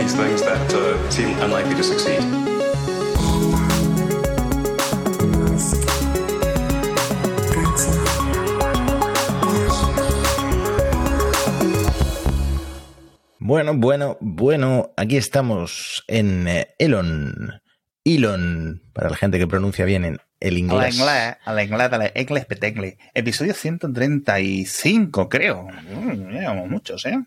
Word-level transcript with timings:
these 0.00 0.14
things 0.14 0.40
that 0.42 0.72
uh, 0.72 1.10
seem 1.10 1.38
unlikely 1.40 1.74
to 1.74 1.82
succeed. 1.82 2.20
Bueno, 13.38 13.74
bueno, 13.74 14.16
bueno, 14.20 14.92
aquí 14.96 15.16
estamos 15.16 16.04
en 16.06 16.48
eh, 16.48 16.68
Elon. 16.78 17.60
Elon, 18.04 18.82
para 18.94 19.10
la 19.10 19.16
gente 19.16 19.38
que 19.38 19.46
pronuncia 19.46 19.84
bien 19.84 20.04
en 20.04 20.18
el 20.38 20.56
inglés. 20.56 20.96
inglés, 20.96 21.36
al 21.44 21.60
inglés, 21.60 21.92
al 21.92 22.12
inglés, 22.14 22.46
petecle. 22.46 22.96
Episodio 23.12 23.52
135, 23.52 25.28
creo. 25.28 25.64
Mm, 25.64 26.30
Llevamos 26.30 26.70
muchos, 26.70 27.04
¿eh? 27.04 27.18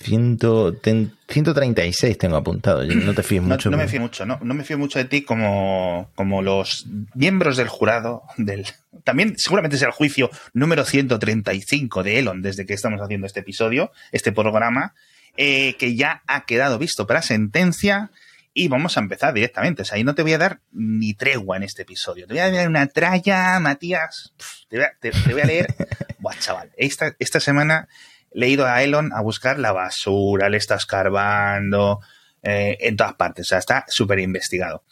Ciento, 0.00 0.74
ten- 0.74 1.12
136 1.28 2.18
tengo 2.18 2.36
apuntado. 2.36 2.84
yo 2.84 2.94
No 2.94 3.14
te 3.14 3.22
fíes 3.22 3.42
No, 3.42 3.48
mucho. 3.48 3.70
no 3.70 3.76
me 3.76 3.82
pero- 3.84 3.90
fío 3.90 4.00
mucho, 4.00 4.26
no, 4.26 4.38
no 4.42 4.54
me 4.54 4.62
fío 4.64 4.78
mucho 4.78 4.98
de 4.98 5.06
ti 5.06 5.22
como, 5.22 6.10
como 6.14 6.42
los 6.42 6.86
miembros 7.14 7.56
del 7.56 7.68
jurado 7.68 8.22
del. 8.36 8.66
También 9.04 9.38
seguramente 9.38 9.76
será 9.78 9.90
el 9.90 9.94
juicio 9.96 10.30
número 10.52 10.84
135 10.84 12.02
de 12.02 12.18
Elon 12.18 12.42
desde 12.42 12.66
que 12.66 12.74
estamos 12.74 13.00
haciendo 13.00 13.26
este 13.26 13.40
episodio, 13.40 13.90
este 14.12 14.32
programa, 14.32 14.94
eh, 15.36 15.74
que 15.78 15.94
ya 15.96 16.22
ha 16.26 16.44
quedado 16.44 16.78
visto 16.78 17.06
para 17.06 17.22
sentencia. 17.22 18.10
Y 18.58 18.68
vamos 18.68 18.96
a 18.96 19.00
empezar 19.00 19.34
directamente. 19.34 19.82
O 19.82 19.84
sea, 19.84 19.98
y 19.98 20.04
no 20.04 20.14
te 20.14 20.22
voy 20.22 20.32
a 20.32 20.38
dar 20.38 20.60
ni 20.72 21.12
tregua 21.12 21.58
en 21.58 21.62
este 21.62 21.82
episodio. 21.82 22.26
Te 22.26 22.32
voy 22.32 22.40
a 22.40 22.50
dar 22.50 22.66
una 22.68 22.86
tralla, 22.86 23.60
Matías. 23.60 24.32
Pf, 24.38 24.50
Te 24.70 24.76
voy 24.76 24.84
a, 24.86 24.92
te- 24.98 25.10
te 25.10 25.32
voy 25.32 25.42
a 25.42 25.44
leer. 25.44 25.66
Buah, 26.20 26.36
chaval. 26.38 26.70
Esta, 26.78 27.14
esta 27.18 27.38
semana 27.38 27.86
le 28.32 28.46
he 28.46 28.50
ido 28.50 28.66
a 28.66 28.82
Elon 28.82 29.12
a 29.12 29.20
buscar 29.20 29.58
la 29.58 29.72
basura, 29.72 30.48
le 30.48 30.56
está 30.56 30.74
escarbando 30.76 32.00
eh, 32.42 32.76
en 32.80 32.96
todas 32.96 33.14
partes. 33.14 33.46
O 33.46 33.48
sea, 33.48 33.58
está 33.58 33.84
súper 33.88 34.18
investigado. 34.18 34.84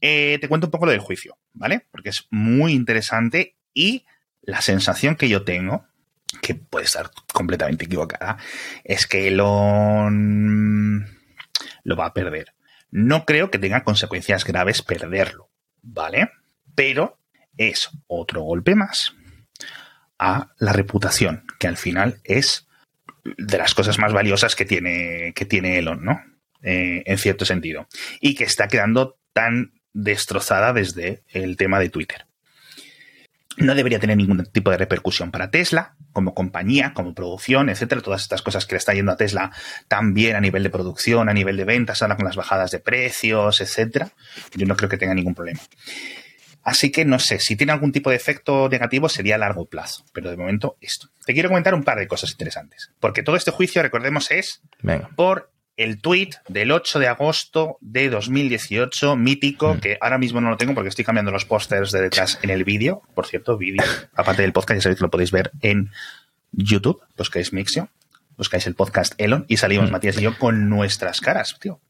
Eh, 0.00 0.38
te 0.40 0.48
cuento 0.48 0.66
un 0.66 0.70
poco 0.70 0.86
lo 0.86 0.92
del 0.92 1.00
juicio, 1.00 1.38
¿vale? 1.52 1.86
Porque 1.90 2.10
es 2.10 2.26
muy 2.30 2.72
interesante 2.72 3.56
y 3.74 4.06
la 4.42 4.60
sensación 4.60 5.16
que 5.16 5.28
yo 5.28 5.44
tengo, 5.44 5.86
que 6.42 6.54
puede 6.54 6.86
estar 6.86 7.10
completamente 7.32 7.86
equivocada, 7.86 8.38
es 8.84 9.06
que 9.06 9.28
Elon 9.28 11.06
lo 11.84 11.96
va 11.96 12.06
a 12.06 12.14
perder. 12.14 12.54
No 12.90 13.24
creo 13.24 13.50
que 13.50 13.58
tenga 13.58 13.84
consecuencias 13.84 14.44
graves 14.44 14.82
perderlo, 14.82 15.50
¿vale? 15.82 16.30
Pero 16.74 17.18
es 17.56 17.90
otro 18.06 18.42
golpe 18.42 18.74
más 18.74 19.14
a 20.18 20.52
la 20.58 20.72
reputación, 20.72 21.46
que 21.58 21.66
al 21.66 21.76
final 21.76 22.20
es 22.24 22.68
de 23.36 23.58
las 23.58 23.74
cosas 23.74 23.98
más 23.98 24.12
valiosas 24.12 24.54
que 24.56 24.64
tiene, 24.64 25.32
que 25.34 25.44
tiene 25.44 25.78
Elon, 25.78 26.04
¿no? 26.04 26.20
Eh, 26.62 27.02
en 27.06 27.18
cierto 27.18 27.44
sentido. 27.44 27.88
Y 28.20 28.34
que 28.34 28.44
está 28.44 28.68
quedando 28.68 29.18
tan 29.32 29.72
destrozada 29.92 30.72
desde 30.72 31.22
el 31.28 31.56
tema 31.56 31.80
de 31.80 31.88
Twitter. 31.88 32.26
No 33.56 33.74
debería 33.74 33.98
tener 33.98 34.16
ningún 34.16 34.44
tipo 34.46 34.70
de 34.70 34.76
repercusión 34.76 35.30
para 35.30 35.50
Tesla, 35.50 35.96
como 36.12 36.34
compañía, 36.34 36.92
como 36.94 37.14
producción, 37.14 37.68
etcétera. 37.68 38.00
Todas 38.00 38.22
estas 38.22 38.42
cosas 38.42 38.64
que 38.64 38.74
le 38.74 38.78
está 38.78 38.94
yendo 38.94 39.12
a 39.12 39.16
Tesla 39.16 39.50
también 39.88 40.36
a 40.36 40.40
nivel 40.40 40.62
de 40.62 40.70
producción, 40.70 41.28
a 41.28 41.34
nivel 41.34 41.56
de 41.56 41.64
ventas, 41.64 42.00
ahora 42.02 42.16
con 42.16 42.24
las 42.24 42.36
bajadas 42.36 42.70
de 42.70 42.78
precios, 42.78 43.60
etcétera. 43.60 44.10
Yo 44.54 44.66
no 44.66 44.76
creo 44.76 44.88
que 44.88 44.96
tenga 44.96 45.14
ningún 45.14 45.34
problema. 45.34 45.60
Así 46.62 46.92
que 46.92 47.04
no 47.04 47.18
sé, 47.18 47.38
si 47.40 47.56
tiene 47.56 47.72
algún 47.72 47.90
tipo 47.92 48.10
de 48.10 48.16
efecto 48.16 48.68
negativo 48.68 49.08
sería 49.08 49.36
a 49.36 49.38
largo 49.38 49.64
plazo, 49.66 50.04
pero 50.12 50.30
de 50.30 50.36
momento 50.36 50.76
esto. 50.80 51.08
Te 51.24 51.32
quiero 51.32 51.48
comentar 51.48 51.74
un 51.74 51.84
par 51.84 51.98
de 51.98 52.06
cosas 52.08 52.30
interesantes, 52.32 52.90
porque 53.00 53.22
todo 53.22 53.36
este 53.36 53.50
juicio, 53.50 53.82
recordemos, 53.82 54.30
es 54.30 54.60
Venga. 54.82 55.08
por 55.16 55.50
el 55.76 56.00
tweet 56.02 56.30
del 56.48 56.72
8 56.72 56.98
de 56.98 57.08
agosto 57.08 57.78
de 57.80 58.10
2018, 58.10 59.16
mítico, 59.16 59.74
Mm. 59.76 59.80
que 59.80 59.98
ahora 60.02 60.18
mismo 60.18 60.40
no 60.42 60.50
lo 60.50 60.58
tengo 60.58 60.74
porque 60.74 60.90
estoy 60.90 61.04
cambiando 61.06 61.30
los 61.30 61.46
pósters 61.46 61.90
de 61.92 62.02
detrás 62.02 62.38
en 62.42 62.50
el 62.50 62.64
vídeo. 62.64 63.00
Por 63.14 63.26
cierto, 63.26 63.56
vídeo, 63.56 63.82
aparte 64.14 64.42
del 64.42 64.52
podcast, 64.52 64.78
ya 64.78 64.82
sabéis 64.82 64.98
que 64.98 65.04
lo 65.04 65.10
podéis 65.10 65.30
ver 65.30 65.50
en 65.62 65.90
YouTube, 66.52 67.00
buscáis 67.16 67.54
Mixio, 67.54 67.88
buscáis 68.36 68.66
el 68.66 68.74
podcast 68.74 69.14
Elon 69.16 69.46
y 69.48 69.56
salimos 69.56 69.88
Mm. 69.88 69.92
Matías 69.92 70.18
y 70.18 70.22
yo 70.22 70.36
con 70.36 70.68
nuestras 70.68 71.20
caras, 71.22 71.56
tío. 71.58 71.80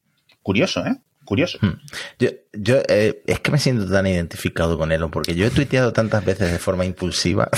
Curioso, 0.41 0.85
¿eh? 0.85 0.95
Curioso. 1.31 1.59
Hmm. 1.61 1.79
Yo, 2.19 2.31
yo 2.51 2.81
eh, 2.89 3.23
es 3.25 3.39
que 3.39 3.51
me 3.51 3.57
siento 3.57 3.89
tan 3.89 4.05
identificado 4.05 4.77
con 4.77 4.91
Elon 4.91 5.09
porque 5.09 5.33
yo 5.33 5.47
he 5.47 5.49
tuiteado 5.49 5.93
tantas 5.93 6.25
veces 6.25 6.51
de 6.51 6.59
forma 6.59 6.83
impulsiva 6.83 7.49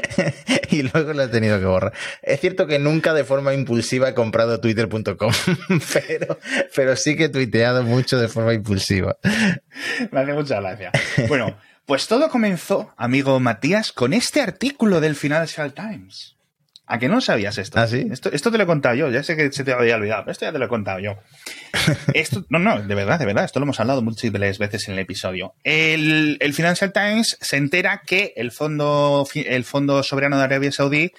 y 0.70 0.82
luego 0.82 1.12
lo 1.12 1.22
he 1.22 1.28
tenido 1.28 1.60
que 1.60 1.64
borrar. 1.64 1.92
Es 2.22 2.40
cierto 2.40 2.66
que 2.66 2.80
nunca 2.80 3.14
de 3.14 3.22
forma 3.22 3.54
impulsiva 3.54 4.08
he 4.08 4.14
comprado 4.14 4.58
twitter.com, 4.58 5.14
pero, 5.94 6.40
pero 6.74 6.96
sí 6.96 7.14
que 7.14 7.26
he 7.26 7.28
tuiteado 7.28 7.84
mucho 7.84 8.18
de 8.18 8.26
forma 8.26 8.52
impulsiva. 8.52 9.16
Me 10.10 10.20
hace 10.20 10.32
mucha 10.32 10.60
gracia. 10.60 10.90
Bueno, 11.28 11.56
pues 11.86 12.08
todo 12.08 12.30
comenzó, 12.30 12.92
amigo 12.96 13.38
Matías, 13.38 13.92
con 13.92 14.12
este 14.12 14.40
artículo 14.40 15.00
del 15.00 15.14
Financial 15.14 15.72
Times. 15.72 16.34
¿A 16.86 16.98
que 16.98 17.08
no 17.08 17.22
sabías 17.22 17.56
esto? 17.56 17.80
¿Ah, 17.80 17.86
sí? 17.86 18.06
Esto, 18.10 18.30
esto 18.30 18.50
te 18.50 18.58
lo 18.58 18.64
he 18.64 18.66
contado 18.66 18.94
yo, 18.94 19.10
ya 19.10 19.22
sé 19.22 19.36
que 19.36 19.50
se 19.50 19.64
te 19.64 19.72
había 19.72 19.96
olvidado, 19.96 20.24
pero 20.24 20.32
esto 20.32 20.44
ya 20.44 20.52
te 20.52 20.58
lo 20.58 20.66
he 20.66 20.68
contado 20.68 20.98
yo. 20.98 21.16
Esto, 22.14 22.44
no, 22.50 22.58
no, 22.58 22.80
de 22.82 22.94
verdad, 22.94 23.18
de 23.18 23.26
verdad, 23.26 23.44
esto 23.44 23.58
lo 23.58 23.64
hemos 23.64 23.80
hablado 23.80 24.00
múltiples 24.00 24.58
veces 24.58 24.86
en 24.88 24.94
el 24.94 25.00
episodio. 25.00 25.54
El, 25.64 26.36
el 26.40 26.54
Financial 26.54 26.92
Times 26.92 27.36
se 27.40 27.56
entera 27.56 28.02
que 28.06 28.32
el 28.36 28.52
fondo, 28.52 29.26
el 29.34 29.64
fondo 29.64 30.02
soberano 30.02 30.38
de 30.38 30.44
Arabia 30.44 30.72
Saudí 30.72 31.12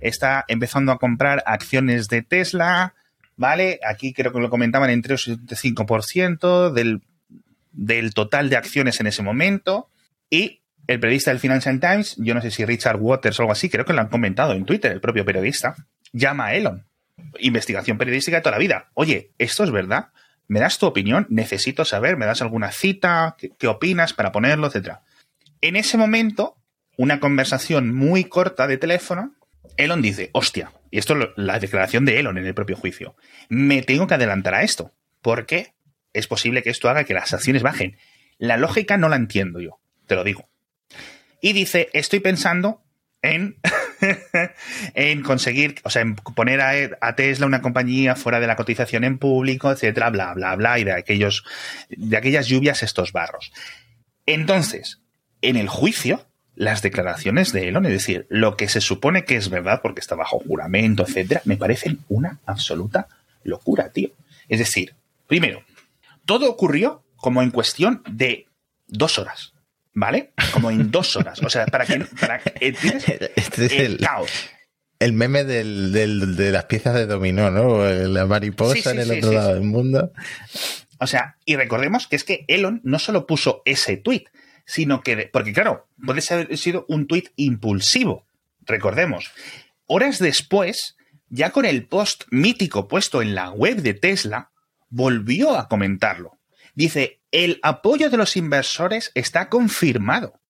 está 0.00 0.44
empezando 0.48 0.92
a 0.92 0.98
comprar 0.98 1.42
acciones 1.46 2.08
de 2.08 2.22
Tesla, 2.22 2.94
¿vale? 3.36 3.78
Aquí 3.88 4.12
creo 4.12 4.32
que 4.32 4.40
lo 4.40 4.50
comentaban 4.50 4.90
entre 4.90 5.14
el 5.14 5.18
75% 5.20 6.72
del, 6.72 7.02
del 7.72 8.14
total 8.14 8.50
de 8.50 8.56
acciones 8.56 9.00
en 9.00 9.06
ese 9.06 9.22
momento. 9.22 9.88
Y 10.28 10.60
el 10.86 11.00
periodista 11.00 11.30
del 11.30 11.40
Financial 11.40 11.78
Times, 11.78 12.16
yo 12.18 12.34
no 12.34 12.40
sé 12.40 12.50
si 12.50 12.64
Richard 12.64 12.98
Waters 13.00 13.38
o 13.38 13.42
algo 13.42 13.52
así, 13.52 13.68
creo 13.68 13.84
que 13.84 13.92
lo 13.92 14.00
han 14.00 14.08
comentado 14.08 14.52
en 14.52 14.64
Twitter, 14.64 14.92
el 14.92 15.00
propio 15.00 15.24
periodista, 15.24 15.74
llama 16.12 16.46
a 16.46 16.54
Elon. 16.54 16.86
Investigación 17.38 17.98
periodística 17.98 18.38
de 18.38 18.42
toda 18.42 18.52
la 18.52 18.58
vida. 18.58 18.90
Oye, 18.94 19.32
¿esto 19.38 19.64
es 19.64 19.70
verdad? 19.70 20.08
¿Me 20.48 20.58
das 20.58 20.78
tu 20.78 20.86
opinión? 20.86 21.26
Necesito 21.30 21.84
saber, 21.84 22.16
¿me 22.16 22.26
das 22.26 22.42
alguna 22.42 22.72
cita? 22.72 23.36
¿Qué, 23.38 23.68
opinas 23.68 24.14
para 24.14 24.32
ponerlo? 24.32 24.66
Etcétera. 24.66 25.02
En 25.60 25.76
ese 25.76 25.96
momento, 25.96 26.56
una 26.96 27.20
conversación 27.20 27.94
muy 27.94 28.24
corta 28.24 28.66
de 28.66 28.76
teléfono, 28.76 29.34
Elon 29.76 30.02
dice, 30.02 30.30
hostia, 30.32 30.72
y 30.90 30.98
esto 30.98 31.16
es 31.16 31.28
la 31.36 31.60
declaración 31.60 32.04
de 32.04 32.18
Elon 32.18 32.36
en 32.36 32.46
el 32.46 32.54
propio 32.54 32.76
juicio, 32.76 33.14
me 33.48 33.82
tengo 33.82 34.08
que 34.08 34.14
adelantar 34.14 34.54
a 34.54 34.62
esto, 34.62 34.92
porque 35.22 35.74
es 36.12 36.26
posible 36.26 36.64
que 36.64 36.70
esto 36.70 36.88
haga 36.88 37.04
que 37.04 37.14
las 37.14 37.32
acciones 37.32 37.62
bajen. 37.62 37.96
La 38.38 38.56
lógica 38.56 38.96
no 38.96 39.08
la 39.08 39.16
entiendo 39.16 39.60
yo, 39.60 39.78
te 40.06 40.16
lo 40.16 40.24
digo. 40.24 40.49
Y 41.40 41.52
dice, 41.52 41.88
estoy 41.92 42.20
pensando 42.20 42.82
en, 43.22 43.56
en 44.94 45.22
conseguir, 45.22 45.76
o 45.84 45.90
sea, 45.90 46.02
en 46.02 46.16
poner 46.16 46.60
a, 46.60 46.72
a 47.00 47.16
Tesla 47.16 47.46
una 47.46 47.62
compañía 47.62 48.16
fuera 48.16 48.40
de 48.40 48.46
la 48.46 48.56
cotización 48.56 49.04
en 49.04 49.18
público, 49.18 49.70
etcétera, 49.70 50.10
bla, 50.10 50.34
bla, 50.34 50.56
bla, 50.56 50.78
y 50.78 50.84
de 50.84 50.92
aquellos, 50.92 51.44
de 51.88 52.16
aquellas 52.16 52.46
lluvias, 52.46 52.82
estos 52.82 53.12
barros. 53.12 53.52
Entonces, 54.26 55.00
en 55.42 55.56
el 55.56 55.68
juicio, 55.68 56.26
las 56.54 56.82
declaraciones 56.82 57.52
de 57.52 57.68
Elon, 57.68 57.86
es 57.86 57.92
decir, 57.92 58.26
lo 58.28 58.56
que 58.56 58.68
se 58.68 58.80
supone 58.80 59.24
que 59.24 59.36
es 59.36 59.48
verdad 59.48 59.80
porque 59.82 60.00
está 60.00 60.14
bajo 60.14 60.40
juramento, 60.40 61.04
etcétera, 61.06 61.40
me 61.44 61.56
parecen 61.56 62.00
una 62.08 62.38
absoluta 62.44 63.08
locura, 63.42 63.90
tío. 63.90 64.10
Es 64.48 64.58
decir, 64.58 64.94
primero, 65.26 65.62
todo 66.26 66.50
ocurrió 66.50 67.02
como 67.16 67.42
en 67.42 67.50
cuestión 67.50 68.02
de 68.10 68.46
dos 68.88 69.18
horas, 69.18 69.54
¿vale? 70.00 70.32
Como 70.52 70.70
en 70.70 70.90
dos 70.90 71.14
horas. 71.16 71.40
O 71.42 71.50
sea, 71.50 71.66
para 71.66 71.84
que, 71.86 72.00
para. 72.18 72.40
Este 72.60 73.66
es 73.66 73.72
El 73.72 73.80
el, 73.92 73.98
caos. 73.98 74.30
el 74.98 75.12
meme 75.12 75.44
del, 75.44 75.92
del- 75.92 76.34
de 76.36 76.50
las 76.50 76.64
piezas 76.64 76.94
de 76.94 77.06
dominó, 77.06 77.50
¿no? 77.50 77.84
La 77.84 78.26
mariposa 78.26 78.74
Sí, 78.74 78.82
sí, 78.82 78.88
en 78.88 78.98
el 78.98 79.06
sí, 79.10 79.18
otro 79.18 79.32
lado 79.32 79.54
del 79.54 79.62
mundo. 79.62 80.12
O 80.98 81.06
sea, 81.06 81.36
y 81.44 81.56
recordemos 81.56 82.06
que 82.08 82.16
es 82.16 82.24
que 82.24 82.44
Elon 82.48 82.80
no 82.84 82.98
solo 82.98 83.26
puso 83.26 83.62
ese 83.64 83.96
tweet, 83.96 84.24
sino 84.66 85.02
que, 85.02 85.28
porque 85.32 85.52
claro, 85.52 85.88
puede 86.04 86.20
haber 86.30 86.56
sido 86.58 86.84
un 86.88 87.06
tweet 87.06 87.24
impulsivo. 87.36 88.26
Recordemos, 88.60 89.30
horas 89.86 90.18
después, 90.18 90.96
ya 91.28 91.50
con 91.50 91.64
el 91.64 91.86
post 91.86 92.24
mítico 92.30 92.86
puesto 92.88 93.22
en 93.22 93.34
la 93.34 93.50
web 93.50 93.76
de 93.82 93.94
Tesla, 93.94 94.50
volvió 94.90 95.56
a 95.58 95.68
comentarlo. 95.68 96.38
Dice, 96.74 97.19
el 97.32 97.60
apoyo 97.62 98.10
de 98.10 98.16
los 98.16 98.36
inversores 98.36 99.12
está 99.14 99.48
confirmado. 99.48 100.40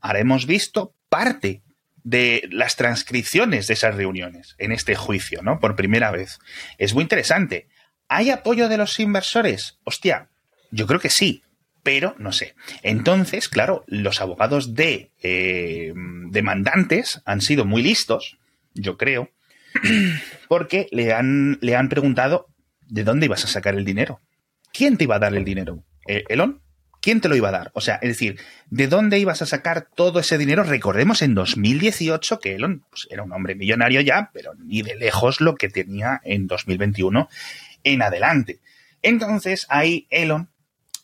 Ahora 0.00 0.20
hemos 0.20 0.46
visto 0.46 0.94
parte 1.08 1.62
de 2.02 2.48
las 2.50 2.76
transcripciones 2.76 3.66
de 3.66 3.74
esas 3.74 3.94
reuniones 3.94 4.54
en 4.58 4.72
este 4.72 4.94
juicio, 4.94 5.42
¿no? 5.42 5.60
Por 5.60 5.76
primera 5.76 6.10
vez. 6.10 6.38
Es 6.78 6.94
muy 6.94 7.02
interesante. 7.02 7.68
¿Hay 8.08 8.30
apoyo 8.30 8.68
de 8.68 8.78
los 8.78 8.98
inversores? 8.98 9.78
Hostia, 9.84 10.28
yo 10.70 10.86
creo 10.86 11.00
que 11.00 11.10
sí, 11.10 11.42
pero 11.82 12.14
no 12.18 12.32
sé. 12.32 12.54
Entonces, 12.82 13.48
claro, 13.48 13.84
los 13.86 14.20
abogados 14.20 14.74
de 14.74 15.10
eh, 15.22 15.92
demandantes 16.30 17.20
han 17.24 17.40
sido 17.40 17.64
muy 17.64 17.82
listos, 17.82 18.38
yo 18.74 18.96
creo, 18.96 19.30
porque 20.48 20.88
le 20.90 21.12
han, 21.12 21.58
le 21.60 21.76
han 21.76 21.88
preguntado 21.88 22.48
¿de 22.90 23.04
dónde 23.04 23.26
ibas 23.26 23.44
a 23.44 23.48
sacar 23.48 23.74
el 23.74 23.84
dinero? 23.84 24.20
¿Quién 24.72 24.96
te 24.96 25.04
iba 25.04 25.16
a 25.16 25.20
dar 25.20 25.34
el 25.34 25.44
dinero? 25.44 25.84
¿E- 26.06 26.24
¿Elon? 26.28 26.60
¿Quién 27.02 27.22
te 27.22 27.28
lo 27.30 27.36
iba 27.36 27.48
a 27.48 27.52
dar? 27.52 27.70
O 27.74 27.80
sea, 27.80 27.94
es 28.02 28.10
decir, 28.10 28.38
¿de 28.68 28.86
dónde 28.86 29.18
ibas 29.18 29.40
a 29.40 29.46
sacar 29.46 29.88
todo 29.94 30.20
ese 30.20 30.36
dinero? 30.36 30.64
Recordemos 30.64 31.22
en 31.22 31.34
2018 31.34 32.40
que 32.40 32.56
Elon 32.56 32.84
pues, 32.90 33.08
era 33.10 33.22
un 33.22 33.32
hombre 33.32 33.54
millonario 33.54 34.02
ya, 34.02 34.30
pero 34.34 34.52
ni 34.54 34.82
de 34.82 34.96
lejos 34.96 35.40
lo 35.40 35.54
que 35.54 35.70
tenía 35.70 36.20
en 36.24 36.46
2021 36.46 37.28
en 37.84 38.02
adelante. 38.02 38.60
Entonces 39.00 39.66
ahí 39.70 40.06
Elon 40.10 40.50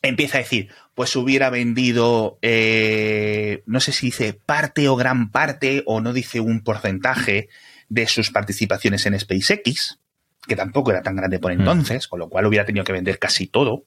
empieza 0.03 0.37
a 0.37 0.41
decir, 0.41 0.69
pues 0.93 1.15
hubiera 1.15 1.49
vendido, 1.49 2.37
eh, 2.43 3.63
no 3.65 3.79
sé 3.79 3.91
si 3.91 4.07
dice 4.07 4.33
parte 4.33 4.87
o 4.89 4.95
gran 4.95 5.31
parte, 5.31 5.81
o 5.87 5.99
no 5.99 6.13
dice 6.13 6.39
un 6.39 6.61
porcentaje 6.63 7.49
de 7.89 8.07
sus 8.07 8.29
participaciones 8.29 9.05
en 9.07 9.19
SpaceX, 9.19 9.99
que 10.47 10.55
tampoco 10.55 10.91
era 10.91 11.01
tan 11.01 11.15
grande 11.15 11.39
por 11.39 11.51
entonces, 11.51 12.07
con 12.07 12.19
lo 12.19 12.29
cual 12.29 12.45
hubiera 12.45 12.65
tenido 12.65 12.83
que 12.85 12.93
vender 12.93 13.17
casi 13.17 13.47
todo, 13.47 13.85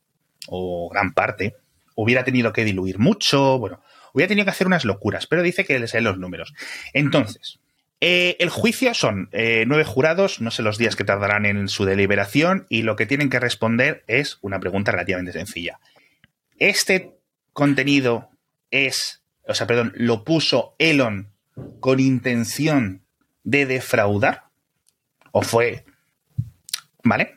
o 0.50 0.90
gran 0.90 1.14
parte, 1.14 1.54
hubiera 1.94 2.24
tenido 2.24 2.52
que 2.52 2.64
diluir 2.64 2.98
mucho, 2.98 3.58
bueno, 3.58 3.82
hubiera 4.12 4.28
tenido 4.28 4.44
que 4.44 4.50
hacer 4.50 4.66
unas 4.66 4.84
locuras, 4.84 5.26
pero 5.26 5.42
dice 5.42 5.64
que 5.64 5.78
les 5.78 5.94
los 5.94 6.18
números. 6.18 6.52
Entonces, 6.92 7.60
eh, 8.00 8.36
el 8.40 8.48
juicio 8.48 8.92
son 8.94 9.28
eh, 9.32 9.64
nueve 9.66 9.84
jurados, 9.84 10.40
no 10.40 10.50
sé 10.50 10.62
los 10.62 10.78
días 10.78 10.96
que 10.96 11.04
tardarán 11.04 11.46
en 11.46 11.68
su 11.68 11.84
deliberación, 11.84 12.66
y 12.68 12.82
lo 12.82 12.96
que 12.96 13.06
tienen 13.06 13.30
que 13.30 13.40
responder 13.40 14.04
es 14.06 14.38
una 14.40 14.58
pregunta 14.58 14.92
relativamente 14.92 15.32
sencilla. 15.32 15.78
¿Este 16.58 17.12
contenido 17.52 18.30
es, 18.70 19.22
o 19.46 19.54
sea, 19.54 19.66
perdón, 19.66 19.92
lo 19.96 20.24
puso 20.24 20.74
Elon 20.78 21.32
con 21.80 22.00
intención 22.00 23.02
de 23.44 23.66
defraudar? 23.66 24.44
¿O 25.32 25.42
fue, 25.42 25.84
¿vale? 27.04 27.36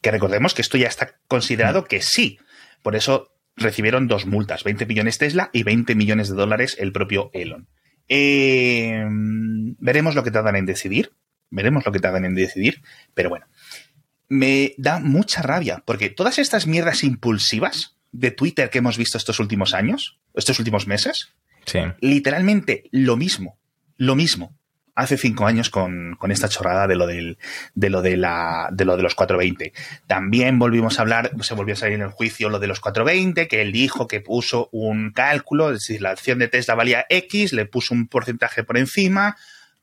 Que 0.00 0.10
recordemos 0.10 0.54
que 0.54 0.62
esto 0.62 0.76
ya 0.78 0.88
está 0.88 1.16
considerado 1.28 1.84
que 1.84 2.00
sí. 2.02 2.38
Por 2.82 2.96
eso 2.96 3.32
recibieron 3.56 4.08
dos 4.08 4.26
multas, 4.26 4.64
20 4.64 4.86
millones 4.86 5.18
Tesla 5.18 5.50
y 5.52 5.62
20 5.62 5.94
millones 5.94 6.28
de 6.28 6.34
dólares 6.34 6.76
el 6.78 6.92
propio 6.92 7.30
Elon. 7.32 7.68
Eh, 8.08 9.04
veremos 9.08 10.14
lo 10.14 10.22
que 10.24 10.30
tardan 10.30 10.56
en 10.56 10.66
decidir. 10.66 11.12
Veremos 11.50 11.84
lo 11.86 11.92
que 11.92 12.00
tardan 12.00 12.24
en 12.24 12.34
decidir. 12.34 12.82
Pero 13.14 13.28
bueno, 13.30 13.46
me 14.28 14.74
da 14.76 14.98
mucha 14.98 15.42
rabia 15.42 15.82
porque 15.86 16.10
todas 16.10 16.38
estas 16.38 16.66
mierdas 16.66 17.04
impulsivas 17.04 17.96
de 18.12 18.30
Twitter 18.30 18.70
que 18.70 18.78
hemos 18.78 18.96
visto 18.98 19.18
estos 19.18 19.40
últimos 19.40 19.74
años, 19.74 20.18
estos 20.34 20.58
últimos 20.58 20.86
meses, 20.86 21.32
Sí. 21.66 21.78
literalmente 22.00 22.84
lo 22.90 23.16
mismo, 23.16 23.58
lo 23.96 24.14
mismo. 24.14 24.56
Hace 24.94 25.16
cinco 25.16 25.46
años 25.46 25.70
con, 25.70 26.16
con 26.18 26.30
esta 26.30 26.48
chorrada 26.48 26.86
de 26.86 26.94
lo 26.94 27.06
del, 27.06 27.38
de 27.74 27.90
lo 27.90 28.00
de 28.00 28.16
la, 28.16 28.68
de 28.72 28.84
lo 28.84 28.96
de 28.96 29.02
los 29.02 29.14
420. 29.14 29.72
También 30.06 30.58
volvimos 30.58 30.98
a 30.98 31.02
hablar, 31.02 31.32
se 31.40 31.54
volvió 31.54 31.74
a 31.74 31.76
salir 31.76 31.96
en 31.96 32.02
el 32.02 32.10
juicio 32.10 32.48
lo 32.48 32.60
de 32.60 32.68
los 32.68 32.80
420, 32.80 33.48
que 33.48 33.60
él 33.60 33.72
dijo 33.72 34.06
que 34.06 34.20
puso 34.20 34.68
un 34.70 35.10
cálculo, 35.12 35.72
decir, 35.72 36.00
la 36.00 36.10
acción 36.10 36.38
de 36.38 36.48
Tesla 36.48 36.74
valía 36.74 37.06
X, 37.08 37.52
le 37.52 37.66
puso 37.66 37.92
un 37.92 38.06
porcentaje 38.06 38.62
por 38.62 38.78
encima 38.78 39.36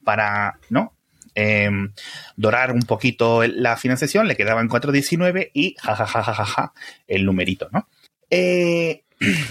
para, 0.03 0.59
¿no? 0.69 0.95
Em, 1.33 1.93
dorar 2.35 2.71
un 2.71 2.81
poquito 2.81 3.43
la 3.45 3.77
financiación, 3.77 4.27
le 4.27 4.35
quedaba 4.35 4.59
en 4.61 4.67
419 4.67 5.51
y 5.53 5.75
jajajajaja 5.79 6.23
ja, 6.23 6.33
ja, 6.33 6.45
ja, 6.45 6.63
ja, 6.67 6.73
el 7.07 7.25
numerito, 7.25 7.69
¿no? 7.71 7.87
Eh, 8.29 9.03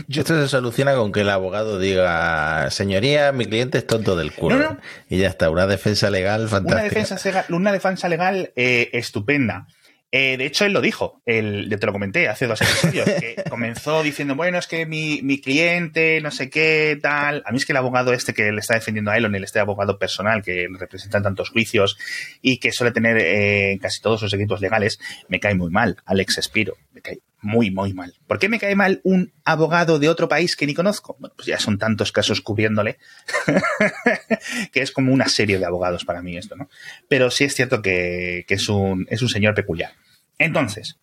Esto 0.09 0.41
se 0.41 0.49
soluciona 0.49 0.95
con 0.95 1.13
que 1.13 1.21
el 1.21 1.31
abogado 1.31 1.79
diga, 1.79 2.71
señoría, 2.71 3.33
mi 3.33 3.47
cliente 3.47 3.79
es 3.79 3.87
tonto 3.87 4.17
del 4.17 4.33
culo. 4.33 4.57
No, 4.57 4.71
no. 4.71 4.79
Y 5.09 5.19
ya 5.19 5.29
está, 5.29 5.51
una 5.51 5.67
defensa 5.67 6.11
legal 6.11 6.49
fantástica. 6.49 6.75
Una 6.75 6.83
defensa, 6.83 7.45
una 7.51 7.73
defensa 7.73 8.09
legal 8.09 8.53
eh, 8.57 8.91
estupenda. 8.93 9.67
Eh, 10.13 10.37
de 10.37 10.47
hecho, 10.47 10.65
él 10.65 10.73
lo 10.73 10.81
dijo, 10.81 11.23
el, 11.25 11.69
te 11.79 11.87
lo 11.87 11.93
comenté 11.93 12.29
hace 12.29 12.49
dos 12.49 12.61
episodios, 12.61 13.09
que 13.09 13.45
comenzó 13.49 14.03
diciendo, 14.03 14.35
bueno, 14.35 14.59
es 14.59 14.67
que 14.67 14.85
mi, 14.85 15.23
mi 15.23 15.41
cliente, 15.41 16.21
no 16.21 16.33
sé 16.33 16.51
qué, 16.51 16.99
tal. 17.01 17.45
A 17.47 17.53
mí 17.53 17.59
es 17.59 17.65
que 17.65 17.73
el 17.73 17.77
abogado 17.77 18.13
este 18.13 18.35
que 18.35 18.51
le 18.51 18.59
está 18.59 18.75
defendiendo 18.75 19.13
a 19.13 19.17
Elon, 19.17 19.37
el 19.37 19.45
este 19.45 19.61
abogado 19.61 19.99
personal 19.99 20.43
que 20.43 20.67
representa 20.79 21.19
en 21.19 21.25
tantos 21.25 21.51
juicios 21.51 21.97
y 22.43 22.59
que 22.59 22.73
suele 22.73 22.91
tener 22.91 23.19
eh, 23.21 23.79
casi 23.81 24.01
todos 24.01 24.19
sus 24.19 24.33
equipos 24.33 24.61
legales, 24.61 24.99
me 25.29 25.39
cae 25.39 25.55
muy 25.55 25.71
mal, 25.71 25.99
Alex 26.07 26.41
Spiro, 26.43 26.77
me 26.93 27.03
cae 27.03 27.21
muy, 27.43 27.71
muy 27.71 27.95
mal. 27.95 28.15
¿Por 28.27 28.39
qué 28.39 28.49
me 28.49 28.59
cae 28.59 28.75
mal 28.75 29.01
un 29.05 29.33
abogado 29.45 29.99
de 29.99 30.09
otro 30.09 30.29
país 30.29 30.57
que 30.57 30.67
ni 30.67 30.75
conozco? 30.75 31.17
Bueno, 31.19 31.35
pues 31.37 31.47
ya 31.47 31.59
son 31.59 31.79
tantos 31.79 32.13
casos 32.13 32.41
cubriéndole 32.41 32.99
que 34.73 34.81
es 34.83 34.93
como 34.93 35.13
una 35.13 35.29
serie 35.29 35.59
de 35.59 35.65
abogados 35.67 36.05
para 36.05 36.23
mí 36.23 36.37
esto, 36.37 36.57
¿no? 36.57 36.69
Pero 37.09 37.31
sí 37.31 37.45
es 37.45 37.55
cierto 37.55 37.83
que, 37.83 38.45
que 38.47 38.55
es, 38.55 38.69
un, 38.69 39.07
es 39.11 39.23
un 39.23 39.29
señor 39.29 39.55
peculiar. 39.55 39.93
Entonces, 40.39 40.99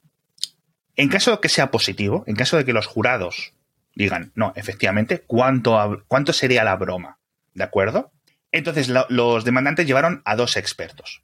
en 0.95 1.09
caso 1.09 1.31
de 1.31 1.39
que 1.39 1.49
sea 1.49 1.71
positivo, 1.71 2.23
en 2.27 2.35
caso 2.35 2.57
de 2.57 2.65
que 2.65 2.73
los 2.73 2.87
jurados 2.87 3.53
digan, 3.95 4.31
no, 4.35 4.53
efectivamente, 4.55 5.23
¿cuánto, 5.25 6.03
cuánto 6.07 6.33
sería 6.33 6.63
la 6.63 6.75
broma? 6.75 7.19
¿De 7.53 7.63
acuerdo? 7.63 8.11
Entonces, 8.51 8.87
lo- 8.89 9.05
los 9.09 9.43
demandantes 9.43 9.85
llevaron 9.87 10.21
a 10.25 10.35
dos 10.35 10.57
expertos. 10.57 11.21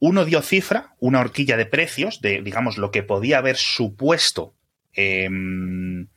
Uno 0.00 0.24
dio 0.24 0.42
cifra, 0.42 0.94
una 0.98 1.20
horquilla 1.20 1.56
de 1.56 1.66
precios, 1.66 2.20
de, 2.20 2.42
digamos, 2.42 2.78
lo 2.78 2.90
que 2.90 3.02
podía 3.02 3.38
haber 3.38 3.56
supuesto 3.56 4.54
em, 4.94 6.08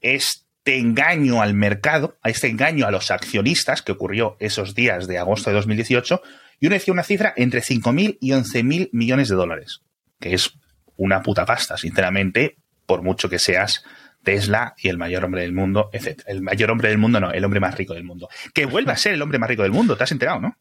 este 0.00 0.78
engaño 0.78 1.42
al 1.42 1.52
mercado, 1.52 2.18
a 2.22 2.30
este 2.30 2.46
engaño 2.46 2.86
a 2.86 2.92
los 2.92 3.10
accionistas 3.10 3.82
que 3.82 3.92
ocurrió 3.92 4.36
esos 4.38 4.74
días 4.74 5.08
de 5.08 5.18
agosto 5.18 5.50
de 5.50 5.56
2018, 5.56 6.22
y 6.60 6.66
uno 6.66 6.74
decía 6.74 6.94
una 6.94 7.02
cifra 7.02 7.34
entre 7.36 7.60
5.000 7.60 8.18
y 8.20 8.30
11.000 8.30 8.90
millones 8.92 9.28
de 9.28 9.34
dólares, 9.34 9.82
que 10.20 10.34
es 10.34 10.52
una 10.96 11.20
puta 11.22 11.44
pasta, 11.44 11.76
sinceramente, 11.76 12.58
por 12.86 13.02
mucho 13.02 13.28
que 13.28 13.40
seas 13.40 13.84
Tesla 14.22 14.74
y 14.78 14.88
el 14.88 14.98
mayor 14.98 15.24
hombre 15.24 15.42
del 15.42 15.52
mundo, 15.52 15.90
etc. 15.92 16.22
El 16.26 16.42
mayor 16.42 16.70
hombre 16.70 16.88
del 16.90 16.98
mundo, 16.98 17.18
no, 17.18 17.32
el 17.32 17.44
hombre 17.44 17.58
más 17.58 17.76
rico 17.76 17.94
del 17.94 18.04
mundo. 18.04 18.28
Que 18.54 18.66
vuelva 18.66 18.92
a 18.92 18.96
ser 18.96 19.14
el 19.14 19.22
hombre 19.22 19.38
más 19.38 19.48
rico 19.48 19.62
del 19.62 19.72
mundo, 19.72 19.96
¿te 19.96 20.04
has 20.04 20.12
enterado, 20.12 20.40
no? 20.40 20.56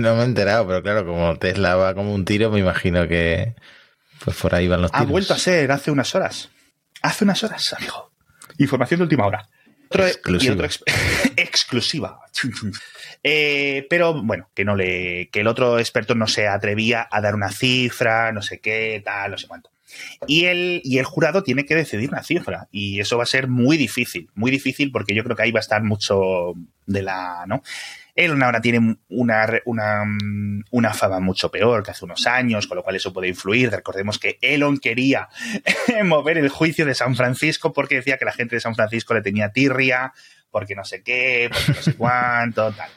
No 0.00 0.14
me 0.16 0.22
he 0.22 0.24
enterado, 0.24 0.66
pero 0.66 0.82
claro, 0.82 1.06
como 1.06 1.36
Tesla 1.36 1.76
va 1.76 1.94
como 1.94 2.14
un 2.14 2.24
tiro, 2.24 2.50
me 2.50 2.60
imagino 2.60 3.06
que 3.08 3.54
pues 4.24 4.36
por 4.36 4.54
ahí 4.54 4.68
van 4.68 4.82
los 4.82 4.90
Ha 4.94 4.98
tiros. 4.98 5.10
vuelto 5.10 5.34
a 5.34 5.38
ser 5.38 5.70
hace 5.72 5.90
unas 5.90 6.14
horas. 6.14 6.50
Hace 7.02 7.24
unas 7.24 7.42
horas, 7.44 7.72
amigo. 7.74 8.12
Información 8.58 8.98
de 8.98 9.04
última 9.04 9.26
hora. 9.26 9.48
Otro- 9.88 10.06
Exclusiva. 10.06 10.50
y 10.52 10.54
otro 10.54 10.66
ex- 10.66 10.82
exclusiva. 11.36 12.18
Eh, 13.22 13.86
pero 13.90 14.22
bueno, 14.22 14.48
que 14.54 14.64
no 14.64 14.74
le, 14.76 15.28
que 15.30 15.40
el 15.40 15.46
otro 15.46 15.78
experto 15.78 16.14
no 16.14 16.26
se 16.26 16.46
atrevía 16.48 17.06
a 17.10 17.20
dar 17.20 17.34
una 17.34 17.50
cifra, 17.50 18.32
no 18.32 18.42
sé 18.42 18.58
qué, 18.60 19.02
tal, 19.04 19.32
no 19.32 19.38
sé 19.38 19.46
cuánto. 19.46 19.70
Y 20.26 20.46
el, 20.46 20.80
y 20.84 20.98
el 20.98 21.04
jurado 21.04 21.42
tiene 21.42 21.66
que 21.66 21.74
decidir 21.74 22.08
una 22.10 22.22
cifra. 22.22 22.68
Y 22.70 23.00
eso 23.00 23.16
va 23.18 23.24
a 23.24 23.26
ser 23.26 23.48
muy 23.48 23.76
difícil, 23.76 24.30
muy 24.34 24.50
difícil, 24.50 24.90
porque 24.90 25.14
yo 25.14 25.22
creo 25.24 25.36
que 25.36 25.42
ahí 25.42 25.52
va 25.52 25.60
a 25.60 25.66
estar 25.66 25.82
mucho 25.82 26.54
de 26.86 27.02
la, 27.02 27.44
¿no? 27.46 27.62
Elon 28.14 28.42
ahora 28.42 28.60
tiene 28.60 28.98
una, 29.08 29.46
una, 29.64 30.04
mm, 30.04 30.64
una 30.70 30.92
fama 30.92 31.20
mucho 31.20 31.50
peor 31.50 31.82
que 31.82 31.92
hace 31.92 32.04
unos 32.04 32.26
años, 32.26 32.66
con 32.66 32.76
lo 32.76 32.82
cual 32.82 32.96
eso 32.96 33.12
puede 33.12 33.28
influir. 33.28 33.70
Recordemos 33.70 34.18
que 34.18 34.38
Elon 34.40 34.78
quería 34.78 35.28
mover 36.04 36.38
el 36.38 36.48
juicio 36.48 36.84
de 36.84 36.94
San 36.94 37.16
Francisco 37.16 37.72
porque 37.72 37.96
decía 37.96 38.18
que 38.18 38.24
la 38.24 38.32
gente 38.32 38.56
de 38.56 38.60
San 38.60 38.74
Francisco 38.74 39.14
le 39.14 39.22
tenía 39.22 39.50
tirria, 39.50 40.12
porque 40.50 40.74
no 40.74 40.84
sé 40.84 41.02
qué, 41.02 41.50
porque 41.52 41.72
no 41.72 41.82
sé 41.82 41.94
cuánto, 41.96 42.72
tal. 42.72 42.90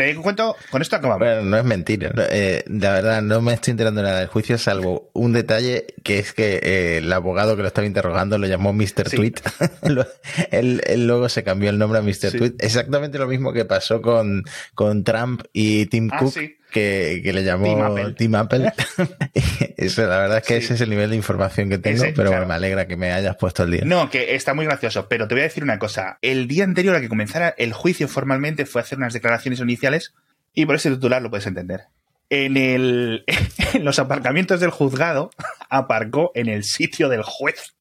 Te 0.00 0.14
cuento, 0.16 0.56
con 0.70 0.82
esto 0.82 0.96
acabamos. 0.96 1.18
Bueno, 1.26 1.42
no 1.42 1.56
es 1.58 1.64
mentira. 1.64 2.12
eh, 2.30 2.64
la 2.68 2.92
verdad, 2.92 3.22
no 3.22 3.40
me 3.40 3.52
estoy 3.52 3.72
enterando 3.72 4.02
nada 4.02 4.20
del 4.20 4.28
juicio, 4.28 4.56
salvo 4.58 5.10
un 5.12 5.32
detalle 5.32 5.86
que 6.02 6.18
es 6.18 6.32
que 6.32 6.60
eh, 6.62 6.98
el 6.98 7.12
abogado 7.12 7.54
que 7.56 7.62
lo 7.62 7.68
estaba 7.68 7.86
interrogando 7.86 8.38
lo 8.38 8.46
llamó 8.46 8.72
Mr. 8.72 9.08
Sí. 9.08 9.16
Tweet. 9.16 9.34
Él, 10.50 10.80
él 10.86 11.06
luego 11.06 11.28
se 11.28 11.42
cambió 11.44 11.70
el 11.70 11.78
nombre 11.78 11.98
a 11.98 12.02
Mr. 12.02 12.30
Sí. 12.30 12.38
Tweet. 12.38 12.54
Exactamente 12.58 13.18
lo 13.18 13.26
mismo 13.26 13.52
que 13.52 13.64
pasó 13.64 14.00
con, 14.00 14.44
con 14.74 15.04
Trump 15.04 15.42
y 15.52 15.86
Tim 15.86 16.08
Ah, 16.12 16.18
Cook, 16.18 16.32
sí. 16.32 16.56
Que, 16.70 17.20
que 17.22 17.32
le 17.32 17.44
llamó 17.44 17.64
Tim 17.66 17.82
Apple. 17.82 18.14
Tim 18.14 18.34
Apple. 18.34 18.72
Eso, 19.76 20.06
la 20.06 20.18
verdad 20.18 20.38
es 20.38 20.44
que 20.44 20.58
Sí. 20.60 20.64
ese 20.64 20.74
es 20.74 20.80
el 20.80 20.90
nivel 20.90 21.10
de 21.10 21.16
información 21.16 21.68
que 21.68 21.78
tengo, 21.78 22.02
Ese, 22.04 22.12
pero 22.14 22.30
claro. 22.30 22.46
me 22.46 22.54
alegra 22.54 22.86
que 22.86 22.96
me 22.96 23.12
hayas 23.12 23.36
puesto 23.36 23.62
al 23.62 23.70
día. 23.70 23.82
No, 23.84 24.10
que 24.10 24.34
está 24.34 24.54
muy 24.54 24.64
gracioso, 24.66 25.06
pero 25.08 25.28
te 25.28 25.34
voy 25.34 25.40
a 25.42 25.44
decir 25.44 25.62
una 25.62 25.78
cosa. 25.78 26.18
El 26.22 26.48
día 26.48 26.64
anterior 26.64 26.94
a 26.96 27.00
que 27.00 27.08
comenzara 27.08 27.54
el 27.58 27.72
juicio 27.72 28.08
formalmente 28.08 28.66
fue 28.66 28.80
hacer 28.80 28.98
unas 28.98 29.12
declaraciones 29.12 29.60
iniciales 29.60 30.14
y 30.54 30.66
por 30.66 30.76
ese 30.76 30.90
titular 30.90 31.20
lo 31.22 31.30
puedes 31.30 31.46
entender. 31.46 31.82
En, 32.30 32.56
el, 32.56 33.24
en 33.74 33.84
los 33.84 33.98
aparcamientos 33.98 34.60
del 34.60 34.70
juzgado 34.70 35.30
aparcó 35.70 36.30
en 36.34 36.48
el 36.48 36.64
sitio 36.64 37.08
del 37.08 37.22
juez. 37.22 37.74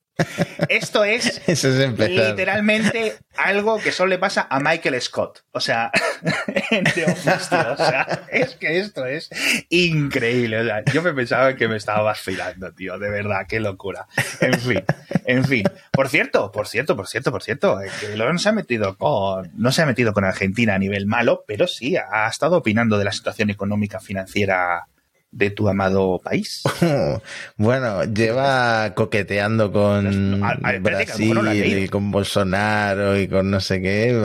Esto 0.68 1.04
es 1.04 1.42
literalmente 1.48 3.18
algo 3.38 3.80
que 3.80 3.92
solo 3.92 4.10
le 4.10 4.18
pasa 4.18 4.48
a 4.50 4.60
Michael 4.60 5.02
Scott. 5.02 5.44
O 5.52 5.60
sea, 5.60 5.92
en 6.72 6.84
The 6.84 7.06
Office, 7.06 7.50
tío. 7.50 7.74
O 7.74 7.78
sea, 7.78 8.26
es 8.32 8.56
que 8.56 8.80
esto 8.80 9.06
es 9.06 9.30
increíble. 9.70 10.60
O 10.60 10.64
sea, 10.66 10.84
yo 10.94 11.02
me 11.02 11.14
pensaba 11.14 11.56
que 11.56 11.68
me 11.68 11.78
estaba 11.78 12.02
vacilando, 12.02 12.72
tío. 12.74 12.98
De 13.00 13.10
verdad, 13.10 13.46
qué 13.48 13.60
locura. 13.60 14.08
En 14.42 14.60
fin, 14.60 14.84
en 15.26 15.46
fin. 15.46 15.64
Por 15.92 16.10
cierto, 16.10 16.52
por 16.52 16.68
cierto, 16.68 16.96
por 16.96 17.08
cierto, 17.08 17.32
por 17.32 17.44
cierto, 17.44 17.82
eh, 17.82 17.90
que 18.00 18.38
se 18.38 18.50
ha 18.50 18.52
metido 18.52 18.98
con, 18.98 19.52
no 19.56 19.72
se 19.72 19.82
ha 19.82 19.86
metido 19.86 20.14
con 20.14 20.24
Argentina 20.24 20.76
a 20.76 20.80
nivel 20.80 21.06
malo, 21.06 21.44
pero 21.48 21.68
sí 21.68 21.96
ha 21.98 22.28
estado 22.28 22.58
opinando 22.58 22.98
de 22.98 23.06
la 23.06 23.12
situación 23.12 23.50
económica 23.50 24.00
financiera 24.00 24.88
de 25.32 25.52
tu 25.52 25.70
amado 25.70 26.20
país? 26.24 26.64
bueno, 27.58 28.04
lleva 28.06 28.94
coqueteando 28.96 29.72
con 29.72 30.44
A- 30.44 30.50
a- 30.64 30.80
Brasil 30.80 31.78
y 31.84 31.88
con 31.90 32.12
Bolsonaro 32.12 33.18
y 33.20 33.28
con 33.28 33.52
no 33.52 33.60
sé 33.60 33.82
qué. 33.82 34.18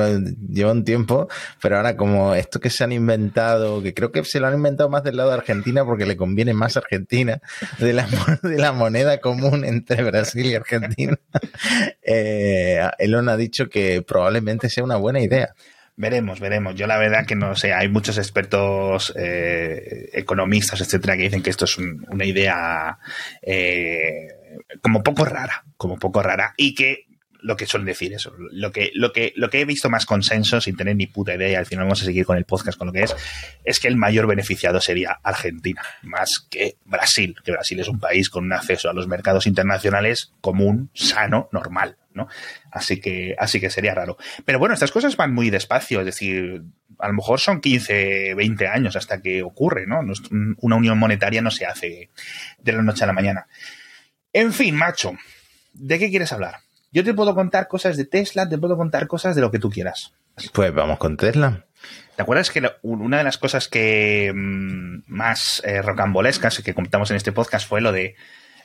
Lleva 0.49 0.73
un 0.73 0.85
tiempo, 0.85 1.29
pero 1.61 1.77
ahora 1.77 1.97
como 1.97 2.35
esto 2.35 2.59
que 2.61 2.71
se 2.71 2.85
han 2.85 2.93
inventado, 2.93 3.83
que 3.83 3.93
creo 3.95 4.13
que 4.13 4.25
se 4.25 4.41
lo 4.41 4.47
han 4.47 4.55
inventado 4.55 4.89
más 4.89 5.03
del 5.05 5.17
lado 5.19 5.29
de 5.31 5.37
Argentina 5.37 5.85
porque 5.85 6.07
le 6.07 6.17
conviene 6.17 6.55
más 6.55 6.77
a 6.77 6.81
Argentina, 6.81 7.41
de 7.79 7.93
la, 7.93 8.07
de 8.43 8.59
la 8.59 8.73
moneda 8.73 9.19
común 9.21 9.65
entre 9.65 10.03
Brasil 10.05 10.47
y 10.47 10.55
Argentina, 10.55 11.19
eh, 12.03 12.81
Elon 12.99 13.29
ha 13.29 13.37
dicho 13.37 13.69
que 13.69 14.03
probablemente 14.03 14.69
sea 14.69 14.85
una 14.85 14.97
buena 14.97 15.21
idea. 15.21 15.55
Veremos, 15.97 16.41
veremos. 16.41 16.75
Yo 16.75 16.89
la 16.89 16.99
verdad 16.99 17.25
que 17.25 17.37
no 17.37 17.55
sé, 17.55 17.73
hay 17.73 17.89
muchos 17.89 18.19
expertos, 18.19 19.13
eh, 19.17 20.11
economistas, 20.13 20.81
etcétera, 20.81 21.17
que 21.17 21.23
dicen 21.25 21.41
que 21.43 21.51
esto 21.51 21.67
es 21.67 21.79
un- 21.79 22.05
una 22.11 22.25
idea 22.25 22.99
eh, 23.43 24.27
como 24.83 25.03
poco 25.05 25.25
rara, 25.25 25.65
como 25.77 25.97
poco 25.99 26.21
rara, 26.23 26.53
y 26.57 26.75
que 26.75 27.07
lo 27.45 27.57
que 27.59 27.67
suelen 27.67 27.87
decir 27.87 28.15
eso, 28.15 28.33
lo 28.39 28.73
que, 28.73 28.91
lo 28.95 29.13
que, 29.13 29.35
lo 29.37 29.51
que 29.51 29.61
he 29.61 29.65
visto 29.67 29.91
más 29.91 30.07
consenso, 30.07 30.63
sin 30.63 30.77
tener 30.77 30.97
ni 30.97 31.07
puta 31.07 31.35
idea, 31.35 31.51
y 31.51 31.55
al 31.55 31.67
final 31.67 31.85
vamos 31.85 32.01
a 32.01 32.07
seguir 32.07 32.25
con 32.25 32.39
el 32.39 32.47
podcast 32.47 32.79
con 32.79 32.87
lo 32.87 32.93
que 32.93 33.03
es, 33.03 33.15
es 33.65 33.81
que 33.81 33.89
el 33.89 33.97
mayor 33.97 34.27
beneficiado 34.27 34.81
sería 34.81 35.21
Argentina, 35.23 35.83
más 36.03 36.47
que 36.49 36.79
Brasil, 36.87 37.37
que 37.45 37.53
Brasil 37.53 37.79
es 37.81 37.89
un 37.89 38.01
país 38.01 38.31
con 38.31 38.45
un 38.45 38.55
acceso 38.55 38.89
a 38.89 38.95
los 38.95 39.09
mercados 39.09 39.47
internacionales 39.47 40.33
común, 40.41 40.89
sano, 40.95 41.51
normal, 41.53 41.99
¿no? 42.15 42.29
Así 42.71 42.99
que, 42.99 43.37
así 43.39 43.61
que 43.61 43.69
sería 43.69 43.95
raro. 43.95 44.17
Pero 44.47 44.59
bueno, 44.59 44.73
estas 44.73 44.91
cosas 44.91 45.15
van 45.19 45.35
muy 45.35 45.51
despacio, 45.51 46.01
es 46.01 46.07
decir, 46.07 46.63
a 46.99 47.09
lo 47.09 47.15
mejor 47.15 47.41
son 47.41 47.61
15, 47.61 48.35
20 48.37 48.69
años 48.69 48.97
hasta 48.97 49.21
que 49.21 49.43
ocurre, 49.43 49.87
¿no? 49.87 50.01
Una 50.63 50.77
unión 50.77 50.99
monetaria 50.99 51.43
no 51.43 51.51
se 51.51 51.67
hace 51.67 52.09
de 52.59 52.73
la 52.73 52.81
noche 52.81 53.05
a 53.05 53.09
la 53.09 53.13
mañana. 53.13 53.49
En 54.33 54.55
fin, 54.55 54.75
macho, 54.75 55.13
¿de 55.75 55.99
qué 55.99 56.09
quieres 56.09 56.33
hablar? 56.33 56.65
Yo 56.95 57.05
te 57.05 57.13
puedo 57.13 57.35
contar 57.35 57.69
cosas 57.69 57.97
de 57.97 58.07
Tesla, 58.07 58.49
te 58.49 58.57
puedo 58.57 58.77
contar 58.77 59.07
cosas 59.09 59.35
de 59.35 59.43
lo 59.43 59.51
que 59.51 59.59
tú 59.59 59.69
quieras. 59.69 60.15
Pues 60.53 60.73
vamos 60.73 60.99
con 60.99 61.17
Tesla. 61.17 61.67
¿Te 62.17 62.23
acuerdas 62.23 62.51
que 62.51 62.61
la- 62.61 62.77
una 62.83 63.19
de 63.19 63.25
las 63.25 63.37
cosas 63.37 63.69
que 63.69 64.33
mm, 64.35 65.03
más 65.09 65.61
eh, 65.65 65.83
rocambolescas 65.83 66.61
que 66.61 66.73
contamos 66.73 67.11
en 67.11 67.17
este 67.17 67.33
podcast 67.33 67.69
fue 67.69 67.81
lo 67.81 67.93
de 67.93 68.15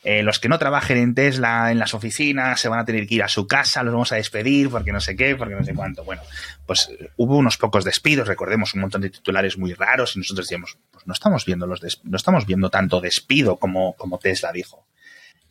eh, 0.04 0.24
los 0.24 0.40
que 0.40 0.48
no 0.48 0.58
trabajen 0.60 0.98
en 0.98 1.14
Tesla 1.14 1.72
en 1.72 1.80
las 1.80 1.94
oficinas 1.94 2.62
se 2.62 2.70
van 2.70 2.80
a 2.80 2.86
tener 2.86 3.06
que 3.06 3.16
ir 3.16 3.24
a 3.24 3.28
su 3.28 3.48
casa, 3.48 3.84
los 3.84 3.92
vamos 3.94 4.12
a 4.14 4.16
despedir 4.16 4.70
porque 4.70 4.94
no 4.94 5.02
sé 5.02 5.16
qué, 5.18 5.36
porque 5.36 5.56
no 5.56 5.64
sé 5.66 5.74
cuánto. 5.74 6.06
Bueno, 6.06 6.22
pues 6.66 6.88
eh, 6.90 7.10
hubo 7.18 7.36
unos 7.36 7.58
pocos 7.58 7.84
despidos, 7.84 8.28
recordemos 8.28 8.74
un 8.76 8.82
montón 8.82 9.02
de 9.02 9.10
titulares 9.10 9.58
muy 9.58 9.74
raros 9.74 10.16
y 10.16 10.20
nosotros 10.20 10.46
decíamos, 10.46 10.78
pues 10.92 11.06
no 11.06 11.14
estamos 11.14 11.46
viendo 11.46 11.66
los 11.68 11.82
no 12.04 12.16
estamos 12.16 12.46
viendo 12.46 12.70
tanto 12.70 13.02
despido 13.02 13.58
como, 13.58 13.96
como 13.96 14.20
Tesla 14.20 14.52
dijo. 14.54 14.86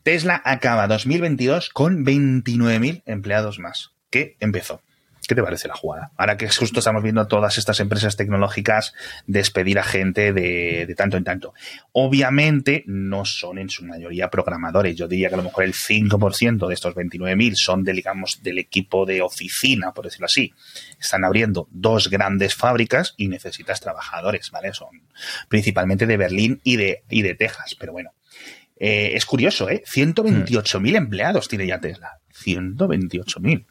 Tesla 0.02 0.40
acaba 0.44 0.86
2022 0.86 1.70
con 1.70 2.04
29.000 2.04 3.02
empleados 3.06 3.58
más. 3.58 3.92
¿Qué 4.10 4.36
empezó? 4.40 4.82
¿Qué 5.28 5.34
te 5.34 5.42
parece 5.42 5.68
la 5.68 5.74
jugada? 5.74 6.10
Ahora 6.16 6.38
que 6.38 6.48
justo 6.48 6.78
estamos 6.78 7.02
viendo 7.02 7.20
a 7.20 7.28
todas 7.28 7.58
estas 7.58 7.80
empresas 7.80 8.16
tecnológicas 8.16 8.94
despedir 9.26 9.78
a 9.78 9.82
gente 9.82 10.32
de, 10.32 10.86
de 10.86 10.94
tanto 10.94 11.18
en 11.18 11.24
tanto. 11.24 11.52
Obviamente 11.92 12.82
no 12.86 13.26
son 13.26 13.58
en 13.58 13.68
su 13.68 13.84
mayoría 13.84 14.30
programadores. 14.30 14.96
Yo 14.96 15.06
diría 15.06 15.28
que 15.28 15.34
a 15.34 15.36
lo 15.36 15.44
mejor 15.44 15.64
el 15.64 15.74
5% 15.74 16.66
de 16.66 16.72
estos 16.72 16.94
29.000 16.94 17.54
son, 17.56 17.84
de, 17.84 17.92
digamos, 17.92 18.42
del 18.42 18.58
equipo 18.58 19.04
de 19.04 19.20
oficina, 19.20 19.92
por 19.92 20.06
decirlo 20.06 20.24
así. 20.24 20.54
Están 20.98 21.26
abriendo 21.26 21.68
dos 21.70 22.08
grandes 22.08 22.54
fábricas 22.54 23.12
y 23.18 23.28
necesitas 23.28 23.80
trabajadores, 23.80 24.50
¿vale? 24.50 24.72
Son 24.72 25.02
principalmente 25.50 26.06
de 26.06 26.16
Berlín 26.16 26.62
y 26.64 26.76
de, 26.76 27.02
y 27.10 27.20
de 27.20 27.34
Texas, 27.34 27.76
pero 27.78 27.92
bueno. 27.92 28.12
Eh, 28.78 29.12
es 29.14 29.24
curioso, 29.26 29.68
¿eh? 29.68 29.82
128.000 29.86 30.96
empleados 30.96 31.48
tiene 31.48 31.66
ya 31.66 31.80
Tesla. 31.80 32.20
128.000. 32.44 33.66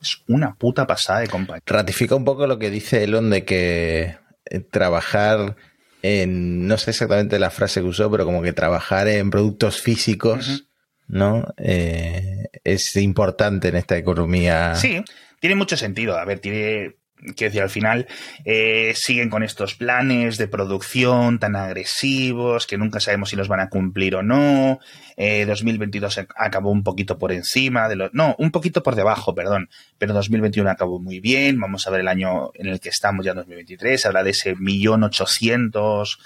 Es 0.00 0.22
una 0.26 0.54
puta 0.54 0.86
pasada 0.86 1.20
de 1.20 1.28
compañía. 1.28 1.62
ratifica 1.66 2.14
un 2.14 2.24
poco 2.24 2.46
lo 2.46 2.58
que 2.58 2.70
dice 2.70 3.04
Elon 3.04 3.30
de 3.30 3.44
que 3.44 4.16
eh, 4.46 4.60
trabajar 4.60 5.56
en, 6.02 6.66
no 6.66 6.76
sé 6.78 6.90
exactamente 6.90 7.38
la 7.38 7.50
frase 7.50 7.80
que 7.80 7.86
usó, 7.86 8.10
pero 8.10 8.24
como 8.24 8.42
que 8.42 8.52
trabajar 8.52 9.08
en 9.08 9.30
productos 9.30 9.80
físicos. 9.80 10.66
¿no? 11.08 11.46
Eh, 11.56 12.48
es 12.64 12.96
importante 12.96 13.68
en 13.68 13.76
esta 13.76 13.96
economía. 13.96 14.74
Sí, 14.74 15.02
tiene 15.40 15.56
mucho 15.56 15.76
sentido. 15.76 16.16
A 16.18 16.24
ver, 16.24 16.40
tiene. 16.40 16.96
Quiero 17.18 17.50
decir, 17.50 17.62
al 17.62 17.70
final 17.70 18.06
eh, 18.44 18.92
siguen 18.94 19.30
con 19.30 19.42
estos 19.42 19.74
planes 19.74 20.36
de 20.36 20.48
producción 20.48 21.38
tan 21.38 21.56
agresivos 21.56 22.66
que 22.66 22.76
nunca 22.78 23.00
sabemos 23.00 23.30
si 23.30 23.36
los 23.36 23.48
van 23.48 23.60
a 23.60 23.68
cumplir 23.70 24.14
o 24.16 24.22
no. 24.22 24.78
Eh, 25.16 25.44
2022 25.46 26.18
ac- 26.18 26.34
acabó 26.36 26.70
un 26.70 26.82
poquito 26.84 27.18
por 27.18 27.32
encima 27.32 27.88
de 27.88 27.96
los. 27.96 28.12
No, 28.14 28.36
un 28.38 28.50
poquito 28.50 28.82
por 28.82 28.94
debajo, 28.94 29.34
perdón. 29.34 29.70
Pero 29.98 30.12
2021 30.12 30.70
acabó 30.70 31.00
muy 31.00 31.20
bien. 31.20 31.58
Vamos 31.58 31.86
a 31.86 31.90
ver 31.90 32.00
el 32.02 32.08
año 32.08 32.50
en 32.54 32.66
el 32.66 32.80
que 32.80 32.90
estamos 32.90 33.24
ya 33.24 33.30
en 33.32 33.38
2023. 33.38 34.06
Habla 34.06 34.22
de 34.22 34.30
ese 34.30 34.54
millón 34.54 35.02
ochocientos. 35.02 36.18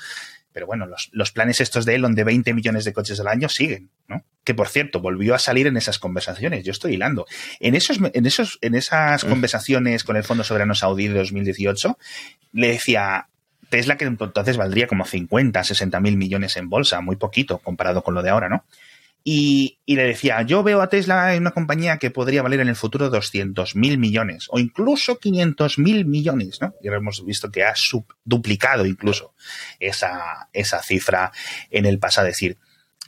Pero 0.52 0.66
bueno, 0.66 0.87
los, 0.87 1.09
los 1.12 1.30
planes 1.33 1.61
estos 1.61 1.85
de 1.85 1.95
Elon 1.95 2.14
de 2.14 2.25
20 2.25 2.52
millones 2.54 2.85
de 2.85 2.92
coches 2.92 3.21
al 3.21 3.28
año 3.28 3.49
siguen, 3.49 3.90
¿no? 4.09 4.25
Que 4.45 4.54
por 4.54 4.69
cierto, 4.69 5.00
volvió 5.00 5.35
a 5.35 5.38
salir 5.38 5.66
en 5.66 5.76
esas 5.76 5.99
conversaciones. 5.99 6.64
Yo 6.64 6.73
estoy 6.73 6.95
hilando. 6.95 7.26
En 7.61 7.75
esos, 7.75 7.99
en 8.12 8.26
esos, 8.26 8.59
en 8.61 8.75
esas 8.75 9.25
conversaciones 9.25 10.02
con 10.04 10.16
el 10.16 10.25
Fondo 10.25 10.45
Soberano 10.45 10.75
Saudí 10.75 11.09
de 11.09 11.14
2018, 11.14 11.99
le 12.52 12.69
decía 12.69 13.28
Tesla 13.69 13.97
que 13.97 14.04
entonces 14.04 14.57
valdría 14.57 14.87
como 14.87 15.07
50, 15.07 15.62
60 15.62 16.00
mil 16.00 16.16
millones 16.16 16.57
en 16.57 16.69
bolsa, 16.69 17.00
muy 17.00 17.16
poquito 17.16 17.59
comparado 17.59 18.02
con 18.02 18.14
lo 18.14 18.23
de 18.23 18.30
ahora, 18.30 18.49
¿no? 18.49 18.64
Y, 19.23 19.79
le 19.87 20.05
decía, 20.05 20.43
yo 20.43 20.62
veo 20.62 20.81
a 20.81 20.89
Tesla 20.89 21.35
en 21.35 21.43
una 21.43 21.50
compañía 21.50 21.99
que 21.99 22.11
podría 22.11 22.43
valer 22.43 22.61
en 22.61 22.69
el 22.69 22.77
futuro 22.77 23.11
200 23.11 23.77
mil 23.77 23.99
millones 23.99 24.47
o 24.50 24.59
incluso 24.59 25.19
500 25.19 25.79
mil 25.79 26.07
millones, 26.07 26.59
¿no? 26.61 26.75
Y 26.83 26.89
ahora 26.89 27.00
hemos 27.00 27.25
visto 27.25 27.50
que 27.50 27.65
ha 27.65 27.75
duplicado 28.25 28.87
incluso 28.87 29.35
esa, 29.79 30.49
esa 30.53 30.83
cifra 30.83 31.33
en 31.71 31.85
el 31.85 31.99
pasado. 31.99 32.29
Es 32.29 32.35
decir, 32.35 32.59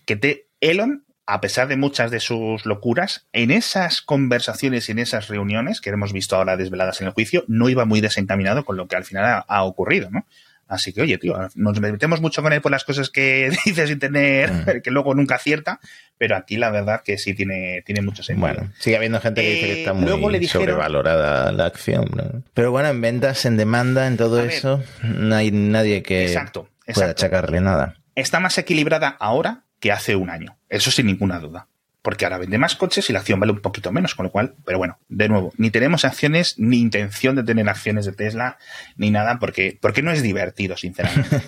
que 0.04 0.16
te, 0.16 0.48
Elon, 0.60 1.04
a 1.24 1.40
pesar 1.40 1.68
de 1.68 1.76
muchas 1.76 2.10
de 2.10 2.20
sus 2.20 2.66
locuras, 2.66 3.26
en 3.32 3.50
esas 3.50 4.02
conversaciones 4.02 4.88
y 4.88 4.92
en 4.92 4.98
esas 4.98 5.28
reuniones 5.28 5.80
que 5.80 5.90
hemos 5.90 6.12
visto 6.12 6.36
ahora 6.36 6.56
desveladas 6.56 7.00
en 7.00 7.06
el 7.06 7.14
juicio, 7.14 7.44
no 7.48 7.70
iba 7.70 7.86
muy 7.86 8.00
desencaminado 8.00 8.64
con 8.64 8.76
lo 8.76 8.86
que 8.86 8.96
al 8.96 9.04
final 9.04 9.24
ha, 9.24 9.38
ha 9.38 9.64
ocurrido, 9.64 10.10
¿no? 10.10 10.26
Así 10.72 10.92
que, 10.94 11.02
oye, 11.02 11.18
tío, 11.18 11.36
nos 11.54 11.80
metemos 11.80 12.22
mucho 12.22 12.42
con 12.42 12.52
él 12.52 12.62
por 12.62 12.70
las 12.72 12.82
cosas 12.84 13.10
que 13.10 13.50
dice 13.66 13.86
sin 13.86 13.98
tener, 13.98 14.80
que 14.82 14.90
luego 14.90 15.14
nunca 15.14 15.34
acierta, 15.34 15.80
pero 16.16 16.34
aquí 16.36 16.56
la 16.56 16.70
verdad 16.70 17.02
que 17.04 17.18
sí 17.18 17.34
tiene, 17.34 17.82
tiene 17.84 18.00
mucho 18.00 18.22
sentido. 18.22 18.48
Bueno, 18.48 18.72
sigue 18.78 18.96
habiendo 18.96 19.20
gente 19.20 19.42
que 19.42 19.50
dice 19.50 19.66
que 19.66 19.72
Eh, 19.74 19.78
está 19.80 19.92
muy 19.92 20.06
luego 20.06 20.30
le 20.30 20.38
dijeron- 20.38 20.62
sobrevalorada 20.66 21.52
la 21.52 21.66
acción. 21.66 22.06
¿no? 22.14 22.42
Pero 22.54 22.70
bueno, 22.70 22.88
en 22.88 23.00
ventas, 23.02 23.44
en 23.44 23.56
demanda, 23.58 24.06
en 24.06 24.16
todo 24.16 24.36
ver. 24.36 24.46
eso, 24.50 24.82
no 25.02 25.34
hay 25.36 25.50
nadie 25.50 26.02
que 26.02 26.24
Exacto, 26.24 26.68
pueda 26.94 27.10
achacarle 27.10 27.60
nada. 27.60 27.96
está 28.14 28.40
más 28.40 28.56
equilibrada 28.56 29.08
ahora 29.20 29.64
que 29.78 29.92
hace 29.92 30.16
un 30.16 30.30
año. 30.30 30.56
Eso 30.70 30.90
sin 30.90 31.06
ninguna 31.06 31.38
duda. 31.38 31.66
Porque 32.02 32.24
ahora 32.24 32.38
vende 32.38 32.58
más 32.58 32.74
coches 32.74 33.08
y 33.08 33.12
la 33.12 33.20
acción 33.20 33.38
vale 33.38 33.52
un 33.52 33.60
poquito 33.60 33.92
menos, 33.92 34.16
con 34.16 34.24
lo 34.24 34.32
cual, 34.32 34.56
pero 34.64 34.78
bueno, 34.78 34.98
de 35.08 35.28
nuevo, 35.28 35.52
ni 35.56 35.70
tenemos 35.70 36.04
acciones, 36.04 36.58
ni 36.58 36.80
intención 36.80 37.36
de 37.36 37.44
tener 37.44 37.68
acciones 37.68 38.06
de 38.06 38.12
Tesla, 38.12 38.58
ni 38.96 39.10
nada, 39.10 39.38
porque, 39.38 39.78
porque 39.80 40.02
no 40.02 40.10
es 40.10 40.22
divertido, 40.22 40.76
sinceramente. 40.76 41.40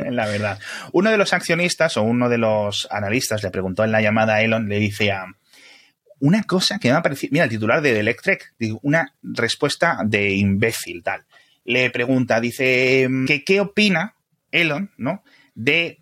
la 0.10 0.26
verdad. 0.26 0.60
Uno 0.92 1.10
de 1.10 1.18
los 1.18 1.32
accionistas 1.32 1.96
o 1.96 2.02
uno 2.02 2.28
de 2.28 2.38
los 2.38 2.86
analistas 2.90 3.42
le 3.42 3.50
preguntó 3.50 3.82
en 3.82 3.92
la 3.92 4.00
llamada 4.00 4.36
a 4.36 4.42
Elon, 4.42 4.68
le 4.68 4.78
decía, 4.78 5.24
una 6.20 6.44
cosa 6.44 6.78
que 6.78 6.90
me 6.90 6.96
ha 6.96 7.02
parecido, 7.02 7.30
mira, 7.32 7.44
el 7.44 7.50
titular 7.50 7.82
de 7.82 7.98
Electrek, 7.98 8.54
una 8.82 9.14
respuesta 9.22 9.98
de 10.04 10.34
imbécil, 10.34 11.02
tal. 11.02 11.24
Le 11.64 11.90
pregunta, 11.90 12.40
dice, 12.40 13.08
qué 13.44 13.60
opina 13.60 14.14
Elon, 14.52 14.90
¿no? 14.96 15.22
De, 15.54 15.99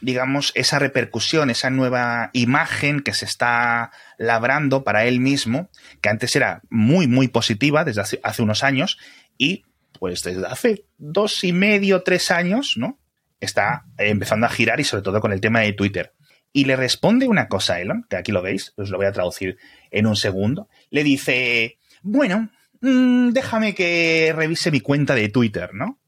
digamos, 0.00 0.52
esa 0.54 0.78
repercusión, 0.78 1.50
esa 1.50 1.70
nueva 1.70 2.30
imagen 2.32 3.00
que 3.00 3.14
se 3.14 3.24
está 3.24 3.90
labrando 4.16 4.84
para 4.84 5.04
él 5.04 5.20
mismo, 5.20 5.70
que 6.00 6.08
antes 6.08 6.36
era 6.36 6.62
muy, 6.70 7.06
muy 7.06 7.28
positiva 7.28 7.84
desde 7.84 8.02
hace, 8.22 8.42
unos 8.42 8.62
años, 8.62 8.98
y 9.36 9.64
pues 9.98 10.22
desde 10.22 10.46
hace 10.46 10.84
dos 10.98 11.42
y 11.44 11.52
medio, 11.52 12.02
tres 12.02 12.30
años, 12.30 12.74
¿no? 12.76 12.98
Está 13.40 13.84
empezando 13.98 14.46
a 14.46 14.50
girar 14.50 14.80
y 14.80 14.84
sobre 14.84 15.02
todo 15.02 15.20
con 15.20 15.32
el 15.32 15.40
tema 15.40 15.60
de 15.60 15.72
Twitter. 15.72 16.14
Y 16.52 16.64
le 16.64 16.76
responde 16.76 17.28
una 17.28 17.48
cosa 17.48 17.80
Elon, 17.80 18.06
que 18.08 18.16
aquí 18.16 18.32
lo 18.32 18.42
veis, 18.42 18.72
os 18.76 18.90
lo 18.90 18.96
voy 18.96 19.06
a 19.06 19.12
traducir 19.12 19.58
en 19.90 20.06
un 20.06 20.16
segundo. 20.16 20.68
Le 20.90 21.04
dice, 21.04 21.78
bueno, 22.02 22.50
mm, 22.80 23.30
déjame 23.30 23.74
que 23.74 24.32
revise 24.34 24.70
mi 24.70 24.80
cuenta 24.80 25.14
de 25.14 25.28
Twitter, 25.28 25.74
¿no? 25.74 25.98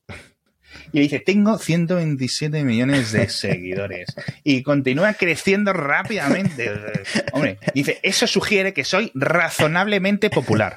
Y 0.93 1.01
dice, 1.01 1.21
tengo 1.21 1.59
127 1.59 2.65
millones 2.65 3.13
de 3.13 3.29
seguidores. 3.29 4.15
Y 4.45 4.63
continúa 4.63 5.15
creciendo 5.15 5.73
rápidamente. 5.73 6.71
Hombre, 7.33 7.59
dice, 7.75 8.01
eso 8.03 8.27
sugiere 8.27 8.73
que 8.73 8.85
soy 8.85 9.13
razonablemente 9.15 10.31
popular. 10.31 10.77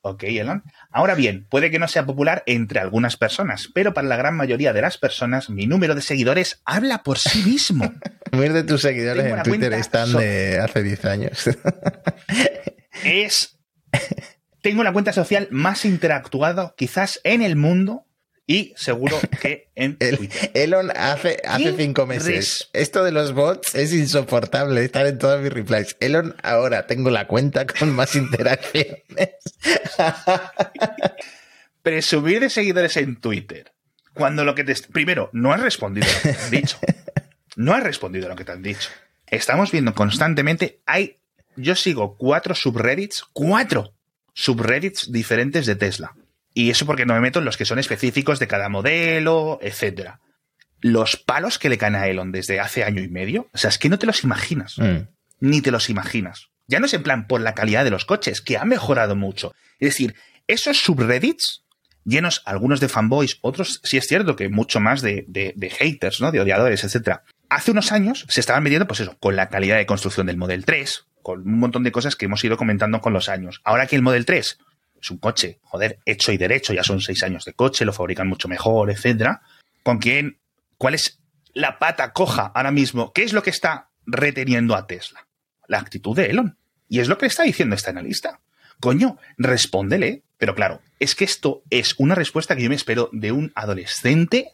Ok, 0.00 0.22
Elon. 0.24 0.62
Ahora 0.90 1.14
bien, 1.14 1.46
puede 1.50 1.70
que 1.70 1.78
no 1.78 1.88
sea 1.88 2.06
popular 2.06 2.42
entre 2.46 2.80
algunas 2.80 3.16
personas, 3.16 3.68
pero 3.74 3.92
para 3.92 4.08
la 4.08 4.16
gran 4.16 4.36
mayoría 4.36 4.72
de 4.72 4.80
las 4.80 4.96
personas, 4.96 5.50
mi 5.50 5.66
número 5.66 5.94
de 5.94 6.00
seguidores 6.00 6.62
habla 6.64 7.02
por 7.02 7.18
sí 7.18 7.42
mismo. 7.42 7.92
Miles 8.32 8.54
de 8.54 8.64
tus 8.64 8.80
seguidores 8.80 9.26
en 9.26 9.42
Twitter 9.42 9.72
están 9.74 10.12
de 10.14 10.60
hace 10.60 10.82
10 10.82 11.04
años. 11.04 11.50
es. 13.04 13.58
Tengo 14.62 14.82
la 14.82 14.92
cuenta 14.92 15.12
social 15.12 15.48
más 15.50 15.84
interactuada 15.84 16.74
quizás 16.76 17.20
en 17.24 17.42
el 17.42 17.56
mundo 17.56 18.07
y 18.48 18.72
seguro 18.76 19.20
que 19.42 19.68
en 19.74 19.98
Twitter. 19.98 20.50
Elon 20.54 20.90
hace, 20.96 21.36
hace 21.46 21.76
cinco 21.76 22.06
meses. 22.06 22.70
Esto 22.72 23.04
de 23.04 23.12
los 23.12 23.34
bots 23.34 23.74
es 23.74 23.92
insoportable, 23.92 24.82
estar 24.82 25.06
en 25.06 25.18
todas 25.18 25.42
mis 25.42 25.52
replies. 25.52 25.98
Elon, 26.00 26.34
ahora 26.42 26.86
tengo 26.86 27.10
la 27.10 27.28
cuenta 27.28 27.66
con 27.66 27.92
más 27.92 28.14
interacciones. 28.16 29.02
Presumir 31.82 32.40
de 32.40 32.48
seguidores 32.48 32.96
en 32.96 33.20
Twitter. 33.20 33.70
Cuando 34.14 34.46
lo 34.46 34.54
que 34.54 34.64
te. 34.64 34.74
Primero, 34.90 35.28
no 35.34 35.52
has 35.52 35.60
respondido 35.60 36.06
a 36.06 36.14
lo 36.14 36.22
que 36.22 36.32
te 36.32 36.42
han 36.42 36.50
dicho. 36.50 36.78
No 37.56 37.74
has 37.74 37.82
respondido 37.82 38.26
a 38.26 38.28
lo 38.30 38.36
que 38.36 38.44
te 38.44 38.52
han 38.52 38.62
dicho. 38.62 38.88
Estamos 39.26 39.70
viendo 39.70 39.94
constantemente. 39.94 40.80
Hay. 40.86 41.16
Yo 41.56 41.74
sigo 41.74 42.16
cuatro 42.16 42.54
subreddits. 42.54 43.26
Cuatro 43.34 43.92
subreddits 44.32 45.12
diferentes 45.12 45.66
de 45.66 45.76
Tesla. 45.76 46.14
Y 46.54 46.70
eso 46.70 46.86
porque 46.86 47.06
no 47.06 47.14
me 47.14 47.20
meto 47.20 47.38
en 47.38 47.44
los 47.44 47.56
que 47.56 47.64
son 47.64 47.78
específicos 47.78 48.38
de 48.38 48.48
cada 48.48 48.68
modelo, 48.68 49.58
etcétera. 49.62 50.20
Los 50.80 51.16
palos 51.16 51.58
que 51.58 51.68
le 51.68 51.78
caen 51.78 51.96
a 51.96 52.06
Elon 52.06 52.32
desde 52.32 52.60
hace 52.60 52.84
año 52.84 53.02
y 53.02 53.08
medio, 53.08 53.48
o 53.52 53.58
sea, 53.58 53.70
es 53.70 53.78
que 53.78 53.88
no 53.88 53.98
te 53.98 54.06
los 54.06 54.24
imaginas. 54.24 54.78
Mm. 54.78 55.08
Ni 55.40 55.60
te 55.60 55.70
los 55.70 55.90
imaginas. 55.90 56.50
Ya 56.66 56.80
no 56.80 56.86
es 56.86 56.94
en 56.94 57.02
plan 57.02 57.26
por 57.26 57.40
la 57.40 57.54
calidad 57.54 57.84
de 57.84 57.90
los 57.90 58.04
coches, 58.04 58.40
que 58.40 58.58
ha 58.58 58.64
mejorado 58.64 59.16
mucho. 59.16 59.54
Es 59.78 59.88
decir, 59.88 60.14
esos 60.46 60.78
subreddits, 60.78 61.64
llenos 62.04 62.42
algunos 62.44 62.80
de 62.80 62.88
fanboys, 62.88 63.38
otros 63.40 63.80
sí 63.84 63.96
es 63.96 64.06
cierto 64.06 64.36
que 64.36 64.48
mucho 64.48 64.80
más 64.80 65.00
de, 65.00 65.24
de, 65.28 65.70
haters, 65.70 66.20
¿no? 66.20 66.30
De 66.30 66.40
odiadores, 66.40 66.84
etcétera. 66.84 67.22
Hace 67.48 67.70
unos 67.70 67.92
años 67.92 68.26
se 68.28 68.40
estaban 68.40 68.62
midiendo, 68.62 68.86
pues 68.86 69.00
eso, 69.00 69.16
con 69.18 69.36
la 69.36 69.48
calidad 69.48 69.76
de 69.76 69.86
construcción 69.86 70.26
del 70.26 70.36
Model 70.36 70.64
3, 70.64 71.06
con 71.22 71.40
un 71.40 71.58
montón 71.58 71.84
de 71.84 71.92
cosas 71.92 72.16
que 72.16 72.26
hemos 72.26 72.44
ido 72.44 72.56
comentando 72.56 73.00
con 73.00 73.12
los 73.12 73.28
años. 73.28 73.60
Ahora 73.64 73.86
que 73.86 73.96
el 73.96 74.02
Model 74.02 74.26
3 74.26 74.58
es 75.00 75.10
un 75.10 75.18
coche, 75.18 75.58
joder, 75.62 75.98
hecho 76.04 76.32
y 76.32 76.36
derecho, 76.36 76.72
ya 76.72 76.82
son 76.82 77.00
seis 77.00 77.22
años 77.22 77.44
de 77.44 77.54
coche, 77.54 77.84
lo 77.84 77.92
fabrican 77.92 78.28
mucho 78.28 78.48
mejor, 78.48 78.90
etcétera. 78.90 79.42
¿Con 79.82 79.98
quién? 79.98 80.38
¿Cuál 80.76 80.94
es 80.94 81.20
la 81.54 81.78
pata 81.78 82.12
coja 82.12 82.52
ahora 82.54 82.70
mismo? 82.70 83.12
¿Qué 83.12 83.22
es 83.22 83.32
lo 83.32 83.42
que 83.42 83.50
está 83.50 83.90
reteniendo 84.06 84.74
a 84.74 84.86
Tesla? 84.86 85.26
La 85.66 85.78
actitud 85.78 86.16
de 86.16 86.26
Elon. 86.26 86.58
Y 86.88 87.00
es 87.00 87.08
lo 87.08 87.18
que 87.18 87.26
está 87.26 87.42
diciendo 87.42 87.74
este 87.74 87.90
analista. 87.90 88.40
Coño, 88.80 89.18
respóndele. 89.36 90.22
Pero 90.38 90.54
claro, 90.54 90.80
es 91.00 91.14
que 91.14 91.24
esto 91.24 91.62
es 91.68 91.94
una 91.98 92.14
respuesta 92.14 92.54
que 92.54 92.62
yo 92.62 92.68
me 92.68 92.76
espero 92.76 93.10
de 93.12 93.32
un 93.32 93.52
adolescente 93.54 94.52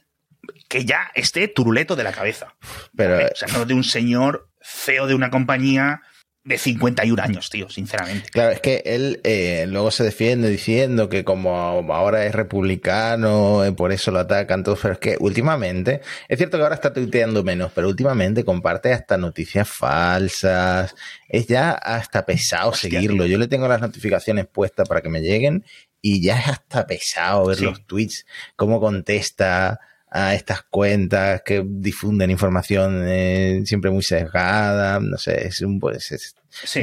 que 0.68 0.84
ya 0.84 1.10
esté 1.14 1.48
turuleto 1.48 1.94
de 1.94 2.04
la 2.04 2.12
cabeza. 2.12 2.54
Pero, 2.96 3.16
o 3.16 3.36
sea, 3.36 3.48
no 3.48 3.64
de 3.64 3.74
un 3.74 3.84
señor 3.84 4.48
feo 4.60 5.06
de 5.06 5.14
una 5.14 5.30
compañía 5.30 6.02
de 6.44 6.58
51 6.58 7.22
años, 7.22 7.48
tío, 7.48 7.70
sinceramente. 7.70 8.28
Claro, 8.30 8.50
es 8.50 8.60
que 8.60 8.82
él 8.84 9.20
eh, 9.24 9.64
luego 9.66 9.90
se 9.90 10.04
defiende 10.04 10.50
diciendo 10.50 11.08
que 11.08 11.24
como 11.24 11.50
ahora 11.94 12.26
es 12.26 12.34
republicano, 12.34 13.64
eh, 13.64 13.72
por 13.72 13.92
eso 13.92 14.10
lo 14.10 14.18
atacan 14.18 14.62
todos, 14.62 14.78
pero 14.82 14.94
es 14.94 15.00
que 15.00 15.16
últimamente, 15.20 16.02
es 16.28 16.36
cierto 16.36 16.58
que 16.58 16.62
ahora 16.62 16.74
está 16.74 16.92
tuiteando 16.92 17.42
menos, 17.42 17.72
pero 17.74 17.88
últimamente 17.88 18.44
comparte 18.44 18.92
hasta 18.92 19.16
noticias 19.16 19.66
falsas, 19.66 20.94
es 21.28 21.46
ya 21.46 21.70
hasta 21.72 22.26
pesado 22.26 22.74
seguirlo. 22.74 23.24
Yo 23.24 23.38
le 23.38 23.48
tengo 23.48 23.66
las 23.66 23.80
notificaciones 23.80 24.46
puestas 24.46 24.86
para 24.86 25.00
que 25.00 25.08
me 25.08 25.22
lleguen 25.22 25.64
y 26.02 26.22
ya 26.22 26.38
es 26.38 26.48
hasta 26.48 26.86
pesado 26.86 27.46
ver 27.46 27.62
los 27.62 27.86
tweets, 27.86 28.26
cómo 28.54 28.80
contesta 28.80 29.80
a 30.14 30.32
estas 30.32 30.62
cuentas 30.62 31.42
que 31.44 31.64
difunden 31.66 32.30
información 32.30 33.02
eh, 33.04 33.62
siempre 33.64 33.90
muy 33.90 34.04
sesgada, 34.04 35.00
no 35.00 35.18
sé, 35.18 35.48
es, 35.48 35.60
un, 35.60 35.80
pues, 35.80 36.12
es, 36.12 36.36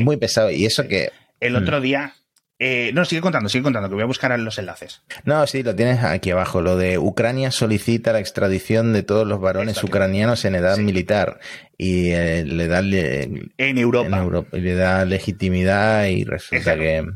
muy 0.03 0.17
pesado. 0.17 0.51
Y 0.51 0.65
eso 0.65 0.85
que... 0.85 1.11
El 1.39 1.55
otro 1.55 1.79
día... 1.79 2.13
Eh, 2.59 2.91
no, 2.93 3.05
sigue 3.05 3.21
contando, 3.21 3.49
sigue 3.49 3.63
contando, 3.63 3.87
que 3.87 3.95
voy 3.95 4.03
a 4.03 4.07
buscar 4.07 4.37
los 4.37 4.59
enlaces. 4.59 5.01
No, 5.23 5.47
sí, 5.47 5.63
lo 5.63 5.73
tienes 5.75 6.03
aquí 6.03 6.29
abajo. 6.29 6.61
Lo 6.61 6.75
de 6.75 6.99
Ucrania 6.99 7.49
solicita 7.51 8.11
la 8.11 8.19
extradición 8.19 8.93
de 8.93 9.01
todos 9.01 9.25
los 9.25 9.39
varones 9.39 9.81
ucranianos 9.83 10.45
en 10.45 10.55
edad 10.55 10.77
militar 10.77 11.39
y 11.77 12.11
eh, 12.11 12.43
le 12.45 12.67
da... 12.67 12.79
en 12.81 13.77
Europa. 13.77 14.27
y 14.51 14.59
le 14.59 14.75
da 14.75 15.05
legitimidad 15.05 16.05
y 16.05 16.25
resulta 16.25 16.75
que... 16.75 17.09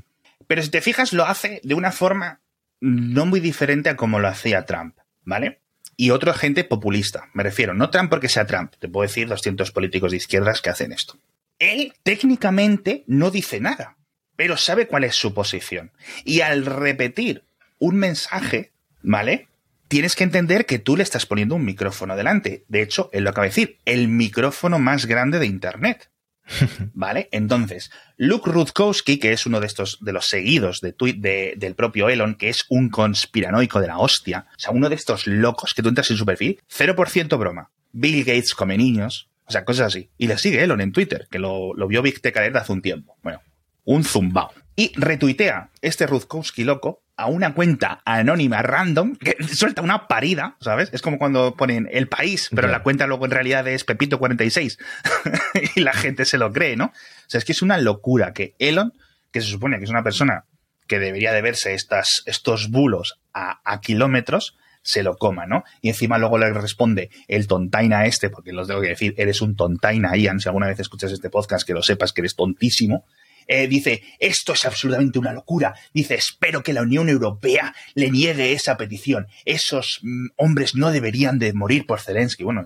Pero 0.47 0.61
si 0.63 0.69
te 0.69 0.81
fijas, 0.81 1.11
lo 1.11 1.25
hace 1.25 1.59
de 1.63 1.75
una 1.75 1.91
forma 1.91 2.41
no 2.79 3.25
muy 3.25 3.41
diferente 3.41 3.89
a 3.89 3.97
como 3.97 4.19
lo 4.19 4.29
hacía 4.29 4.65
Trump, 4.65 4.97
¿vale? 5.23 5.59
Y 5.97 6.11
otro 6.11 6.33
gente 6.33 6.63
populista. 6.63 7.29
Me 7.33 7.43
refiero, 7.43 7.73
no 7.73 7.89
Trump 7.89 8.09
porque 8.09 8.29
sea 8.29 8.45
Trump, 8.45 8.73
te 8.79 8.87
puedo 8.87 9.07
decir 9.07 9.27
200 9.27 9.71
políticos 9.71 10.11
de 10.11 10.17
izquierdas 10.17 10.61
que 10.61 10.69
hacen 10.69 10.91
esto. 10.91 11.17
Él 11.59 11.93
técnicamente 12.03 13.03
no 13.07 13.31
dice 13.31 13.59
nada, 13.59 13.97
pero 14.35 14.57
sabe 14.57 14.87
cuál 14.87 15.03
es 15.03 15.15
su 15.15 15.33
posición. 15.33 15.91
Y 16.23 16.41
al 16.41 16.65
repetir 16.65 17.43
un 17.79 17.95
mensaje, 17.95 18.71
¿vale? 19.01 19.47
Tienes 19.87 20.15
que 20.15 20.23
entender 20.23 20.65
que 20.65 20.79
tú 20.79 20.97
le 20.97 21.03
estás 21.03 21.25
poniendo 21.25 21.55
un 21.55 21.65
micrófono 21.65 22.15
delante. 22.15 22.65
De 22.67 22.81
hecho, 22.81 23.09
él 23.13 23.23
lo 23.23 23.29
acaba 23.29 23.45
de 23.45 23.49
decir, 23.49 23.77
el 23.85 24.07
micrófono 24.07 24.79
más 24.79 25.05
grande 25.05 25.39
de 25.39 25.45
Internet. 25.45 26.09
¿Vale? 26.93 27.29
Entonces, 27.31 27.91
Luke 28.17 28.49
Rutkowski, 28.49 29.17
que 29.17 29.31
es 29.31 29.45
uno 29.45 29.59
de 29.59 29.67
estos, 29.67 29.97
de 30.01 30.13
los 30.13 30.27
seguidos 30.27 30.81
de 30.81 30.93
tweet 30.93 31.55
del 31.57 31.75
propio 31.75 32.09
Elon, 32.09 32.35
que 32.35 32.49
es 32.49 32.65
un 32.69 32.89
conspiranoico 32.89 33.81
de 33.81 33.87
la 33.87 33.97
hostia, 33.97 34.47
o 34.55 34.59
sea, 34.59 34.71
uno 34.71 34.89
de 34.89 34.95
estos 34.95 35.27
locos 35.27 35.73
que 35.73 35.81
tú 35.81 35.89
entras 35.89 36.11
en 36.11 36.17
su 36.17 36.25
perfil, 36.25 36.59
0% 36.69 37.37
broma. 37.37 37.71
Bill 37.91 38.23
Gates 38.23 38.53
come 38.53 38.77
niños, 38.77 39.29
o 39.45 39.51
sea, 39.51 39.63
cosas 39.63 39.87
así. 39.87 40.09
Y 40.17 40.27
le 40.27 40.37
sigue 40.37 40.63
Elon 40.63 40.81
en 40.81 40.91
Twitter, 40.91 41.27
que 41.29 41.39
lo, 41.39 41.73
vio 41.87 42.01
Big 42.01 42.21
Tech 42.21 42.37
hace 42.37 42.71
un 42.71 42.81
tiempo. 42.81 43.17
Bueno, 43.23 43.41
un 43.83 44.03
zumbao. 44.03 44.51
Y 44.75 44.91
retuitea 44.95 45.71
este 45.81 46.05
Rutkowski 46.05 46.63
loco 46.65 47.01
a 47.17 47.27
una 47.27 47.53
cuenta 47.53 48.01
anónima 48.05 48.61
random 48.61 49.15
que 49.15 49.37
suelta 49.47 49.81
una 49.81 50.07
parida, 50.07 50.57
¿sabes? 50.59 50.89
Es 50.93 51.01
como 51.01 51.17
cuando 51.17 51.55
ponen 51.55 51.87
el 51.91 52.07
país, 52.07 52.49
pero 52.53 52.67
la 52.67 52.83
cuenta 52.83 53.07
luego 53.07 53.25
en 53.25 53.31
realidad 53.31 53.67
es 53.67 53.85
Pepito46 53.85 54.77
y 55.75 55.81
la 55.81 55.93
gente 55.93 56.25
se 56.25 56.37
lo 56.37 56.51
cree, 56.51 56.75
¿no? 56.75 56.85
O 56.85 57.27
sea, 57.27 57.37
es 57.37 57.45
que 57.45 57.53
es 57.53 57.61
una 57.61 57.77
locura 57.77 58.33
que 58.33 58.55
Elon, 58.59 58.93
que 59.31 59.41
se 59.41 59.47
supone 59.47 59.77
que 59.77 59.85
es 59.85 59.89
una 59.89 60.03
persona 60.03 60.45
que 60.87 60.99
debería 60.99 61.31
de 61.31 61.41
verse 61.41 61.73
estas, 61.73 62.21
estos 62.25 62.69
bulos 62.69 63.19
a, 63.33 63.59
a 63.63 63.81
kilómetros, 63.81 64.57
se 64.85 65.01
lo 65.01 65.17
coma, 65.17 65.47
¿no? 65.47 65.63
Y 65.81 65.89
encima 65.89 66.19
luego 66.19 66.37
le 66.37 66.53
responde 66.53 67.09
el 67.27 67.47
tontaina 67.47 68.05
este, 68.05 68.29
porque 68.29 68.53
los 68.53 68.67
tengo 68.67 68.81
que 68.81 68.89
decir, 68.89 69.15
eres 69.17 69.41
un 69.41 69.55
tontaina, 69.55 70.15
Ian, 70.15 70.39
si 70.39 70.47
alguna 70.47 70.67
vez 70.67 70.79
escuchas 70.79 71.11
este 71.11 71.31
podcast, 71.31 71.65
que 71.65 71.73
lo 71.73 71.81
sepas 71.81 72.13
que 72.13 72.21
eres 72.21 72.35
tontísimo. 72.35 73.05
Eh, 73.47 73.67
dice, 73.67 74.03
esto 74.19 74.53
es 74.53 74.65
absolutamente 74.65 75.19
una 75.19 75.33
locura. 75.33 75.75
Dice, 75.93 76.15
espero 76.15 76.63
que 76.63 76.73
la 76.73 76.81
Unión 76.81 77.09
Europea 77.09 77.75
le 77.93 78.09
niegue 78.09 78.53
esa 78.53 78.77
petición. 78.77 79.27
Esos 79.45 79.99
mm, 80.01 80.27
hombres 80.37 80.75
no 80.75 80.91
deberían 80.91 81.39
de 81.39 81.53
morir 81.53 81.85
por 81.85 81.99
Zelensky. 81.99 82.43
Bueno, 82.43 82.65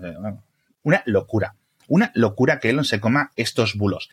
una 0.82 1.02
locura. 1.06 1.54
Una 1.88 2.12
locura 2.14 2.60
que 2.60 2.70
Elon 2.70 2.84
se 2.84 3.00
coma 3.00 3.32
estos 3.36 3.74
bulos. 3.74 4.10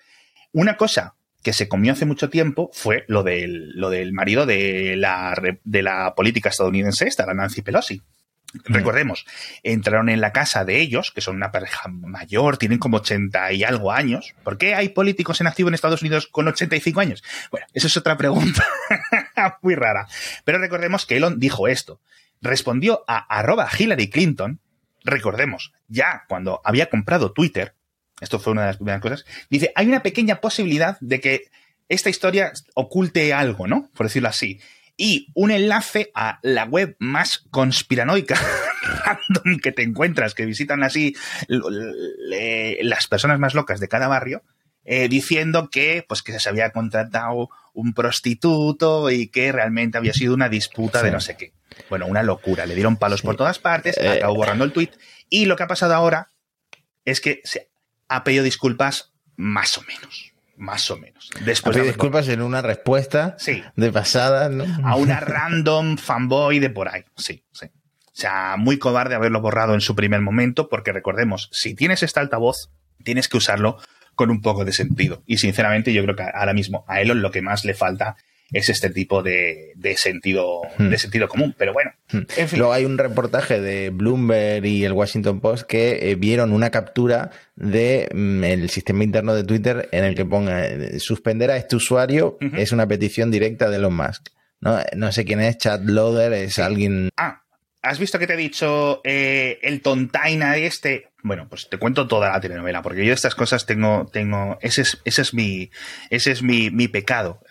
Una 0.52 0.78
cosa 0.78 1.14
que 1.44 1.54
se 1.54 1.68
comió 1.68 1.94
hace 1.94 2.06
mucho 2.06 2.30
tiempo 2.30 2.70
fue 2.74 3.06
lo 3.08 3.24
del, 3.24 3.72
lo 3.80 3.90
del 3.90 4.12
marido 4.12 4.46
de 4.46 4.96
la, 4.98 5.40
de 5.64 5.82
la 5.82 6.14
política 6.16 6.50
estadounidense 6.50 7.08
esta, 7.08 7.26
la 7.26 7.34
Nancy 7.34 7.62
Pelosi. 7.62 8.02
Recordemos, 8.66 9.26
entraron 9.64 10.10
en 10.10 10.22
la 10.22 10.32
casa 10.32 10.66
de 10.66 10.80
ellos, 10.80 11.12
que 11.12 11.22
son 11.22 11.36
una 11.36 11.52
pareja 11.52 11.90
mayor, 11.90 12.58
tienen 12.58 12.80
como 12.80 12.98
80 12.98 13.54
y 13.54 13.64
algo 13.64 13.92
años. 13.92 14.34
¿Por 14.44 14.58
qué 14.58 14.76
hay 14.76 14.90
políticos 14.90 15.42
en 15.42 15.48
activo 15.48 15.70
en 15.70 15.76
Estados 15.76 16.02
Unidos 16.02 16.28
con 16.28 16.48
85 16.48 17.00
años? 17.00 17.24
Bueno, 17.52 17.68
eso 17.74 17.88
es 17.88 17.98
otra 17.98 18.18
pregunta 18.18 18.66
muy 19.62 19.76
rara. 19.76 20.08
Pero 20.44 20.58
recordemos 20.60 21.06
que 21.06 21.18
Elon 21.18 21.40
dijo 21.40 21.68
esto. 21.68 22.02
Respondió 22.42 23.04
a 23.08 23.18
arroba 23.18 23.68
Hillary 23.78 24.10
Clinton, 24.10 24.60
recordemos, 25.04 25.74
ya 25.88 26.26
cuando 26.28 26.62
había 26.64 26.90
comprado 26.90 27.32
Twitter, 27.32 27.74
esto 28.22 28.40
fue 28.40 28.54
una 28.54 28.62
de 28.62 28.68
las 28.68 28.78
primeras 28.78 29.02
cosas, 29.02 29.26
dice, 29.50 29.72
hay 29.76 29.88
una 29.88 30.04
pequeña 30.04 30.40
posibilidad 30.40 30.98
de 31.00 31.20
que 31.20 31.42
esta 31.90 32.10
historia 32.10 32.52
oculte 32.76 33.34
algo, 33.34 33.68
¿no? 33.68 33.90
Por 33.96 34.08
decirlo 34.08 34.30
así 34.30 34.60
y 34.98 35.30
un 35.36 35.52
enlace 35.52 36.12
a 36.16 36.40
la 36.42 36.66
web 36.66 36.96
más 37.00 37.46
conspiranoica 37.52 38.36
random 39.06 39.60
que 39.60 39.72
te 39.72 39.84
encuentras, 39.84 40.34
que 40.34 40.46
visitan 40.46 40.84
así 40.84 41.16
las 41.48 43.08
personas 43.08 43.40
más 43.40 43.54
locas 43.54 43.80
de 43.80 43.88
cada 43.88 44.08
barrio, 44.08 44.44
eh, 44.84 45.08
diciendo 45.08 45.70
que, 45.70 46.04
pues, 46.08 46.24
que 46.24 46.40
se 46.40 46.50
había 46.50 46.72
contratado 46.72 47.50
un 47.74 47.94
prostituto 47.94 49.12
y 49.12 49.28
que 49.28 49.52
realmente 49.52 49.98
había 49.98 50.14
sido 50.14 50.34
una 50.34 50.50
disputa 50.50 51.04
de 51.04 51.12
no 51.12 51.20
sé 51.20 51.38
qué. 51.38 51.54
Bueno, 51.90 52.08
una 52.08 52.24
locura. 52.24 52.66
Le 52.66 52.74
dieron 52.74 52.98
palos 52.98 53.22
por 53.22 53.36
todas 53.36 53.60
partes, 53.60 53.98
eh, 53.98 54.10
acabó 54.10 54.36
borrando 54.36 54.64
el 54.64 54.72
tweet. 54.72 54.92
Y 55.30 55.46
lo 55.46 55.56
que 55.56 55.64
ha 55.64 55.68
pasado 55.68 55.94
ahora 55.94 56.30
es 57.06 57.22
que 57.22 57.42
se 57.44 57.70
ha 58.08 58.24
pedido 58.24 58.44
disculpas 58.44 59.14
más 59.36 59.78
o 59.78 59.82
menos. 59.82 60.34
Más 60.58 60.90
o 60.92 60.98
menos. 60.98 61.30
Después 61.46 61.78
de 61.78 61.84
disculpas 61.84 62.28
en 62.28 62.42
una 62.42 62.62
respuesta 62.62 63.36
sí. 63.38 63.64
de 63.76 63.92
pasada, 63.92 64.50
¿no? 64.50 64.66
A 64.84 64.96
una 64.96 65.20
random 65.20 65.98
fanboy 65.98 66.60
de 66.60 66.70
por 66.70 66.90
ahí. 66.90 67.06
Sí, 67.16 67.46
sí. 67.54 67.68
O 67.68 68.20
sea, 68.20 68.56
muy 68.58 68.80
cobarde 68.80 69.16
haberlo 69.16 69.42
borrado 69.42 69.76
en 69.76 69.82
su 69.82 69.96
primer 69.96 70.22
momento, 70.22 70.70
porque 70.70 70.92
recordemos, 70.92 71.50
si 71.52 71.76
tienes 71.76 72.02
este 72.02 72.20
altavoz, 72.20 72.72
tienes 73.04 73.30
que 73.30 73.38
usarlo 73.38 73.78
con 74.16 74.32
un 74.32 74.42
poco 74.42 74.66
de 74.66 74.74
sentido. 74.74 75.22
Y 75.28 75.38
sinceramente, 75.38 75.94
yo 75.94 76.02
creo 76.04 76.16
que 76.16 76.24
ahora 76.24 76.54
mismo 76.54 76.84
a 76.88 77.00
Elon 77.00 77.22
lo 77.22 77.30
que 77.30 77.44
más 77.44 77.64
le 77.64 77.76
falta 77.76 78.18
es 78.52 78.70
este 78.70 78.90
tipo 78.90 79.24
de, 79.24 79.74
sentido 79.98 80.62
de 80.78 80.96
hmm. 80.96 80.98
sentido 80.98 81.28
común. 81.28 81.56
Pero 81.58 81.74
bueno, 81.74 81.92
hmm. 82.12 82.22
en 82.38 82.48
fin. 82.48 82.60
Luego 82.60 82.74
hay 82.74 82.86
un 82.86 82.98
reportaje 82.98 83.60
de 83.60 83.90
Bloomberg 83.90 84.66
y 84.66 84.86
el 84.86 84.94
Washington 84.94 85.40
Post 85.40 85.68
que 85.68 86.12
eh, 86.12 86.16
vieron 86.16 86.54
una 86.54 86.70
captura 86.70 87.32
de 87.56 88.10
mm, 88.14 88.44
el 88.44 88.70
sistema 88.70 89.04
interno 89.04 89.34
de 89.34 89.44
Twitter 89.44 89.90
en 89.92 90.04
el 90.04 90.16
que 90.16 90.26
ponga 90.26 90.66
eh, 90.66 91.00
suspender 91.00 91.52
a 91.52 91.58
este 91.58 91.76
usuario 91.76 92.38
es 92.56 92.72
una 92.72 92.88
petición 92.88 93.32
directa 93.32 93.70
de 93.70 93.78
Elon 93.78 93.96
Musk. 93.96 94.30
No, 94.60 94.80
no 94.96 95.12
sé 95.12 95.26
quién 95.26 95.40
es, 95.40 95.58
Chad 95.58 95.82
Loader, 95.84 96.34
es 96.34 96.58
alguien. 96.58 97.10
Ah, 97.18 97.44
¿Has 97.82 98.00
visto 98.00 98.20
que 98.20 98.28
te 98.28 98.34
he 98.34 98.38
dicho 98.38 99.02
eh, 99.04 99.60
el 99.62 99.82
tontaina 99.82 100.58
este? 100.58 101.12
Bueno, 101.24 101.48
pues 101.48 101.70
te 101.70 101.78
cuento 101.78 102.08
toda 102.08 102.32
la 102.32 102.42
telenovela, 102.42 102.82
porque 102.82 103.06
yo 103.06 103.14
estas 103.14 103.36
cosas 103.36 103.66
tengo, 103.66 104.10
tengo, 104.12 104.58
ese 104.62 104.82
es, 104.82 105.02
ese 105.06 105.22
es 105.22 105.34
mi, 105.34 105.70
ese 106.10 106.32
es 106.32 106.42
mi, 106.42 106.70
mi 106.70 106.88
pecado. 106.88 107.42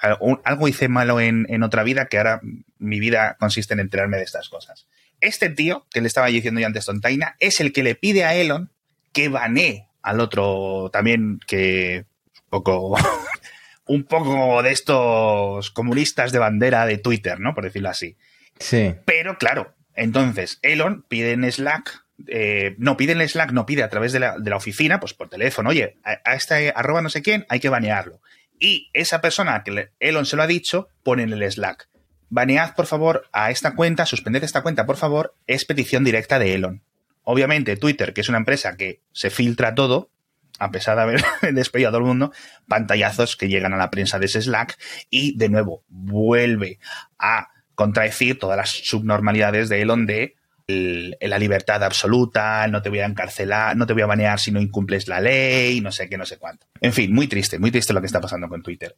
Algo 0.44 0.68
hice 0.68 0.88
malo 0.88 1.20
en, 1.20 1.46
en, 1.48 1.62
otra 1.62 1.82
vida 1.82 2.06
que 2.06 2.18
ahora 2.18 2.40
mi 2.78 3.00
vida 3.00 3.36
consiste 3.38 3.74
en 3.74 3.80
enterarme 3.80 4.16
de 4.16 4.24
estas 4.24 4.48
cosas. 4.48 4.86
Este 5.20 5.48
tío, 5.48 5.86
que 5.90 6.00
le 6.00 6.08
estaba 6.08 6.26
diciendo 6.26 6.60
yo 6.60 6.66
antes 6.66 6.86
tontaina, 6.86 7.36
es 7.38 7.60
el 7.60 7.72
que 7.72 7.82
le 7.82 7.94
pide 7.94 8.24
a 8.24 8.34
Elon 8.34 8.70
que 9.12 9.28
banee 9.28 9.86
al 10.02 10.20
otro 10.20 10.90
también 10.92 11.40
que 11.46 12.04
un 12.44 12.50
poco, 12.50 12.96
un 13.86 14.04
poco 14.04 14.62
de 14.62 14.72
estos 14.72 15.70
comunistas 15.70 16.32
de 16.32 16.38
bandera 16.38 16.86
de 16.86 16.98
Twitter, 16.98 17.40
¿no? 17.40 17.54
Por 17.54 17.64
decirlo 17.64 17.88
así. 17.88 18.16
Sí. 18.58 18.94
Pero 19.04 19.36
claro, 19.38 19.75
entonces, 19.96 20.58
Elon 20.62 21.04
pide 21.08 21.32
en 21.32 21.50
Slack, 21.50 22.04
eh, 22.28 22.76
no, 22.78 22.96
pide 22.96 23.12
en 23.12 23.26
Slack, 23.28 23.52
no 23.52 23.66
pide 23.66 23.82
a 23.82 23.88
través 23.88 24.12
de 24.12 24.20
la, 24.20 24.36
oficina, 24.54 25.00
pues 25.00 25.14
por 25.14 25.28
teléfono, 25.28 25.70
oye, 25.70 25.96
a, 26.04 26.34
este 26.34 26.72
arroba 26.74 27.02
no 27.02 27.10
sé 27.10 27.22
quién 27.22 27.46
hay 27.48 27.60
que 27.60 27.68
banearlo. 27.68 28.20
Y 28.58 28.90
esa 28.92 29.20
persona 29.20 29.62
que 29.64 29.90
Elon 30.00 30.26
se 30.26 30.36
lo 30.36 30.42
ha 30.42 30.46
dicho, 30.46 30.88
pone 31.02 31.22
en 31.22 31.32
el 31.32 31.50
Slack, 31.50 31.88
banead 32.28 32.74
por 32.74 32.86
favor 32.86 33.28
a 33.32 33.50
esta 33.50 33.74
cuenta, 33.74 34.06
suspended 34.06 34.44
esta 34.44 34.62
cuenta 34.62 34.86
por 34.86 34.96
favor, 34.96 35.34
es 35.46 35.64
petición 35.64 36.04
directa 36.04 36.38
de 36.38 36.54
Elon. 36.54 36.82
Obviamente 37.22 37.76
Twitter, 37.76 38.12
que 38.12 38.20
es 38.20 38.28
una 38.28 38.38
empresa 38.38 38.76
que 38.76 39.00
se 39.12 39.30
filtra 39.30 39.74
todo, 39.74 40.10
a 40.58 40.70
pesar 40.70 40.96
de 40.96 41.02
haber 41.02 41.24
despedido 41.52 41.88
a 41.88 41.92
todo 41.92 42.00
el 42.00 42.06
mundo, 42.06 42.32
pantallazos 42.68 43.36
que 43.36 43.48
llegan 43.48 43.74
a 43.74 43.78
la 43.78 43.90
prensa 43.90 44.18
de 44.18 44.26
ese 44.26 44.40
Slack 44.40 44.78
y 45.10 45.36
de 45.36 45.48
nuevo 45.48 45.84
vuelve 45.88 46.78
a 47.18 47.48
contradecir 47.76 48.40
todas 48.40 48.56
las 48.56 48.70
subnormalidades 48.70 49.68
de 49.68 49.82
Elon 49.82 50.06
de 50.06 50.34
la 50.66 51.38
libertad 51.38 51.84
absoluta, 51.84 52.66
no 52.66 52.82
te 52.82 52.88
voy 52.88 52.98
a 52.98 53.06
encarcelar, 53.06 53.76
no 53.76 53.86
te 53.86 53.92
voy 53.92 54.02
a 54.02 54.06
banear 54.06 54.40
si 54.40 54.50
no 54.50 54.60
incumples 54.60 55.06
la 55.06 55.20
ley, 55.20 55.80
no 55.80 55.92
sé 55.92 56.08
qué, 56.08 56.18
no 56.18 56.26
sé 56.26 56.38
cuánto. 56.38 56.66
En 56.80 56.92
fin, 56.92 57.14
muy 57.14 57.28
triste, 57.28 57.60
muy 57.60 57.70
triste 57.70 57.92
lo 57.92 58.00
que 58.00 58.06
está 58.06 58.20
pasando 58.20 58.48
con 58.48 58.64
Twitter. 58.64 58.96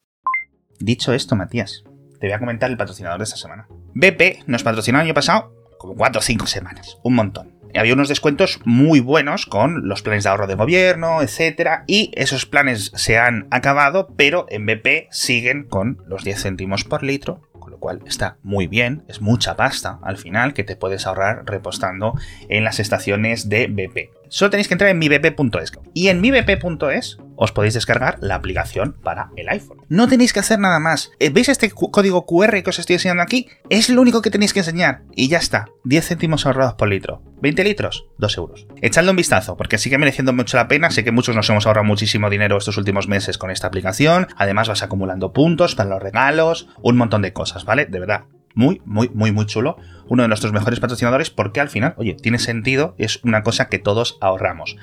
Dicho 0.78 1.12
esto, 1.12 1.36
Matías, 1.36 1.84
te 2.18 2.26
voy 2.26 2.32
a 2.32 2.38
comentar 2.38 2.70
el 2.70 2.78
patrocinador 2.78 3.18
de 3.18 3.24
esta 3.24 3.36
semana. 3.36 3.68
BP 3.92 4.46
nos 4.46 4.62
patrocinó 4.62 4.98
el 4.98 5.06
año 5.06 5.14
pasado 5.14 5.52
como 5.78 5.94
4 5.94 6.20
o 6.20 6.22
5 6.22 6.46
semanas, 6.46 6.96
un 7.02 7.14
montón. 7.14 7.58
Había 7.74 7.92
unos 7.92 8.08
descuentos 8.08 8.60
muy 8.64 9.00
buenos 9.00 9.44
con 9.44 9.88
los 9.88 10.00
planes 10.00 10.24
de 10.24 10.30
ahorro 10.30 10.46
de 10.46 10.54
gobierno, 10.54 11.20
etcétera, 11.20 11.84
y 11.86 12.12
esos 12.14 12.46
planes 12.46 12.92
se 12.94 13.18
han 13.18 13.46
acabado, 13.50 14.08
pero 14.16 14.46
en 14.48 14.64
BP 14.64 15.08
siguen 15.10 15.64
con 15.64 16.02
los 16.06 16.24
10 16.24 16.42
céntimos 16.44 16.84
por 16.84 17.02
litro 17.02 17.42
cual 17.78 18.02
está 18.06 18.38
muy 18.42 18.66
bien, 18.66 19.04
es 19.08 19.20
mucha 19.20 19.56
pasta 19.56 19.98
al 20.02 20.16
final 20.16 20.54
que 20.54 20.64
te 20.64 20.76
puedes 20.76 21.06
ahorrar 21.06 21.44
repostando 21.46 22.14
en 22.48 22.64
las 22.64 22.80
estaciones 22.80 23.48
de 23.48 23.66
BP. 23.66 24.17
Solo 24.28 24.50
tenéis 24.50 24.68
que 24.68 24.74
entrar 24.74 24.90
en 24.90 24.98
mibp.es 24.98 25.72
y 25.94 26.08
en 26.08 26.20
mibp.es 26.20 27.18
os 27.40 27.52
podéis 27.52 27.74
descargar 27.74 28.18
la 28.20 28.34
aplicación 28.34 28.96
para 29.02 29.30
el 29.36 29.48
iPhone. 29.48 29.78
No 29.88 30.08
tenéis 30.08 30.32
que 30.32 30.40
hacer 30.40 30.58
nada 30.58 30.80
más. 30.80 31.12
Eh, 31.20 31.30
¿Veis 31.30 31.48
este 31.48 31.70
código 31.70 32.26
QR 32.26 32.62
que 32.62 32.70
os 32.70 32.78
estoy 32.78 32.94
enseñando 32.94 33.22
aquí? 33.22 33.48
Es 33.70 33.88
lo 33.90 34.02
único 34.02 34.22
que 34.22 34.30
tenéis 34.30 34.52
que 34.52 34.58
enseñar 34.58 35.02
y 35.14 35.28
ya 35.28 35.38
está. 35.38 35.66
10 35.84 36.04
céntimos 36.04 36.46
ahorrados 36.46 36.74
por 36.74 36.88
litro. 36.88 37.22
20 37.40 37.62
litros, 37.62 38.06
2 38.18 38.36
euros. 38.38 38.66
Echadle 38.82 39.10
un 39.10 39.16
vistazo, 39.16 39.56
porque 39.56 39.78
sigue 39.78 39.98
mereciendo 39.98 40.32
mucho 40.32 40.56
la 40.56 40.66
pena. 40.66 40.90
Sé 40.90 41.04
que 41.04 41.12
muchos 41.12 41.36
nos 41.36 41.48
hemos 41.48 41.66
ahorrado 41.66 41.84
muchísimo 41.84 42.28
dinero 42.28 42.58
estos 42.58 42.76
últimos 42.76 43.06
meses 43.06 43.38
con 43.38 43.52
esta 43.52 43.68
aplicación. 43.68 44.26
Además, 44.36 44.68
vas 44.68 44.82
acumulando 44.82 45.32
puntos 45.32 45.76
para 45.76 45.90
los 45.90 46.02
regalos, 46.02 46.68
un 46.82 46.96
montón 46.96 47.22
de 47.22 47.32
cosas, 47.32 47.64
¿vale? 47.64 47.86
De 47.86 48.00
verdad, 48.00 48.24
muy, 48.58 48.82
muy, 48.84 49.08
muy, 49.14 49.30
muy 49.30 49.46
chulo. 49.46 49.76
Uno 50.08 50.22
de 50.24 50.28
nuestros 50.28 50.52
mejores 50.52 50.80
patrocinadores 50.80 51.30
porque 51.30 51.60
al 51.60 51.68
final, 51.68 51.94
oye, 51.96 52.14
tiene 52.14 52.40
sentido, 52.40 52.96
es 52.98 53.22
una 53.22 53.44
cosa 53.44 53.68
que 53.68 53.78
todos 53.78 54.18
ahorramos. 54.20 54.76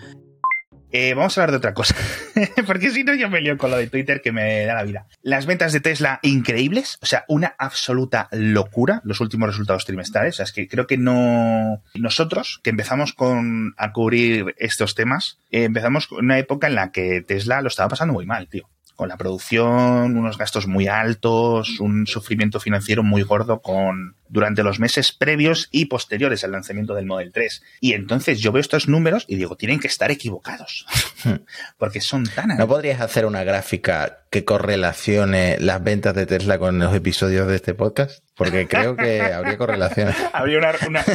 Eh, 0.91 1.13
vamos 1.13 1.37
a 1.37 1.41
hablar 1.41 1.51
de 1.51 1.57
otra 1.57 1.73
cosa, 1.73 1.93
porque 2.67 2.89
si 2.91 3.03
no 3.03 3.13
yo 3.15 3.29
me 3.29 3.41
lío 3.41 3.57
con 3.57 3.69
lo 3.69 3.75
de 3.75 3.87
Twitter 3.87 4.21
que 4.21 4.31
me 4.31 4.65
da 4.65 4.75
la 4.75 4.83
vida. 4.83 5.07
Las 5.21 5.45
ventas 5.45 5.73
de 5.73 5.81
Tesla 5.81 6.21
increíbles, 6.21 6.97
o 7.01 7.05
sea, 7.05 7.25
una 7.27 7.53
absoluta 7.57 8.29
locura 8.31 9.01
los 9.03 9.19
últimos 9.19 9.49
resultados 9.49 9.83
trimestrales. 9.83 10.35
O 10.35 10.37
sea, 10.37 10.45
es 10.45 10.53
que 10.53 10.69
creo 10.69 10.87
que 10.87 10.97
no... 10.97 11.83
Nosotros, 11.95 12.61
que 12.63 12.69
empezamos 12.69 13.11
con 13.11 13.73
a 13.75 13.91
cubrir 13.91 14.55
estos 14.57 14.95
temas, 14.95 15.39
eh, 15.51 15.65
empezamos 15.65 16.07
con 16.07 16.23
una 16.23 16.39
época 16.39 16.67
en 16.67 16.75
la 16.75 16.93
que 16.93 17.21
Tesla 17.27 17.61
lo 17.61 17.67
estaba 17.67 17.89
pasando 17.89 18.13
muy 18.13 18.25
mal, 18.25 18.47
tío 18.47 18.69
con 18.95 19.09
la 19.09 19.17
producción, 19.17 20.17
unos 20.17 20.37
gastos 20.37 20.67
muy 20.67 20.87
altos, 20.87 21.79
un 21.79 22.07
sufrimiento 22.07 22.59
financiero 22.59 23.03
muy 23.03 23.23
gordo 23.23 23.61
con 23.61 24.15
durante 24.27 24.63
los 24.63 24.79
meses 24.79 25.11
previos 25.11 25.69
y 25.71 25.85
posteriores 25.85 26.43
al 26.43 26.51
lanzamiento 26.51 26.95
del 26.95 27.05
Model 27.05 27.31
3. 27.31 27.63
Y 27.79 27.93
entonces 27.93 28.39
yo 28.39 28.51
veo 28.51 28.61
estos 28.61 28.87
números 28.87 29.25
y 29.27 29.35
digo, 29.35 29.55
tienen 29.55 29.79
que 29.79 29.87
estar 29.87 30.11
equivocados, 30.11 30.85
porque 31.77 32.01
son 32.01 32.25
tan... 32.25 32.57
¿No 32.57 32.67
podrías 32.67 33.01
hacer 33.01 33.25
una 33.25 33.43
gráfica 33.43 34.25
que 34.29 34.43
correlacione 34.43 35.57
las 35.59 35.83
ventas 35.83 36.15
de 36.15 36.25
Tesla 36.25 36.57
con 36.57 36.79
los 36.79 36.93
episodios 36.95 37.47
de 37.47 37.55
este 37.55 37.73
podcast? 37.73 38.23
Porque 38.35 38.67
creo 38.67 38.95
que 38.95 39.21
habría 39.21 39.57
correlaciones. 39.57 40.15
habría 40.33 40.59
una, 40.59 41.05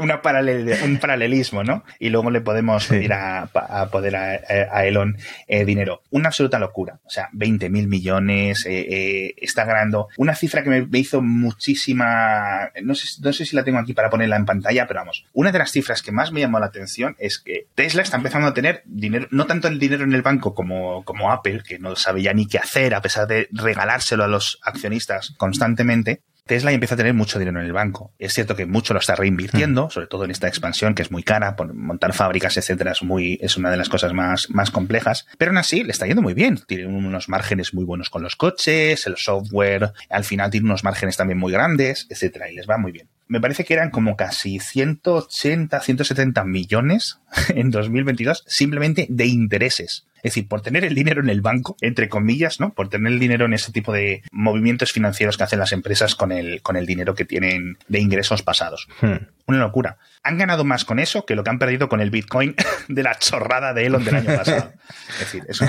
un 0.00 0.98
paralelismo, 0.98 1.64
¿no? 1.64 1.84
Y 1.98 2.10
luego 2.10 2.30
le 2.30 2.40
podemos 2.40 2.86
pedir 2.86 3.12
a, 3.12 3.48
poder 3.90 4.16
a, 4.16 4.86
Elon 4.86 5.16
eh, 5.46 5.64
dinero. 5.64 6.02
Una 6.10 6.28
absoluta 6.28 6.58
locura. 6.58 7.00
O 7.04 7.10
sea, 7.10 7.28
20 7.32 7.70
mil 7.70 7.88
millones, 7.88 8.64
eh, 8.66 8.86
eh, 8.88 9.34
está 9.38 9.64
ganando. 9.64 10.08
Una 10.16 10.34
cifra 10.34 10.62
que 10.62 10.70
me, 10.70 10.98
hizo 10.98 11.20
muchísima. 11.22 12.70
No 12.82 12.94
sé, 12.94 13.06
no 13.22 13.32
sé 13.32 13.44
si 13.44 13.56
la 13.56 13.64
tengo 13.64 13.78
aquí 13.78 13.92
para 13.92 14.10
ponerla 14.10 14.36
en 14.36 14.44
pantalla, 14.44 14.86
pero 14.86 15.00
vamos. 15.00 15.24
Una 15.32 15.52
de 15.52 15.58
las 15.58 15.72
cifras 15.72 16.02
que 16.02 16.12
más 16.12 16.32
me 16.32 16.40
llamó 16.40 16.58
la 16.60 16.66
atención 16.66 17.16
es 17.18 17.38
que 17.38 17.66
Tesla 17.74 18.02
está 18.02 18.16
empezando 18.16 18.48
a 18.48 18.54
tener 18.54 18.82
dinero, 18.84 19.26
no 19.30 19.46
tanto 19.46 19.68
el 19.68 19.78
dinero 19.78 20.04
en 20.04 20.12
el 20.12 20.22
banco 20.22 20.54
como, 20.54 21.04
como 21.04 21.30
Apple, 21.32 21.62
que 21.66 21.78
no 21.78 21.96
sabe 21.96 22.22
ya 22.22 22.32
ni 22.32 22.46
qué 22.46 22.58
hacer 22.58 22.94
a 22.94 23.02
pesar 23.02 23.26
de 23.26 23.48
regalárselo 23.52 24.24
a 24.24 24.28
los 24.28 24.58
accionistas 24.62 25.34
constantemente, 25.36 26.20
Tesla 26.48 26.72
empieza 26.72 26.94
a 26.94 26.98
tener 26.98 27.14
mucho 27.14 27.38
dinero 27.38 27.60
en 27.60 27.66
el 27.66 27.72
banco. 27.72 28.12
Es 28.18 28.32
cierto 28.32 28.56
que 28.56 28.66
mucho 28.66 28.92
lo 28.92 28.98
está 28.98 29.14
reinvirtiendo, 29.14 29.86
mm. 29.86 29.90
sobre 29.90 30.06
todo 30.08 30.24
en 30.24 30.32
esta 30.32 30.48
expansión 30.48 30.96
que 30.96 31.02
es 31.02 31.12
muy 31.12 31.22
cara, 31.22 31.54
por 31.54 31.72
montar 31.72 32.12
fábricas, 32.12 32.56
etcétera, 32.56 32.92
es 32.92 33.02
muy, 33.02 33.38
es 33.40 33.56
una 33.56 33.70
de 33.70 33.76
las 33.76 33.88
cosas 33.88 34.12
más, 34.12 34.50
más 34.50 34.72
complejas. 34.72 35.26
Pero 35.38 35.50
aún 35.50 35.58
así 35.58 35.84
le 35.84 35.92
está 35.92 36.06
yendo 36.06 36.22
muy 36.22 36.34
bien. 36.34 36.58
Tiene 36.66 36.86
unos 36.86 37.28
márgenes 37.28 37.72
muy 37.72 37.84
buenos 37.84 38.10
con 38.10 38.22
los 38.22 38.34
coches, 38.34 39.06
el 39.06 39.16
software, 39.16 39.92
al 40.10 40.24
final 40.24 40.50
tiene 40.50 40.66
unos 40.66 40.82
márgenes 40.82 41.16
también 41.16 41.38
muy 41.38 41.52
grandes, 41.52 42.06
etcétera, 42.10 42.50
y 42.50 42.54
les 42.54 42.68
va 42.68 42.78
muy 42.78 42.90
bien. 42.90 43.08
Me 43.28 43.42
parece 43.42 43.64
que 43.64 43.74
eran 43.74 43.90
como 43.90 44.16
casi 44.16 44.58
180, 44.58 45.80
170 45.80 46.44
millones 46.44 47.20
en 47.50 47.70
2022 47.70 48.42
simplemente 48.46 49.06
de 49.10 49.26
intereses. 49.26 50.07
Es 50.18 50.34
decir, 50.34 50.48
por 50.48 50.62
tener 50.62 50.84
el 50.84 50.94
dinero 50.94 51.20
en 51.20 51.28
el 51.28 51.40
banco, 51.40 51.76
entre 51.80 52.08
comillas, 52.08 52.60
¿no? 52.60 52.72
Por 52.74 52.88
tener 52.88 53.12
el 53.12 53.18
dinero 53.18 53.46
en 53.46 53.54
ese 53.54 53.72
tipo 53.72 53.92
de 53.92 54.22
movimientos 54.32 54.92
financieros 54.92 55.36
que 55.36 55.44
hacen 55.44 55.58
las 55.58 55.72
empresas 55.72 56.14
con 56.14 56.32
el, 56.32 56.60
con 56.62 56.76
el 56.76 56.86
dinero 56.86 57.14
que 57.14 57.24
tienen 57.24 57.78
de 57.88 58.00
ingresos 58.00 58.42
pasados. 58.42 58.88
Hmm. 59.00 59.28
Una 59.46 59.58
locura. 59.58 59.98
Han 60.22 60.38
ganado 60.38 60.64
más 60.64 60.84
con 60.84 60.98
eso 60.98 61.24
que 61.24 61.34
lo 61.34 61.44
que 61.44 61.50
han 61.50 61.58
perdido 61.58 61.88
con 61.88 62.00
el 62.00 62.10
Bitcoin 62.10 62.54
de 62.88 63.02
la 63.02 63.16
chorrada 63.18 63.72
de 63.74 63.86
Elon 63.86 64.04
del 64.04 64.16
año 64.16 64.36
pasado. 64.36 64.72
Es 65.12 65.18
decir, 65.20 65.44
eso 65.48 65.64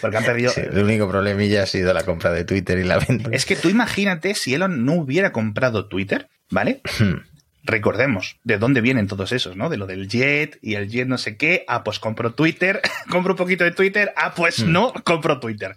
porque 0.00 0.16
han 0.16 0.24
perdido. 0.24 0.52
el 0.56 0.82
único 0.82 1.08
problemilla 1.08 1.64
ha 1.64 1.66
sido 1.66 1.92
la 1.92 2.04
compra 2.04 2.32
de 2.32 2.44
Twitter 2.44 2.78
y 2.78 2.84
la 2.84 2.98
venta. 2.98 3.28
Es 3.32 3.44
que 3.44 3.56
tú 3.56 3.68
imagínate 3.68 4.34
si 4.34 4.54
Elon 4.54 4.84
no 4.84 4.94
hubiera 4.94 5.32
comprado 5.32 5.88
Twitter, 5.88 6.28
¿vale? 6.50 6.80
Hmm 6.98 7.18
recordemos 7.64 8.36
de 8.44 8.58
dónde 8.58 8.80
vienen 8.80 9.06
todos 9.06 9.32
esos, 9.32 9.56
¿no? 9.56 9.68
De 9.68 9.76
lo 9.76 9.86
del 9.86 10.08
Jet 10.08 10.58
y 10.62 10.74
el 10.74 10.88
Jet 10.88 11.08
no 11.08 11.18
sé 11.18 11.36
qué. 11.36 11.64
Ah, 11.68 11.84
pues 11.84 11.98
compro 11.98 12.32
Twitter, 12.34 12.80
compro 13.10 13.34
un 13.34 13.38
poquito 13.38 13.64
de 13.64 13.72
Twitter. 13.72 14.12
Ah, 14.16 14.34
pues 14.34 14.60
hmm. 14.60 14.72
no, 14.72 14.92
compro 15.04 15.40
Twitter. 15.40 15.76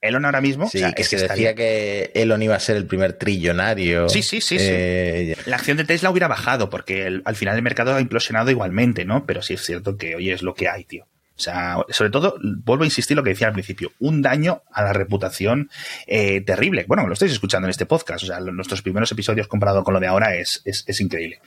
Elon 0.00 0.24
ahora 0.26 0.40
mismo. 0.40 0.68
Sí, 0.68 0.82
que 0.94 1.02
se 1.02 1.16
decía 1.16 1.54
que 1.54 2.10
Elon 2.14 2.42
iba 2.42 2.54
a 2.54 2.60
ser 2.60 2.76
el 2.76 2.86
primer 2.86 3.14
trillonario. 3.14 4.08
Sí, 4.08 4.22
sí, 4.22 4.40
sí. 4.40 4.58
sí. 4.58 4.66
Eh, 4.68 5.36
La 5.46 5.56
acción 5.56 5.78
de 5.78 5.84
Tesla 5.84 6.10
hubiera 6.10 6.28
bajado 6.28 6.68
porque 6.68 7.22
al 7.24 7.36
final 7.36 7.56
el 7.56 7.62
mercado 7.62 7.94
ha 7.94 8.00
implosionado 8.00 8.50
igualmente, 8.50 9.06
¿no? 9.06 9.24
Pero 9.24 9.40
sí 9.40 9.54
es 9.54 9.64
cierto 9.64 9.96
que 9.96 10.14
hoy 10.14 10.30
es 10.30 10.42
lo 10.42 10.54
que 10.54 10.68
hay, 10.68 10.84
tío. 10.84 11.06
O 11.36 11.40
sea, 11.40 11.78
sobre 11.88 12.10
todo, 12.10 12.36
vuelvo 12.40 12.84
a 12.84 12.86
insistir 12.86 13.16
lo 13.16 13.24
que 13.24 13.30
decía 13.30 13.48
al 13.48 13.52
principio, 13.52 13.90
un 13.98 14.22
daño 14.22 14.62
a 14.70 14.84
la 14.84 14.92
reputación 14.92 15.68
eh, 16.06 16.40
terrible. 16.42 16.84
Bueno, 16.86 17.06
lo 17.06 17.14
estáis 17.14 17.32
escuchando 17.32 17.66
en 17.66 17.70
este 17.70 17.86
podcast, 17.86 18.22
o 18.22 18.26
sea, 18.26 18.40
nuestros 18.40 18.82
primeros 18.82 19.10
episodios 19.10 19.48
comparado 19.48 19.82
con 19.82 19.94
lo 19.94 20.00
de 20.00 20.06
ahora 20.06 20.36
es, 20.36 20.62
es, 20.64 21.00
increíble. 21.00 21.40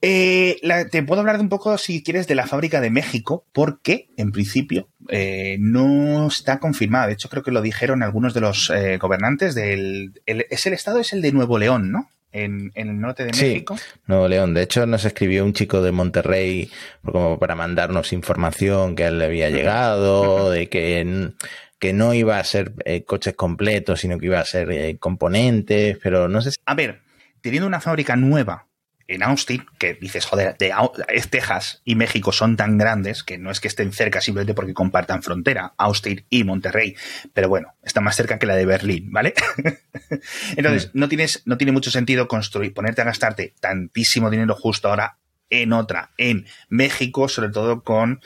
Eh, 0.00 0.60
te 0.90 1.02
puedo 1.02 1.20
hablar 1.20 1.38
de 1.38 1.42
un 1.42 1.48
poco, 1.48 1.76
si 1.78 2.02
quieres, 2.02 2.28
de 2.28 2.34
la 2.34 2.46
fábrica 2.46 2.80
de 2.80 2.90
México, 2.90 3.46
porque 3.52 4.10
en 4.16 4.32
principio 4.32 4.88
eh, 5.08 5.56
no 5.58 6.28
está 6.28 6.60
confirmada. 6.60 7.06
De 7.06 7.14
hecho, 7.14 7.30
creo 7.30 7.42
que 7.42 7.50
lo 7.50 7.62
dijeron 7.62 8.02
algunos 8.02 8.34
de 8.34 8.40
los 8.40 8.70
eh, 8.70 8.98
gobernantes 8.98 9.54
del. 9.54 10.12
es 10.26 10.66
el 10.66 10.72
estado, 10.74 11.00
es 11.00 11.12
el 11.14 11.22
de 11.22 11.32
Nuevo 11.32 11.58
León, 11.58 11.90
¿no? 11.90 12.10
En, 12.32 12.72
el 12.74 13.00
norte 13.00 13.24
de 13.24 13.32
México. 13.32 13.76
Nuevo 14.06 14.28
León. 14.28 14.54
De 14.54 14.62
hecho, 14.62 14.86
nos 14.86 15.04
escribió 15.04 15.44
un 15.44 15.52
chico 15.54 15.82
de 15.82 15.92
Monterrey 15.92 16.70
como 17.04 17.38
para 17.38 17.54
mandarnos 17.54 18.12
información 18.12 18.94
que 18.94 19.04
a 19.04 19.08
él 19.08 19.18
le 19.18 19.24
había 19.24 19.50
llegado, 19.50 20.50
de 20.50 20.68
que 20.68 21.32
que 21.78 21.92
no 21.92 22.12
iba 22.12 22.38
a 22.38 22.44
ser 22.44 22.72
coches 23.06 23.34
completos, 23.34 24.00
sino 24.00 24.18
que 24.18 24.26
iba 24.26 24.40
a 24.40 24.44
ser 24.44 24.98
componentes, 24.98 25.96
pero 26.02 26.28
no 26.28 26.42
sé 26.42 26.50
si... 26.50 26.56
A 26.66 26.74
ver, 26.74 27.02
teniendo 27.40 27.68
una 27.68 27.80
fábrica 27.80 28.16
nueva 28.16 28.67
en 29.08 29.22
Austin, 29.22 29.64
que 29.78 29.94
dices, 29.94 30.26
joder, 30.26 30.56
de, 30.58 30.72
es 31.08 31.30
Texas 31.30 31.80
y 31.84 31.94
México 31.94 32.30
son 32.30 32.56
tan 32.56 32.76
grandes 32.76 33.24
que 33.24 33.38
no 33.38 33.50
es 33.50 33.58
que 33.58 33.68
estén 33.68 33.92
cerca 33.92 34.20
simplemente 34.20 34.54
porque 34.54 34.74
compartan 34.74 35.22
frontera, 35.22 35.72
Austin 35.78 36.26
y 36.28 36.44
Monterrey, 36.44 36.94
pero 37.32 37.48
bueno, 37.48 37.74
está 37.82 38.02
más 38.02 38.14
cerca 38.16 38.38
que 38.38 38.46
la 38.46 38.54
de 38.54 38.66
Berlín, 38.66 39.10
¿vale? 39.10 39.32
Entonces, 40.56 40.88
mm. 40.88 40.98
no, 40.98 41.08
tienes, 41.08 41.42
no 41.46 41.56
tiene 41.56 41.72
mucho 41.72 41.90
sentido 41.90 42.28
construir, 42.28 42.74
ponerte 42.74 43.00
a 43.00 43.06
gastarte 43.06 43.54
tantísimo 43.60 44.30
dinero 44.30 44.54
justo 44.54 44.88
ahora 44.88 45.16
en 45.48 45.72
otra, 45.72 46.10
en 46.18 46.46
México, 46.68 47.28
sobre 47.28 47.48
todo 47.48 47.82
con, 47.82 48.20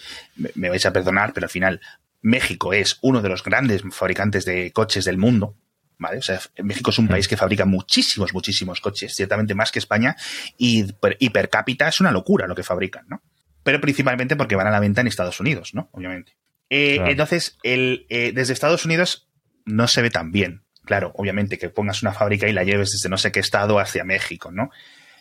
me 0.57 0.69
vais 0.69 0.85
a 0.85 0.93
perdonar, 0.93 1.33
pero 1.33 1.45
al 1.45 1.51
final 1.51 1.81
México 2.21 2.73
es 2.73 2.99
uno 3.03 3.23
de 3.23 3.29
los 3.29 3.45
grandes 3.45 3.83
fabricantes 3.93 4.45
de 4.45 4.73
coches 4.73 5.05
del 5.05 5.19
mundo, 5.19 5.57
o 5.99 6.23
sea, 6.23 6.41
México 6.63 6.91
es 6.91 6.99
un 6.99 7.09
país 7.09 7.29
que 7.29 7.37
fabrica 7.37 7.65
muchísimos, 7.65 8.33
muchísimos 8.35 8.81
coches, 8.81 9.15
ciertamente 9.15 9.55
más 9.55 9.71
que 9.73 9.79
España, 9.79 10.17
y, 10.57 10.93
per 10.93 11.49
cápita 11.49 11.89
es 11.89 12.01
una 12.01 12.11
locura 12.11 12.47
lo 12.47 12.55
que 12.55 12.63
fabrican, 12.63 13.05
¿no? 13.09 13.23
Pero 13.63 13.81
principalmente 13.81 14.37
porque 14.37 14.57
van 14.57 14.67
a 14.67 14.71
la 14.71 14.81
venta 14.81 15.01
en 15.01 15.07
Estados 15.07 15.39
Unidos, 15.41 15.75
¿no? 15.75 15.89
Obviamente. 15.93 16.37
Eh, 16.69 16.99
entonces, 17.07 17.59
el, 17.63 18.07
eh, 18.09 18.33
desde 18.35 18.53
Estados 18.53 18.85
Unidos 18.85 19.29
no 19.65 19.87
se 19.89 20.03
ve 20.03 20.11
tan 20.11 20.33
bien. 20.33 20.63
Claro, 20.85 21.13
obviamente 21.15 21.59
que 21.59 21.69
pongas 21.69 22.03
una 22.03 22.13
fábrica 22.13 22.49
y 22.49 22.53
la 22.53 22.65
lleves 22.65 22.91
desde 22.91 23.09
no 23.09 23.19
sé 23.19 23.31
qué 23.31 23.39
estado 23.39 23.79
hacia 23.79 24.05
México, 24.05 24.51
¿no? 24.51 24.71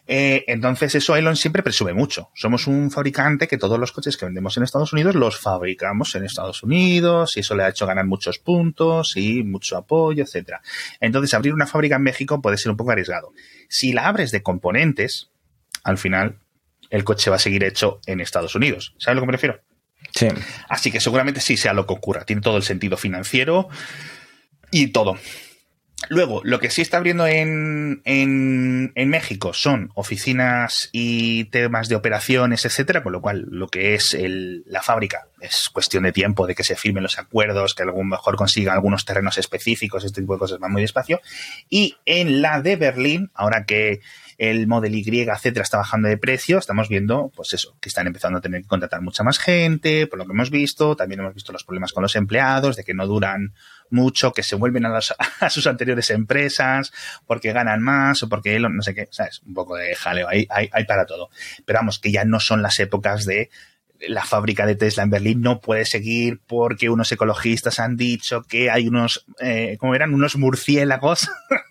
Eh, 0.08 0.44
entonces, 0.48 0.96
eso 0.96 1.16
Elon 1.16 1.36
siempre 1.36 1.64
presume 1.64 1.94
mucho. 1.94 2.32
Somos 2.36 2.68
un 2.68 2.92
fabricante 2.92 3.48
que 3.48 3.58
todos 3.58 3.80
los 3.80 3.92
coches 3.92 4.18
que 4.18 4.26
vendemos 4.26 4.58
en 4.58 4.64
Estados 4.64 4.94
Unidos 4.94 5.16
los 5.16 5.40
fabricamos 5.40 6.16
en 6.16 6.26
Estados 6.26 6.64
Unidos 6.64 7.38
y 7.38 7.42
eso 7.42 7.56
le 7.56 7.64
ha 7.64 7.70
hecho 7.70 7.86
ganar 7.86 8.06
muchos 8.06 8.40
puntos 8.40 9.16
y 9.16 9.44
mucho 9.44 9.78
apoyo, 9.78 10.24
etcétera. 10.24 10.62
Entonces, 11.00 11.34
abrir 11.34 11.54
una 11.54 11.68
fábrica 11.68 11.96
en 11.96 12.04
México 12.04 12.42
puede 12.42 12.58
ser 12.58 12.72
un 12.72 12.78
poco 12.78 12.92
arriesgado. 12.92 13.32
Si 13.70 13.94
la 13.94 14.08
abres 14.08 14.32
de 14.32 14.42
componentes, 14.42 15.30
al 15.84 15.98
final 15.98 16.40
el 16.90 17.04
coche 17.04 17.30
va 17.30 17.38
a 17.38 17.40
seguir 17.40 17.64
hecho 17.64 18.00
en 18.06 18.20
Estados 18.20 18.56
Unidos. 18.56 18.94
¿Sabes 18.98 19.16
lo 19.16 19.22
que 19.22 19.28
me 19.28 19.34
refiero? 19.34 19.62
Sí. 20.14 20.28
Así 20.68 20.92
que 20.92 21.00
seguramente 21.00 21.40
sí 21.40 21.58
sea 21.58 21.74
lo 21.74 21.86
que 21.86 21.94
ocurra. 21.94 22.26
Tiene 22.26 22.42
todo 22.42 22.58
el 22.58 22.64
sentido 22.64 22.98
financiero 22.98 23.70
y 24.72 24.88
todo. 24.88 25.18
Luego, 26.10 26.42
lo 26.44 26.60
que 26.60 26.70
sí 26.70 26.82
está 26.82 26.98
abriendo 26.98 27.28
en, 27.28 28.02
en, 28.06 29.10
México 29.10 29.54
son 29.54 29.92
oficinas 29.94 30.90
y 30.92 31.46
temas 31.46 31.90
de 31.90 31.96
operaciones, 31.96 32.66
etcétera, 32.66 33.04
con 33.04 33.12
lo 33.12 33.22
cual 33.22 33.46
lo 33.50 33.68
que 33.68 33.94
es 33.94 34.18
la 34.66 34.82
fábrica 34.82 35.28
es 35.40 35.70
cuestión 35.70 36.04
de 36.04 36.12
tiempo, 36.12 36.48
de 36.48 36.56
que 36.56 36.64
se 36.64 36.76
firmen 36.76 37.04
los 37.04 37.20
acuerdos, 37.20 37.76
que 37.76 37.84
algún 37.84 38.10
mejor 38.10 38.36
consiga 38.36 38.74
algunos 38.74 39.06
terrenos 39.06 39.38
específicos, 39.38 40.04
este 40.04 40.22
tipo 40.22 40.34
de 40.34 40.40
cosas 40.40 40.60
van 40.60 40.72
muy 40.72 40.82
despacio. 40.82 41.22
Y 41.70 41.98
en 42.06 42.42
la 42.42 42.62
de 42.62 42.76
Berlín, 42.76 43.32
ahora 43.34 43.66
que 43.66 44.02
el 44.42 44.66
Model 44.66 44.96
Y, 44.96 45.22
etcétera, 45.22 45.62
está 45.62 45.78
bajando 45.78 46.08
de 46.08 46.18
precio, 46.18 46.58
estamos 46.58 46.90
viendo, 46.90 47.32
pues 47.36 47.54
eso, 47.54 47.78
que 47.80 47.90
están 47.90 48.08
empezando 48.08 48.40
a 48.40 48.42
tener 48.42 48.64
que 48.64 48.68
contratar 48.68 49.00
mucha 49.04 49.24
más 49.24 49.38
gente, 49.38 50.08
por 50.08 50.18
lo 50.18 50.26
que 50.26 50.32
hemos 50.32 50.50
visto. 50.50 50.96
También 50.96 51.20
hemos 51.20 51.36
visto 51.36 51.54
los 51.54 51.64
problemas 51.64 51.94
con 51.94 52.02
los 52.02 52.16
empleados, 52.16 52.76
de 52.76 52.84
que 52.84 52.96
no 52.96 53.06
duran 53.06 53.54
mucho, 53.92 54.34
que 54.34 54.42
se 54.42 54.56
vuelven 54.56 54.88
a, 54.88 54.98
a 55.42 55.50
sus 55.52 55.68
anteriores 55.68 56.10
empresas 56.10 56.92
porque 57.28 57.54
ganan 57.54 57.84
más 57.84 58.24
o 58.24 58.30
porque 58.30 58.60
no 58.60 58.82
sé 58.82 58.96
qué, 58.96 59.08
¿sabes? 59.12 59.44
Un 59.46 59.54
poco 59.54 59.76
de 59.76 59.94
jaleo, 59.94 60.28
hay, 60.28 60.48
hay, 60.50 60.72
hay 60.74 60.86
para 60.86 61.06
todo. 61.06 61.30
Pero 61.64 61.78
vamos, 61.78 62.00
que 62.00 62.12
ya 62.12 62.26
no 62.26 62.40
son 62.40 62.64
las 62.64 62.80
épocas 62.80 63.26
de 63.26 63.52
la 64.08 64.26
fábrica 64.26 64.66
de 64.66 64.76
Tesla 64.76 65.04
en 65.04 65.10
Berlín 65.10 65.42
no 65.42 65.62
puede 65.62 65.86
seguir 65.86 66.42
porque 66.48 66.90
unos 66.90 67.12
ecologistas 67.12 67.80
han 67.80 67.98
dicho 67.98 68.44
que 68.44 68.72
hay 68.72 68.88
unos, 68.88 69.26
eh, 69.40 69.78
¿cómo 69.80 69.96
eran? 69.96 70.14
Unos 70.14 70.36
murciélagos 70.36 71.30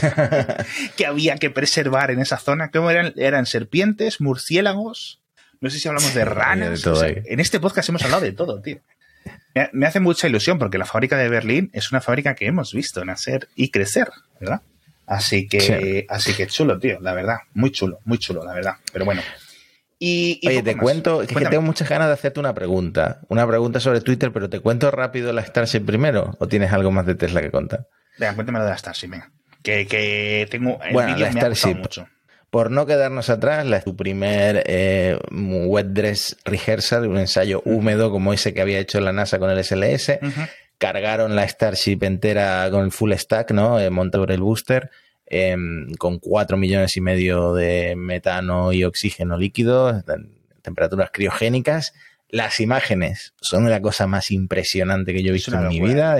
que 0.96 1.06
había 1.06 1.36
que 1.36 1.50
preservar 1.50 2.10
en 2.10 2.20
esa 2.20 2.38
zona. 2.38 2.70
¿Cómo 2.70 2.90
eran? 2.90 3.12
¿Eran 3.16 3.46
serpientes, 3.46 4.20
murciélagos? 4.20 5.22
No 5.60 5.70
sé 5.70 5.78
si 5.78 5.88
hablamos 5.88 6.14
de 6.14 6.24
ranas. 6.24 6.84
en 6.86 7.40
este 7.40 7.60
podcast 7.60 7.88
hemos 7.88 8.02
hablado 8.02 8.22
de 8.22 8.32
todo, 8.32 8.60
tío 8.60 8.80
me 9.72 9.86
hace 9.86 10.00
mucha 10.00 10.26
ilusión 10.26 10.58
porque 10.58 10.78
la 10.78 10.86
fábrica 10.86 11.16
de 11.16 11.28
Berlín 11.28 11.70
es 11.72 11.92
una 11.92 12.00
fábrica 12.00 12.34
que 12.34 12.46
hemos 12.46 12.72
visto 12.72 13.04
nacer 13.04 13.48
y 13.54 13.70
crecer, 13.70 14.08
¿verdad? 14.40 14.62
Así 15.06 15.46
que, 15.46 16.06
así 16.08 16.34
que 16.34 16.46
chulo, 16.46 16.78
tío, 16.78 16.98
la 17.00 17.12
verdad. 17.14 17.38
Muy 17.52 17.70
chulo, 17.70 18.00
muy 18.04 18.18
chulo, 18.18 18.44
la 18.44 18.54
verdad. 18.54 18.76
Pero 18.92 19.04
bueno. 19.04 19.22
Y, 19.98 20.40
Oye, 20.46 20.62
te 20.62 20.76
cuento, 20.76 21.22
es 21.22 21.28
que 21.28 21.46
tengo 21.46 21.62
muchas 21.62 21.88
ganas 21.88 22.08
de 22.08 22.14
hacerte 22.14 22.40
una 22.40 22.54
pregunta. 22.54 23.20
Una 23.28 23.46
pregunta 23.46 23.80
sobre 23.80 24.00
Twitter, 24.00 24.32
pero 24.32 24.48
te 24.50 24.60
cuento 24.60 24.90
rápido 24.90 25.32
la 25.32 25.44
Starship 25.44 25.80
primero. 25.80 26.34
¿O 26.40 26.48
tienes 26.48 26.72
algo 26.72 26.90
más 26.90 27.06
de 27.06 27.14
Tesla 27.14 27.40
que 27.42 27.50
contar? 27.50 27.86
Venga, 28.18 28.34
cuéntame 28.34 28.58
lo 28.58 28.64
de 28.64 28.70
la 28.70 28.78
Starship, 28.78 29.08
venga. 29.08 29.30
Que, 29.64 29.88
que 29.88 30.46
tengo. 30.48 30.78
El 30.84 30.92
bueno, 30.92 31.16
la 31.16 31.32
Starship. 31.32 31.74
mucho 31.74 32.06
por 32.54 32.70
no 32.70 32.86
quedarnos 32.86 33.30
atrás, 33.30 33.66
la, 33.66 33.80
su 33.80 33.96
primer 33.96 34.62
eh, 34.66 35.18
wet 35.32 35.88
dress 35.88 36.36
rehearsal, 36.44 37.08
un 37.08 37.18
ensayo 37.18 37.60
húmedo 37.64 38.12
como 38.12 38.32
ese 38.32 38.54
que 38.54 38.60
había 38.60 38.78
hecho 38.78 39.00
la 39.00 39.12
NASA 39.12 39.40
con 39.40 39.50
el 39.50 39.64
SLS. 39.64 40.20
Cargaron 40.78 41.34
la 41.34 41.48
Starship 41.48 41.98
entera 42.02 42.70
con 42.70 42.84
el 42.84 42.92
full 42.92 43.12
stack, 43.12 43.50
¿no? 43.50 43.80
Eh, 43.80 43.90
montado 43.90 44.24
el 44.28 44.40
booster. 44.40 44.88
Em, 45.26 45.92
con 45.94 46.20
4 46.20 46.56
millones 46.56 46.96
y 46.96 47.00
medio 47.00 47.54
de 47.54 47.96
metano 47.96 48.72
y 48.72 48.84
oxígeno 48.84 49.36
líquido, 49.36 50.04
temperaturas 50.62 51.10
criogénicas. 51.12 51.92
Las 52.28 52.58
imágenes 52.58 53.34
son 53.40 53.70
la 53.70 53.80
cosa 53.80 54.06
más 54.06 54.30
impresionante 54.30 55.12
que 55.12 55.22
yo 55.22 55.30
he 55.30 55.32
visto 55.32 55.54
en 55.54 55.68
mi 55.68 55.80
vida. 55.80 56.16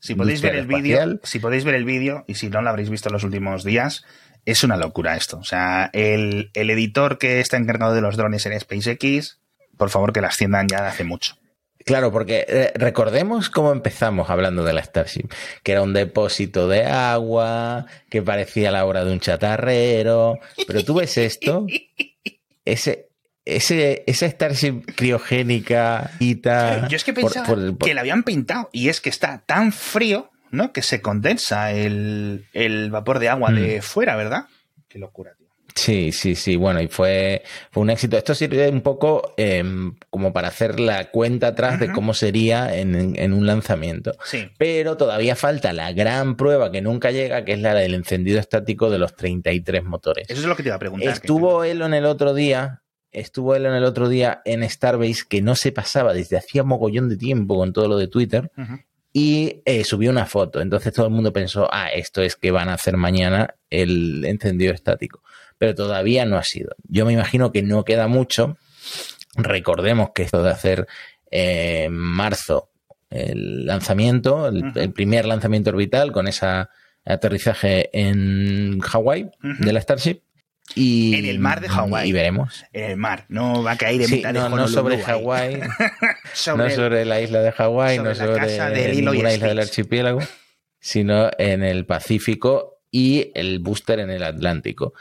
si 0.00 0.14
podéis 0.14 0.40
ver 0.40 0.56
el 0.56 0.66
vídeo, 0.66 1.20
si 1.22 1.38
podéis 1.38 1.64
ver 1.64 1.74
el 1.74 1.84
vídeo 1.84 2.24
y 2.26 2.34
si 2.34 2.48
no 2.48 2.62
lo 2.62 2.70
habréis 2.70 2.90
visto 2.90 3.08
en 3.08 3.14
los 3.14 3.24
últimos 3.24 3.64
días, 3.64 4.04
es 4.46 4.64
una 4.64 4.76
locura 4.76 5.16
esto. 5.16 5.38
O 5.38 5.44
sea, 5.44 5.90
el, 5.92 6.50
editor 6.54 7.18
que 7.18 7.40
está 7.40 7.56
encargado 7.56 7.94
de 7.94 8.00
los 8.00 8.16
drones 8.16 8.46
en 8.46 8.58
SpaceX, 8.58 9.38
por 9.76 9.90
favor 9.90 10.12
que 10.12 10.20
la 10.20 10.28
asciendan 10.28 10.68
ya 10.68 10.82
de 10.82 10.88
hace 10.88 11.04
mucho. 11.04 11.36
Claro, 11.84 12.12
porque 12.12 12.44
eh, 12.46 12.72
recordemos 12.74 13.48
cómo 13.48 13.72
empezamos 13.72 14.28
hablando 14.28 14.64
de 14.64 14.74
la 14.74 14.82
Starship, 14.82 15.28
que 15.62 15.72
era 15.72 15.82
un 15.82 15.94
depósito 15.94 16.68
de 16.68 16.84
agua, 16.84 17.86
que 18.10 18.22
parecía 18.22 18.70
la 18.70 18.84
obra 18.84 19.04
de 19.04 19.12
un 19.12 19.20
chatarrero, 19.20 20.38
pero 20.66 20.84
tú 20.84 20.94
ves 20.94 21.16
esto, 21.16 21.66
ese, 22.66 23.09
ese, 23.44 24.04
esa 24.06 24.28
Starship 24.28 24.84
criogénica 24.96 26.10
y 26.18 26.36
tal. 26.36 26.88
Yo 26.88 26.96
es 26.96 27.04
que 27.04 27.12
pensaba 27.12 27.46
que 27.78 27.94
la 27.94 28.00
habían 28.00 28.22
pintado 28.22 28.68
y 28.72 28.88
es 28.88 29.00
que 29.00 29.08
está 29.08 29.42
tan 29.46 29.72
frío 29.72 30.30
¿no? 30.50 30.72
Que 30.72 30.82
se 30.82 31.00
condensa 31.00 31.72
el, 31.72 32.44
vapor 32.90 33.18
de 33.18 33.28
agua 33.28 33.52
de 33.52 33.78
mm. 33.78 33.82
fuera, 33.82 34.16
¿verdad? 34.16 34.46
Qué 34.88 34.98
locura, 34.98 35.32
tío. 35.36 35.46
Sí, 35.76 36.10
sí, 36.10 36.34
sí. 36.34 36.56
Bueno, 36.56 36.80
y 36.80 36.88
fue, 36.88 37.42
fue 37.70 37.82
un 37.82 37.90
éxito. 37.90 38.18
Esto 38.18 38.34
sirve 38.34 38.68
un 38.68 38.80
poco 38.80 39.34
em, 39.36 39.94
como 40.10 40.32
para 40.32 40.48
hacer 40.48 40.80
la 40.80 41.10
cuenta 41.10 41.48
atrás 41.48 41.78
de 41.78 41.92
cómo 41.92 42.12
sería 42.12 42.76
en, 42.76 43.32
un 43.32 43.46
lanzamiento. 43.46 44.16
Sí. 44.24 44.50
Pero 44.58 44.96
todavía 44.96 45.36
falta 45.36 45.72
la 45.72 45.92
gran 45.92 46.36
prueba 46.36 46.72
que 46.72 46.82
nunca 46.82 47.12
llega, 47.12 47.44
que 47.44 47.52
es 47.52 47.60
la 47.60 47.74
del 47.74 47.94
encendido 47.94 48.40
estático 48.40 48.90
de 48.90 48.98
los 48.98 49.14
33 49.14 49.84
motores. 49.84 50.28
Eso 50.28 50.40
es 50.40 50.46
lo 50.46 50.56
que 50.56 50.64
te 50.64 50.70
iba 50.70 50.76
a 50.76 50.80
preguntar. 50.80 51.08
Estuvo 51.08 51.62
Elon 51.62 51.94
el 51.94 52.04
otro 52.04 52.34
día, 52.34 52.82
estuvo 53.12 53.54
Elon 53.54 53.74
el 53.74 53.84
otro 53.84 54.08
día 54.08 54.42
en 54.44 54.68
Starbase, 54.68 55.24
que 55.28 55.42
no 55.42 55.54
se 55.54 55.72
pasaba 55.72 56.12
desde 56.12 56.36
hacía 56.36 56.62
mogollón 56.62 57.08
de 57.08 57.16
tiempo 57.16 57.56
con 57.56 57.72
todo 57.72 57.88
lo 57.88 57.96
de 57.96 58.08
Twitter, 58.08 58.50
y 59.12 59.62
eh, 59.64 59.84
subió 59.84 60.10
una 60.10 60.26
foto. 60.26 60.60
Entonces 60.60 60.92
todo 60.92 61.06
el 61.06 61.12
mundo 61.12 61.32
pensó, 61.32 61.68
ah, 61.72 61.88
esto 61.88 62.22
es 62.22 62.36
que 62.36 62.50
van 62.50 62.68
a 62.68 62.74
hacer 62.74 62.96
mañana 62.96 63.54
el 63.68 64.24
encendido 64.24 64.72
estático. 64.72 65.22
Pero 65.58 65.74
todavía 65.74 66.24
no 66.24 66.36
ha 66.36 66.44
sido. 66.44 66.74
Yo 66.84 67.04
me 67.04 67.12
imagino 67.12 67.52
que 67.52 67.62
no 67.62 67.84
queda 67.84 68.06
mucho. 68.06 68.56
Recordemos 69.34 70.10
que 70.14 70.22
esto 70.22 70.42
de 70.42 70.50
hacer 70.50 70.86
eh, 71.30 71.84
en 71.84 71.96
marzo 71.96 72.70
el 73.10 73.66
lanzamiento, 73.66 74.46
el, 74.46 74.92
primer 74.92 75.26
lanzamiento 75.26 75.70
orbital 75.70 76.12
con 76.12 76.28
ese 76.28 76.46
aterrizaje 77.04 77.90
en 77.92 78.78
Hawái 78.80 79.30
de 79.42 79.72
la 79.72 79.80
Starship. 79.80 80.22
Y, 80.74 81.14
En 81.16 81.24
el 81.26 81.38
mar 81.38 81.60
de 81.60 81.68
Hawái. 81.68 82.08
Y 82.08 82.12
veremos. 82.12 82.64
En 82.72 82.90
el 82.90 82.96
mar, 82.96 83.26
no 83.28 83.62
va 83.62 83.72
a 83.72 83.76
caer 83.76 84.02
en 84.02 84.08
Sí, 84.08 84.16
mitad 84.16 84.32
no, 84.32 84.48
de 84.48 84.56
no 84.56 84.68
sobre. 84.68 85.02
Hawái, 85.02 85.60
Sobre 86.32 86.64
no 86.64 86.70
sobre 86.70 87.04
la 87.04 87.20
isla 87.20 87.40
de 87.40 87.52
Hawái, 87.52 87.98
no 87.98 88.14
sobre 88.14 88.46
de 88.46 88.92
ninguna 88.94 89.32
isla 89.32 89.48
del 89.48 89.58
archipiélago, 89.58 90.20
sino 90.78 91.30
en 91.38 91.64
el 91.64 91.86
Pacífico 91.86 92.78
y 92.90 93.32
el 93.34 93.58
booster 93.58 93.98
en 93.98 94.10
el 94.10 94.22
Atlántico. 94.22 94.94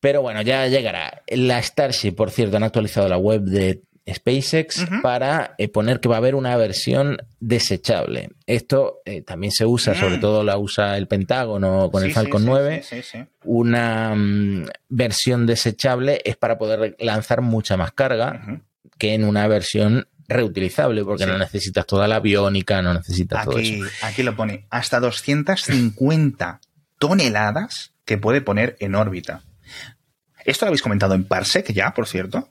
Pero 0.00 0.22
bueno, 0.22 0.42
ya 0.42 0.66
llegará. 0.66 1.22
La 1.28 1.62
Starship, 1.62 2.12
por 2.12 2.30
cierto, 2.30 2.56
han 2.56 2.64
actualizado 2.64 3.08
la 3.08 3.18
web 3.18 3.42
de 3.42 3.82
SpaceX 4.10 4.84
para 5.02 5.54
eh, 5.58 5.68
poner 5.68 6.00
que 6.00 6.08
va 6.08 6.16
a 6.16 6.18
haber 6.18 6.34
una 6.34 6.56
versión 6.56 7.18
desechable. 7.40 8.30
Esto 8.46 9.00
eh, 9.04 9.22
también 9.22 9.52
se 9.52 9.64
usa, 9.66 9.94
sobre 9.94 10.16
Mm. 10.16 10.20
todo 10.20 10.42
la 10.44 10.58
usa 10.58 10.96
el 10.96 11.06
Pentágono 11.06 11.90
con 11.90 12.02
Sí, 12.02 12.08
el 12.08 12.14
Falcon 12.14 12.42
sí, 12.42 12.46
9 12.48 12.82
sí, 12.82 12.96
sí, 13.02 13.18
sí. 13.18 13.24
una 13.44 14.14
mm, 14.14 14.66
versión 14.88 15.46
desechable 15.46 16.20
es 16.24 16.36
para 16.36 16.58
poder 16.58 16.96
lanzar 16.98 17.42
mucha 17.42 17.76
más 17.76 17.92
carga 17.92 18.60
que 18.98 19.14
en 19.14 19.24
una 19.24 19.46
versión 19.46 20.06
reutilizable, 20.28 21.04
porque 21.04 21.26
no 21.26 21.36
necesitas 21.36 21.84
toda 21.86 22.08
la 22.08 22.16
aviónica, 22.16 22.80
no 22.82 22.94
necesitas 22.94 23.44
todo 23.44 23.58
Aquí, 23.58 23.80
eso. 23.82 23.90
aquí 24.02 24.22
lo 24.22 24.34
pone 24.34 24.66
hasta 24.70 24.98
250 25.00 26.60
toneladas 26.98 27.92
que 28.04 28.18
puede 28.18 28.40
poner 28.40 28.76
en 28.80 28.94
órbita. 28.94 29.42
Esto 30.44 30.64
lo 30.64 30.68
habéis 30.70 30.82
comentado 30.82 31.14
en 31.14 31.24
Parsec 31.24 31.72
ya, 31.72 31.92
por 31.94 32.06
cierto. 32.08 32.48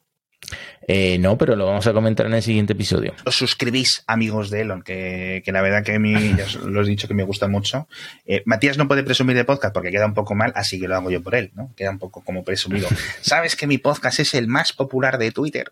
Eh, 0.87 1.17
no, 1.19 1.37
pero 1.37 1.55
lo 1.55 1.65
vamos 1.65 1.85
a 1.87 1.93
comentar 1.93 2.25
en 2.25 2.33
el 2.33 2.41
siguiente 2.41 2.73
episodio. 2.73 3.13
Os 3.25 3.35
suscribís, 3.35 4.03
amigos 4.07 4.49
de 4.49 4.61
Elon, 4.61 4.81
que, 4.81 5.41
que 5.45 5.51
la 5.51 5.61
verdad 5.61 5.83
que 5.83 5.95
a 5.95 5.99
mí, 5.99 6.13
ya 6.37 6.43
os 6.45 6.55
lo 6.55 6.81
he 6.81 6.85
dicho 6.85 7.07
que 7.07 7.13
me 7.13 7.23
gusta 7.23 7.47
mucho. 7.47 7.87
Eh, 8.25 8.41
Matías 8.45 8.77
no 8.77 8.87
puede 8.87 9.03
presumir 9.03 9.35
de 9.35 9.45
podcast 9.45 9.73
porque 9.73 9.91
queda 9.91 10.05
un 10.05 10.13
poco 10.13 10.35
mal, 10.35 10.51
así 10.55 10.79
que 10.79 10.87
lo 10.87 10.95
hago 10.95 11.11
yo 11.11 11.21
por 11.21 11.35
él, 11.35 11.51
¿no? 11.55 11.71
Queda 11.75 11.91
un 11.91 11.99
poco 11.99 12.21
como 12.23 12.43
presumido. 12.43 12.87
¿Sabes 13.21 13.55
que 13.55 13.67
mi 13.67 13.77
podcast 13.77 14.19
es 14.19 14.33
el 14.33 14.47
más 14.47 14.73
popular 14.73 15.17
de 15.17 15.31
Twitter? 15.31 15.71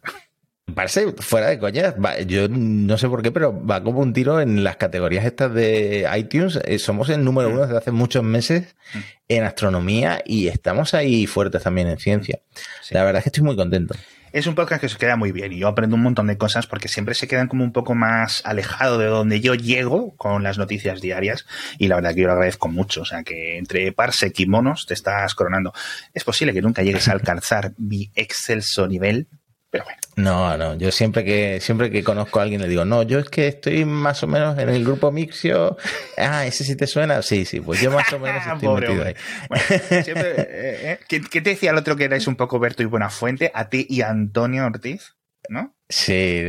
Parece, 0.76 1.14
fuera 1.18 1.48
de 1.48 1.58
coña, 1.58 1.92
va- 1.94 2.20
yo 2.20 2.48
no 2.48 2.96
sé 3.00 3.10
por 3.10 3.24
qué, 3.24 3.32
pero 3.32 3.66
va 3.66 3.84
como 3.84 4.02
un 4.02 4.14
tiro 4.14 4.40
en 4.40 4.64
las 4.64 4.78
categorías 4.78 5.26
estas 5.26 5.52
de 5.52 6.08
iTunes. 6.16 6.60
Eh, 6.64 6.78
somos 6.78 7.10
el 7.10 7.24
número 7.24 7.50
uno 7.50 7.62
desde 7.62 7.76
hace 7.78 7.92
muchos 7.92 8.24
meses 8.24 8.76
Mm. 8.94 8.98
en 9.30 9.44
astronomía 9.44 10.22
y 10.26 10.48
estamos 10.48 10.94
ahí 10.94 11.26
fuertes 11.26 11.64
también 11.64 11.88
en 11.88 11.98
ciencia. 11.98 12.40
Sí. 12.84 12.94
La 12.94 13.04
verdad 13.04 13.18
es 13.20 13.24
que 13.24 13.30
estoy 13.30 13.44
muy 13.44 13.56
contento. 13.56 13.96
Es 14.32 14.46
un 14.46 14.54
podcast 14.54 14.82
que 14.82 14.90
se 14.90 14.98
queda 14.98 15.16
muy 15.16 15.32
bien 15.32 15.52
y 15.54 15.58
yo 15.58 15.68
aprendo 15.68 15.96
un 15.96 16.04
montón 16.04 16.28
de 16.28 16.38
cosas 16.38 16.68
porque 16.68 16.88
siempre 16.88 17.16
se 17.16 17.28
quedan 17.28 17.48
como 17.48 17.64
un 17.64 17.72
poco 17.72 17.96
más 17.96 18.44
alejado 18.46 19.00
de 19.00 19.08
donde 19.08 19.42
yo 19.42 19.56
llego 19.56 20.16
con 20.18 20.44
las 20.44 20.60
noticias 20.60 21.02
diarias 21.02 21.48
y 21.80 21.88
la 21.88 21.96
verdad 21.96 22.14
que 22.14 22.22
yo 22.22 22.28
lo 22.28 22.34
agradezco 22.34 22.68
mucho. 22.68 23.02
O 23.02 23.06
sea 23.06 23.24
que 23.24 23.58
entre 23.58 23.92
Parsec 23.92 24.40
y 24.40 24.46
monos 24.46 24.86
te 24.86 24.94
estás 24.94 25.34
coronando. 25.34 25.74
Es 26.14 26.24
posible 26.24 26.54
que 26.54 26.62
nunca 26.62 26.84
llegues 26.84 27.08
a 27.08 27.14
alcanzar 27.14 27.74
mi 27.78 28.12
excelso 28.14 28.88
nivel, 28.88 29.28
pero 29.70 29.84
bueno. 29.84 30.00
No, 30.16 30.58
no, 30.58 30.76
yo 30.76 30.92
siempre 30.92 31.24
que 31.24 31.60
siempre 31.62 31.90
que 31.92 32.04
conozco 32.04 32.40
a 32.40 32.44
alguien 32.44 32.62
le 32.62 32.68
digo, 32.68 32.84
no, 32.86 33.04
yo 33.04 33.20
es 33.20 33.30
que 33.30 33.48
estoy 33.48 33.86
más 33.86 34.22
o 34.24 34.28
menos 34.28 34.58
en 34.58 34.70
el 34.70 34.84
grupo 34.84 35.12
Mixio. 35.12 35.78
Ah, 36.18 36.46
ese 36.46 36.64
sí 36.64 36.76
te 36.76 36.88
suena. 36.88 37.22
Sí, 37.22 37.46
sí, 37.46 37.62
pues 37.62 37.82
yo 37.82 37.92
más 37.92 38.12
o 38.12 38.20
menos 38.20 38.44
estoy 38.46 38.68
Pobre 38.68 38.88
metido 38.88 39.06
ahí. 39.06 39.16
Bueno, 39.48 39.66
siempre, 40.04 40.32
eh, 40.38 40.92
eh. 40.92 41.00
¿Qué, 41.08 41.22
qué 41.22 41.42
te 41.42 41.52
decía 41.52 41.72
el 41.72 41.78
otro 41.78 41.96
que 41.96 42.06
erais 42.06 42.28
un 42.28 42.36
poco 42.36 42.60
Berto 42.60 42.84
y 42.84 42.88
Buenafuente? 42.88 43.52
A 43.54 43.70
ti 43.70 43.86
y 43.90 44.02
a 44.02 44.10
Antonio 44.10 44.66
Ortiz, 44.66 45.16
¿no? 45.48 45.79
Sí, 45.92 46.44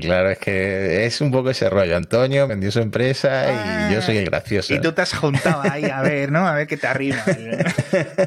claro, 0.00 0.30
es 0.30 0.38
que 0.38 1.04
es 1.04 1.20
un 1.20 1.30
poco 1.30 1.50
ese 1.50 1.68
rollo. 1.68 1.98
Antonio 1.98 2.48
vendió 2.48 2.70
su 2.72 2.80
empresa 2.80 3.88
y 3.90 3.92
yo 3.94 4.00
soy 4.00 4.16
el 4.16 4.24
gracioso. 4.24 4.72
Y 4.72 4.80
tú 4.80 4.90
te 4.92 5.02
has 5.02 5.12
juntado 5.12 5.60
ahí 5.70 5.84
a 5.84 6.00
ver, 6.00 6.32
¿no? 6.32 6.46
A 6.48 6.54
ver 6.54 6.66
qué 6.66 6.78
te 6.78 6.86
arriba. 6.86 7.18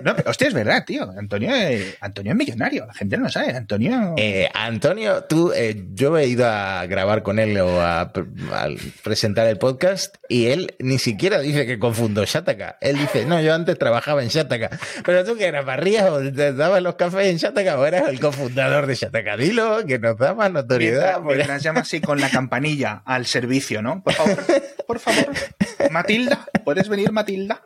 No, 0.03 0.15
pero, 0.15 0.29
hostia, 0.31 0.47
es 0.47 0.53
verdad, 0.53 0.83
tío. 0.85 1.11
Antonio, 1.17 1.51
eh, 1.53 1.95
Antonio 2.01 2.31
es 2.31 2.37
millonario. 2.37 2.85
La 2.87 2.93
gente 2.93 3.17
no 3.17 3.23
lo 3.25 3.29
sabe. 3.29 3.51
Antonio. 3.51 4.15
Eh, 4.17 4.49
Antonio, 4.53 5.23
tú, 5.25 5.51
eh, 5.53 5.85
yo 5.93 6.17
he 6.17 6.25
ido 6.27 6.47
a 6.47 6.85
grabar 6.87 7.21
con 7.21 7.37
él 7.37 7.59
o 7.59 7.81
a, 7.81 8.11
pre- 8.11 8.25
a 8.51 8.67
presentar 9.03 9.45
el 9.47 9.57
podcast 9.57 10.15
y 10.27 10.47
él 10.47 10.75
ni 10.79 10.97
siquiera 10.97 11.39
dice 11.39 11.65
que 11.67 11.77
confundo 11.77 12.23
Shataka. 12.25 12.77
Él 12.81 12.97
dice, 12.97 13.25
no, 13.25 13.39
yo 13.41 13.53
antes 13.53 13.77
trabajaba 13.77 14.23
en 14.23 14.29
Shataka. 14.29 14.69
Pero 15.05 15.23
tú 15.23 15.35
que 15.37 15.45
eras 15.45 15.65
barrías 15.65 16.09
o 16.09 16.19
te 16.31 16.53
dabas 16.53 16.81
los 16.81 16.95
cafés 16.95 17.27
en 17.27 17.37
Shataka 17.37 17.77
o 17.79 17.85
eras 17.85 18.07
el 18.09 18.19
cofundador 18.19 18.87
de 18.87 18.95
Shataka. 18.95 19.37
Dilo, 19.37 19.85
que 19.85 19.99
nos 19.99 20.17
da 20.17 20.33
más 20.33 20.51
notoriedad. 20.61 21.21
Mientras, 21.21 21.63
llama 21.63 21.81
así 21.81 22.01
con 22.01 22.19
la 22.19 22.29
campanilla 22.31 23.01
al 23.05 23.25
servicio, 23.25 23.81
¿no? 23.81 24.03
Por 24.03 24.13
favor, 24.13 24.45
por 24.87 24.99
favor. 24.99 25.31
Matilda, 25.91 26.47
¿puedes 26.63 26.89
venir, 26.89 27.11
Matilda? 27.11 27.63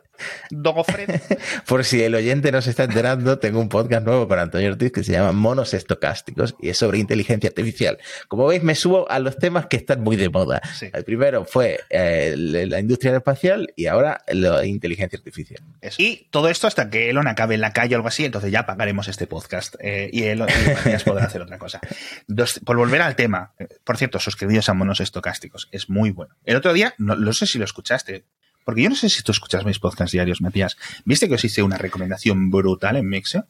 Dogofred. 0.50 1.20
Por 1.66 1.84
si 1.84 2.02
el 2.02 2.14
oyente 2.14 2.52
no 2.52 2.60
se 2.62 2.70
está 2.70 2.84
enterando, 2.84 3.38
tengo 3.38 3.60
un 3.60 3.68
podcast 3.68 4.04
nuevo 4.04 4.28
con 4.28 4.38
Antonio 4.38 4.70
Ortiz 4.70 4.92
que 4.92 5.04
se 5.04 5.12
llama 5.12 5.32
Monos 5.32 5.74
Estocásticos 5.74 6.54
y 6.60 6.68
es 6.70 6.78
sobre 6.78 6.98
inteligencia 6.98 7.48
artificial. 7.48 7.98
Como 8.28 8.46
veis, 8.46 8.62
me 8.62 8.74
subo 8.74 9.10
a 9.10 9.18
los 9.18 9.38
temas 9.38 9.66
que 9.66 9.76
están 9.76 10.00
muy 10.02 10.16
de 10.16 10.28
moda. 10.28 10.60
Sí. 10.78 10.90
El 10.92 11.04
primero 11.04 11.44
fue 11.44 11.80
eh, 11.90 12.34
la 12.36 12.80
industria 12.80 13.16
espacial 13.16 13.72
y 13.76 13.86
ahora 13.86 14.22
la 14.28 14.64
inteligencia 14.64 15.16
artificial. 15.18 15.60
Eso. 15.80 15.96
Y 16.00 16.28
todo 16.30 16.48
esto 16.48 16.66
hasta 16.66 16.90
que 16.90 17.10
Elon 17.10 17.26
acabe 17.28 17.54
en 17.54 17.60
la 17.60 17.72
calle 17.72 17.94
o 17.94 17.98
algo 17.98 18.08
así, 18.08 18.24
entonces 18.24 18.50
ya 18.50 18.66
pagaremos 18.66 19.08
este 19.08 19.26
podcast 19.26 19.74
eh, 19.80 20.10
y 20.12 20.24
Elon 20.24 20.48
y 20.48 21.04
podrá 21.04 21.24
hacer 21.24 21.42
otra 21.42 21.58
cosa. 21.58 21.80
Dos- 22.26 22.60
por 22.64 22.76
volver 22.76 23.02
al 23.02 23.16
tema, 23.16 23.52
eh, 23.58 23.68
por 23.84 23.96
cierto, 23.96 24.18
suscribíos 24.18 24.68
a 24.68 24.74
Monos 24.74 25.00
Estocásticos, 25.00 25.68
es 25.72 25.88
muy 25.90 26.10
bueno. 26.10 26.34
El 26.44 26.56
otro 26.56 26.72
día, 26.72 26.94
no, 26.98 27.16
no 27.16 27.32
sé 27.32 27.46
si 27.46 27.58
lo 27.58 27.64
escuchaste, 27.64 28.24
porque 28.64 28.82
yo 28.82 28.88
no 28.90 28.96
sé 28.96 29.08
si 29.08 29.22
tú 29.22 29.32
escuchas 29.32 29.64
mis 29.64 29.78
podcasts 29.78 30.12
diarios, 30.12 30.40
Matías. 30.40 30.76
¿Viste 31.04 31.28
que 31.28 31.34
os 31.34 31.44
hice 31.44 31.62
una 31.62 31.76
recomendación 31.78 32.50
brutal 32.50 32.96
en 32.96 33.08
Mixo? 33.08 33.46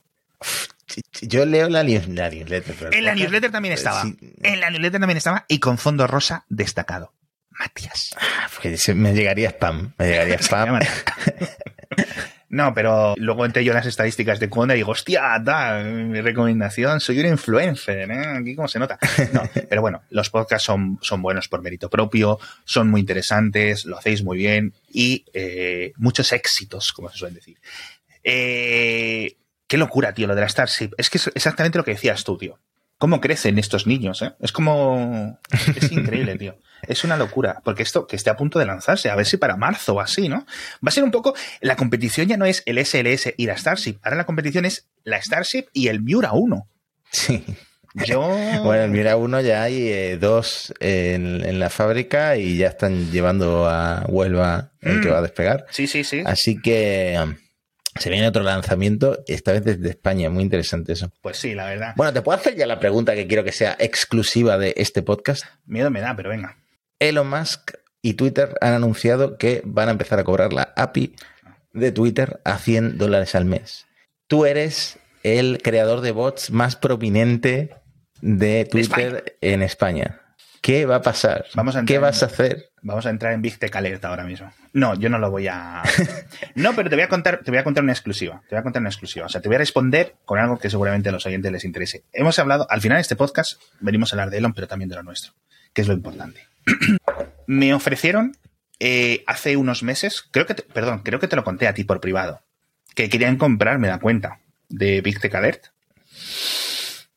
Yo 1.23 1.47
leo 1.47 1.69
la, 1.69 1.83
news- 1.83 2.09
la 2.09 2.29
newsletter. 2.31 2.75
pero 2.79 2.93
En 2.93 3.05
la 3.05 3.15
newsletter 3.15 3.51
también 3.51 3.75
estaba. 3.75 4.03
Sí. 4.03 4.17
En 4.43 4.61
la 4.61 4.71
newsletter 4.71 5.01
también 5.01 5.17
estaba 5.17 5.45
y 5.49 5.59
con 5.59 5.79
fondo 5.79 6.07
rosa 6.07 6.45
destacado. 6.49 7.13
Matías. 7.59 8.11
Ah, 8.19 8.49
pues 8.61 8.95
me 8.97 9.15
llegaría 9.15 9.51
spam. 9.51 9.95
Me 9.99 10.07
llegaría 10.09 10.37
spam. 10.41 10.81
No, 12.55 12.73
pero 12.73 13.15
luego 13.17 13.45
entré 13.45 13.65
yo 13.65 13.73
en 13.73 13.79
las 13.79 13.87
estadísticas 13.87 14.39
de 14.39 14.49
Conda 14.49 14.75
y 14.75 14.77
digo, 14.77 14.93
hostia, 14.93 15.41
da, 15.43 15.83
mi 15.83 16.21
recomendación, 16.21 17.01
soy 17.01 17.19
un 17.19 17.27
influencer, 17.27 18.09
¿eh? 18.09 18.27
Aquí 18.39 18.55
cómo 18.55 18.69
se 18.69 18.79
nota. 18.79 18.97
No, 19.33 19.43
pero 19.69 19.81
bueno, 19.81 20.03
los 20.11 20.31
podcasts 20.31 20.65
son, 20.65 21.01
son 21.03 21.21
buenos 21.21 21.49
por 21.49 21.63
mérito 21.63 21.91
propio, 21.91 22.39
son 22.65 22.91
muy 22.91 23.01
interesantes, 23.01 23.87
lo 23.87 23.99
hacéis 23.99 24.23
muy 24.23 24.39
bien 24.39 24.73
y 24.89 25.25
eh, 25.35 25.95
muchos 25.97 26.33
éxitos, 26.33 26.93
como 26.93 27.09
se 27.09 27.19
suele 27.19 27.35
decir. 27.35 27.59
Eh, 28.23 29.37
qué 29.67 29.77
locura, 29.77 30.15
tío, 30.15 30.29
lo 30.29 30.37
de 30.37 30.43
la 30.43 30.49
Starship. 30.49 30.91
Es 30.97 31.11
que 31.11 31.19
es 31.19 31.33
exactamente 31.35 31.77
lo 31.77 31.85
que 31.85 31.95
decías 31.95 32.23
tú, 32.23 32.39
tío. 32.39 32.61
¿Cómo 32.99 33.21
crecen 33.21 33.59
estos 33.59 33.89
niños, 33.89 34.23
eh? 34.23 34.33
Es 34.39 34.53
como... 34.53 35.41
Es 35.75 35.91
increíble, 35.91 36.37
tío. 36.39 36.57
Es 36.89 37.05
una 37.05 37.17
locura, 37.17 37.61
porque 37.65 37.83
esto 37.83 38.07
que 38.07 38.17
esté 38.17 38.31
a 38.31 38.37
punto 38.37 38.59
de 38.59 38.67
lanzarse, 38.67 39.11
a 39.11 39.15
ver 39.17 39.27
si 39.27 39.37
para 39.37 39.57
marzo 39.57 39.95
o 39.95 40.01
así, 40.01 40.29
¿no? 40.29 40.47
Va 40.85 40.89
a 40.89 40.91
ser 40.91 41.05
un 41.05 41.11
poco, 41.11 41.35
la 41.61 41.77
competición 41.77 42.27
ya 42.29 42.37
no 42.37 42.45
es 42.47 42.63
el 42.67 42.79
SLS 42.85 43.35
y 43.37 43.47
la 43.47 43.57
Starship, 43.57 43.99
ahora 44.03 44.17
la 44.17 44.27
competición 44.27 44.65
es 44.65 44.87
la 45.05 45.21
Starship 45.21 45.67
y 45.73 45.89
el 45.89 46.01
Miura 46.03 46.33
1. 46.33 46.69
Sí. 47.11 47.45
Yo... 48.07 48.37
Bueno, 48.65 48.89
mira, 48.93 49.17
uno 49.17 49.41
ya 49.41 49.63
hay 49.63 49.89
eh, 49.89 50.17
dos 50.19 50.73
en, 50.81 51.45
en 51.45 51.59
la 51.61 51.71
fábrica 51.71 52.37
y 52.37 52.57
ya 52.57 52.69
están 52.69 53.11
llevando 53.13 53.69
a 53.69 54.05
Huelva 54.09 54.73
el 54.81 55.01
que 55.01 55.09
Mm. 55.09 55.13
va 55.13 55.19
a 55.19 55.23
despegar. 55.23 55.67
Sí, 55.71 55.87
sí, 55.87 56.03
sí. 56.03 56.23
Así 56.27 56.61
que 56.61 57.17
um, 57.23 57.37
se 58.01 58.11
viene 58.11 58.27
otro 58.27 58.43
lanzamiento, 58.43 59.23
esta 59.29 59.53
vez 59.53 59.65
desde 59.65 59.91
España. 59.91 60.29
Muy 60.31 60.43
interesante 60.43 60.95
eso. 60.95 61.13
Pues 61.21 61.37
sí, 61.37 61.55
la 61.55 61.67
verdad. 61.67 61.93
Bueno, 61.97 62.13
te 62.13 62.23
puedo 62.23 62.37
hacer 62.39 62.57
ya 62.57 62.67
la 62.67 62.81
pregunta 62.81 63.15
que 63.15 63.27
quiero 63.29 63.45
que 63.45 63.53
sea 63.53 63.77
exclusiva 63.79 64.59
de 64.59 64.75
este 64.77 65.03
podcast. 65.03 65.45
Miedo 65.67 65.91
me 65.91 66.01
da, 66.01 66.17
pero 66.17 66.31
venga. 66.31 66.57
Elon 67.09 67.29
Musk 67.29 67.73
y 68.03 68.15
Twitter 68.15 68.55
han 68.61 68.75
anunciado 68.75 69.39
que 69.39 69.63
van 69.65 69.89
a 69.89 69.93
empezar 69.93 70.19
a 70.19 70.25
cobrar 70.25 70.53
la 70.53 70.73
API 70.77 71.15
de 71.73 71.93
Twitter 71.93 72.41
a 72.45 72.59
100 72.59 72.99
dólares 72.99 73.35
al 73.35 73.45
mes. 73.45 73.87
Tú 74.27 74.45
eres 74.47 74.99
el 75.23 75.61
creador 75.63 76.01
de 76.01 76.13
bots 76.13 76.51
más 76.51 76.77
prominente 76.77 77.75
de 78.21 78.65
Twitter 78.65 79.37
en 79.41 79.63
España. 79.63 80.21
¿Qué 80.61 80.87
va 80.87 80.97
a 80.97 81.03
pasar? 81.03 81.45
Vamos 81.55 81.77
a 81.77 81.85
¿Qué 81.85 81.99
vas 81.99 82.23
en- 82.23 82.29
a 82.29 82.33
hacer? 82.33 82.71
Vamos 82.81 83.05
a 83.07 83.11
entrar 83.11 83.33
en 83.33 83.41
Big 83.43 83.59
Tech 83.59 83.75
Alert 83.77 84.05
ahora 84.05 84.25
mismo. 84.25 84.51
No, 84.75 84.95
yo 84.95 85.09
no 85.09 85.19
lo 85.19 85.31
voy 85.31 85.47
a. 85.49 85.83
No, 86.55 86.75
pero 86.75 86.89
te 86.91 86.97
voy 86.97 87.03
a 87.05 87.09
contar, 87.09 87.41
te 87.45 87.51
voy 87.51 87.59
a 87.59 87.65
contar 87.65 87.83
una 87.83 87.93
exclusiva. 87.93 88.43
Te 88.49 88.55
voy 88.55 88.61
a 88.61 88.63
contar 88.63 88.81
una 88.81 88.89
exclusiva. 88.91 89.27
O 89.27 89.29
sea, 89.29 89.41
te 89.41 89.49
voy 89.49 89.57
a 89.57 89.59
responder 89.59 90.17
con 90.25 90.39
algo 90.39 90.59
que 90.59 90.69
seguramente 90.71 91.09
a 91.09 91.13
los 91.13 91.25
oyentes 91.27 91.51
les 91.53 91.65
interese. 91.65 92.05
Hemos 92.13 92.39
hablado, 92.39 92.67
al 92.71 92.81
final 92.81 92.97
de 92.99 93.03
este 93.03 93.17
podcast, 93.17 93.61
venimos 93.81 94.13
a 94.13 94.17
hablar 94.17 94.31
de 94.31 94.39
Elon, 94.39 94.53
pero 94.55 94.67
también 94.69 94.89
de 94.89 94.97
lo 94.97 95.03
nuestro, 95.03 95.33
que 95.73 95.83
es 95.83 95.89
lo 95.89 95.95
importante. 95.95 96.47
Me 97.47 97.75
ofrecieron 97.75 98.37
eh, 98.81 99.23
hace 99.27 99.57
unos 99.57 99.83
meses, 99.83 100.25
creo 100.31 100.47
que, 100.47 100.55
te- 100.55 100.63
perdón, 100.63 101.01
creo 101.05 101.21
que 101.21 101.29
te 101.29 101.37
lo 101.37 101.45
conté 101.45 101.67
a 101.69 101.75
ti 101.75 101.85
por 101.85 102.01
privado, 102.01 102.43
que 102.95 103.09
querían 103.09 103.37
comprarme 103.37 103.89
la 103.89 103.99
cuenta 104.01 104.41
de 104.69 105.01
Big 105.01 105.21
Tech 105.21 105.35
Alert. 105.35 105.67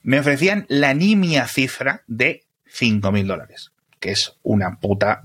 Me 0.04 0.20
ofrecían 0.20 0.66
la 0.70 0.94
nimia 0.94 1.48
cifra 1.48 2.04
de 2.08 2.44
5.000 2.72 3.26
dólares, 3.26 3.72
que 4.00 4.12
es 4.12 4.34
una 4.44 4.80
puta 4.80 5.24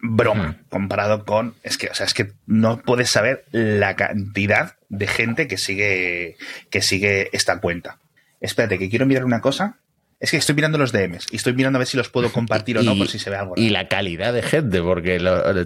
broma 0.00 0.58
comparado 0.68 1.24
con. 1.24 1.54
Es 1.62 1.78
que, 1.78 1.88
o 1.88 1.94
sea, 1.94 2.06
es 2.06 2.14
que 2.14 2.32
no 2.46 2.80
puedes 2.82 3.08
saber 3.10 3.44
la 3.52 3.96
cantidad 3.96 4.76
de 4.88 5.06
gente 5.06 5.46
que 5.46 5.56
sigue, 5.58 6.36
que 6.70 6.82
sigue 6.82 7.30
esta 7.32 7.60
cuenta. 7.60 7.98
Espérate, 8.40 8.78
que 8.78 8.90
quiero 8.90 9.06
mirar 9.06 9.24
una 9.24 9.40
cosa. 9.40 9.76
Es 10.22 10.30
que 10.30 10.36
estoy 10.36 10.54
mirando 10.54 10.78
los 10.78 10.92
DMs 10.92 11.26
y 11.32 11.36
estoy 11.36 11.52
mirando 11.52 11.78
a 11.78 11.80
ver 11.80 11.88
si 11.88 11.96
los 11.96 12.08
puedo 12.08 12.32
compartir 12.32 12.78
o 12.78 12.82
no 12.84 12.96
por 12.96 13.08
si 13.08 13.18
se 13.18 13.28
ve 13.28 13.36
algo. 13.36 13.54
Y 13.56 13.70
la 13.70 13.88
calidad 13.88 14.32
de 14.32 14.42
gente, 14.42 14.80
porque 14.80 15.18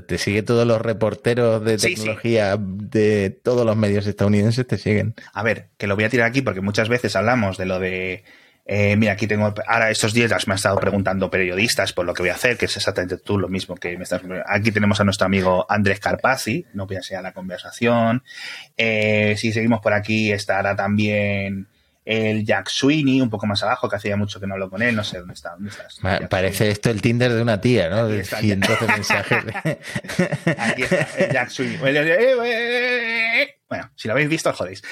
te 0.07 0.17
sigue 0.17 0.43
todos 0.43 0.67
los 0.67 0.81
reporteros 0.81 1.63
de 1.63 1.77
tecnología 1.77 2.57
de 2.59 3.39
todos 3.43 3.67
los 3.67 3.77
medios 3.77 4.07
estadounidenses 4.07 4.67
te 4.67 4.79
siguen. 4.79 5.15
A 5.35 5.43
ver, 5.43 5.69
que 5.77 5.87
lo 5.87 5.95
voy 5.95 6.05
a 6.05 6.09
tirar 6.09 6.27
aquí 6.27 6.41
porque 6.41 6.63
muchas 6.63 6.89
veces 6.89 7.15
hablamos 7.17 7.59
de 7.59 7.67
lo 7.67 7.79
de 7.79 8.25
eh, 8.65 8.97
mira, 8.97 9.13
aquí 9.13 9.29
tengo, 9.29 9.55
ahora 9.69 9.91
estos 9.91 10.13
días 10.13 10.49
me 10.49 10.53
han 10.53 10.57
estado 10.57 10.81
preguntando 10.81 11.31
periodistas 11.31 11.93
por 11.93 12.05
lo 12.05 12.15
que 12.15 12.23
voy 12.23 12.31
a 12.31 12.35
hacer, 12.35 12.57
que 12.57 12.65
es 12.65 12.77
exactamente 12.77 13.19
tú 13.19 13.39
lo 13.39 13.49
mismo 13.49 13.77
que 13.77 13.97
me 13.97 14.05
estás. 14.05 14.23
Aquí 14.47 14.73
tenemos 14.73 14.99
a 14.99 15.05
nuestro 15.05 15.27
amigo 15.27 15.67
Andrés 15.69 16.01
Carpazzi, 16.01 16.67
no 16.73 16.87
voy 16.87 16.97
a 16.97 17.23
la 17.23 17.33
conversación. 17.33 18.25
Eh, 18.77 19.35
si 19.37 19.53
seguimos 19.53 19.81
por 19.81 19.93
aquí, 19.93 20.33
estará 20.33 20.75
también 20.75 21.69
el 22.07 22.47
Jack 22.47 22.71
Sweeney, 22.71 23.21
un 23.21 23.29
poco 23.29 23.47
más 23.47 23.63
abajo, 23.63 23.89
que 23.89 23.97
hacía 23.97 24.17
mucho 24.17 24.41
que 24.41 24.47
no 24.47 24.55
hablo 24.55 24.71
con 24.71 24.81
él, 24.81 24.97
no 24.97 25.05
sé 25.05 25.19
dónde 25.19 25.35
está. 25.35 25.51
¿Dónde 25.51 25.69
estás? 25.69 25.99
Parece 26.31 26.71
esto 26.71 26.89
el 26.89 27.03
Tinder 27.03 27.35
de 27.35 27.43
una 27.43 27.61
tía, 27.61 27.91
¿no? 27.91 28.09
De 28.09 28.25
entonces 28.41 28.89
mensajes. 28.95 29.45
Aquí 30.59 30.83
está 30.85 31.09
el 31.19 31.33
Jack 31.33 31.51
Sweeney. 31.51 31.77
Bueno, 33.69 33.91
si 33.95 34.09
lo 34.09 34.15
habéis 34.15 34.31
visto, 34.31 34.51
jodéis. 34.55 34.83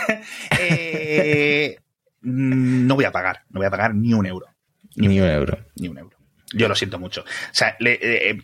eh, 0.58 1.78
Mm, 2.24 2.86
no 2.86 2.94
voy 2.94 3.04
a 3.04 3.12
pagar, 3.12 3.42
no 3.50 3.60
voy 3.60 3.66
a 3.66 3.70
pagar 3.70 3.94
ni 3.94 4.14
un 4.14 4.26
euro. 4.26 4.46
Ni, 4.96 5.20
un 5.20 5.28
euro. 5.28 5.58
Ni 5.76 5.88
un 5.88 5.98
euro. 5.98 6.16
Yo 6.52 6.68
lo 6.68 6.74
siento 6.74 6.98
mucho. 6.98 7.22
O 7.22 7.24
sea, 7.52 7.76
eh, 7.84 8.40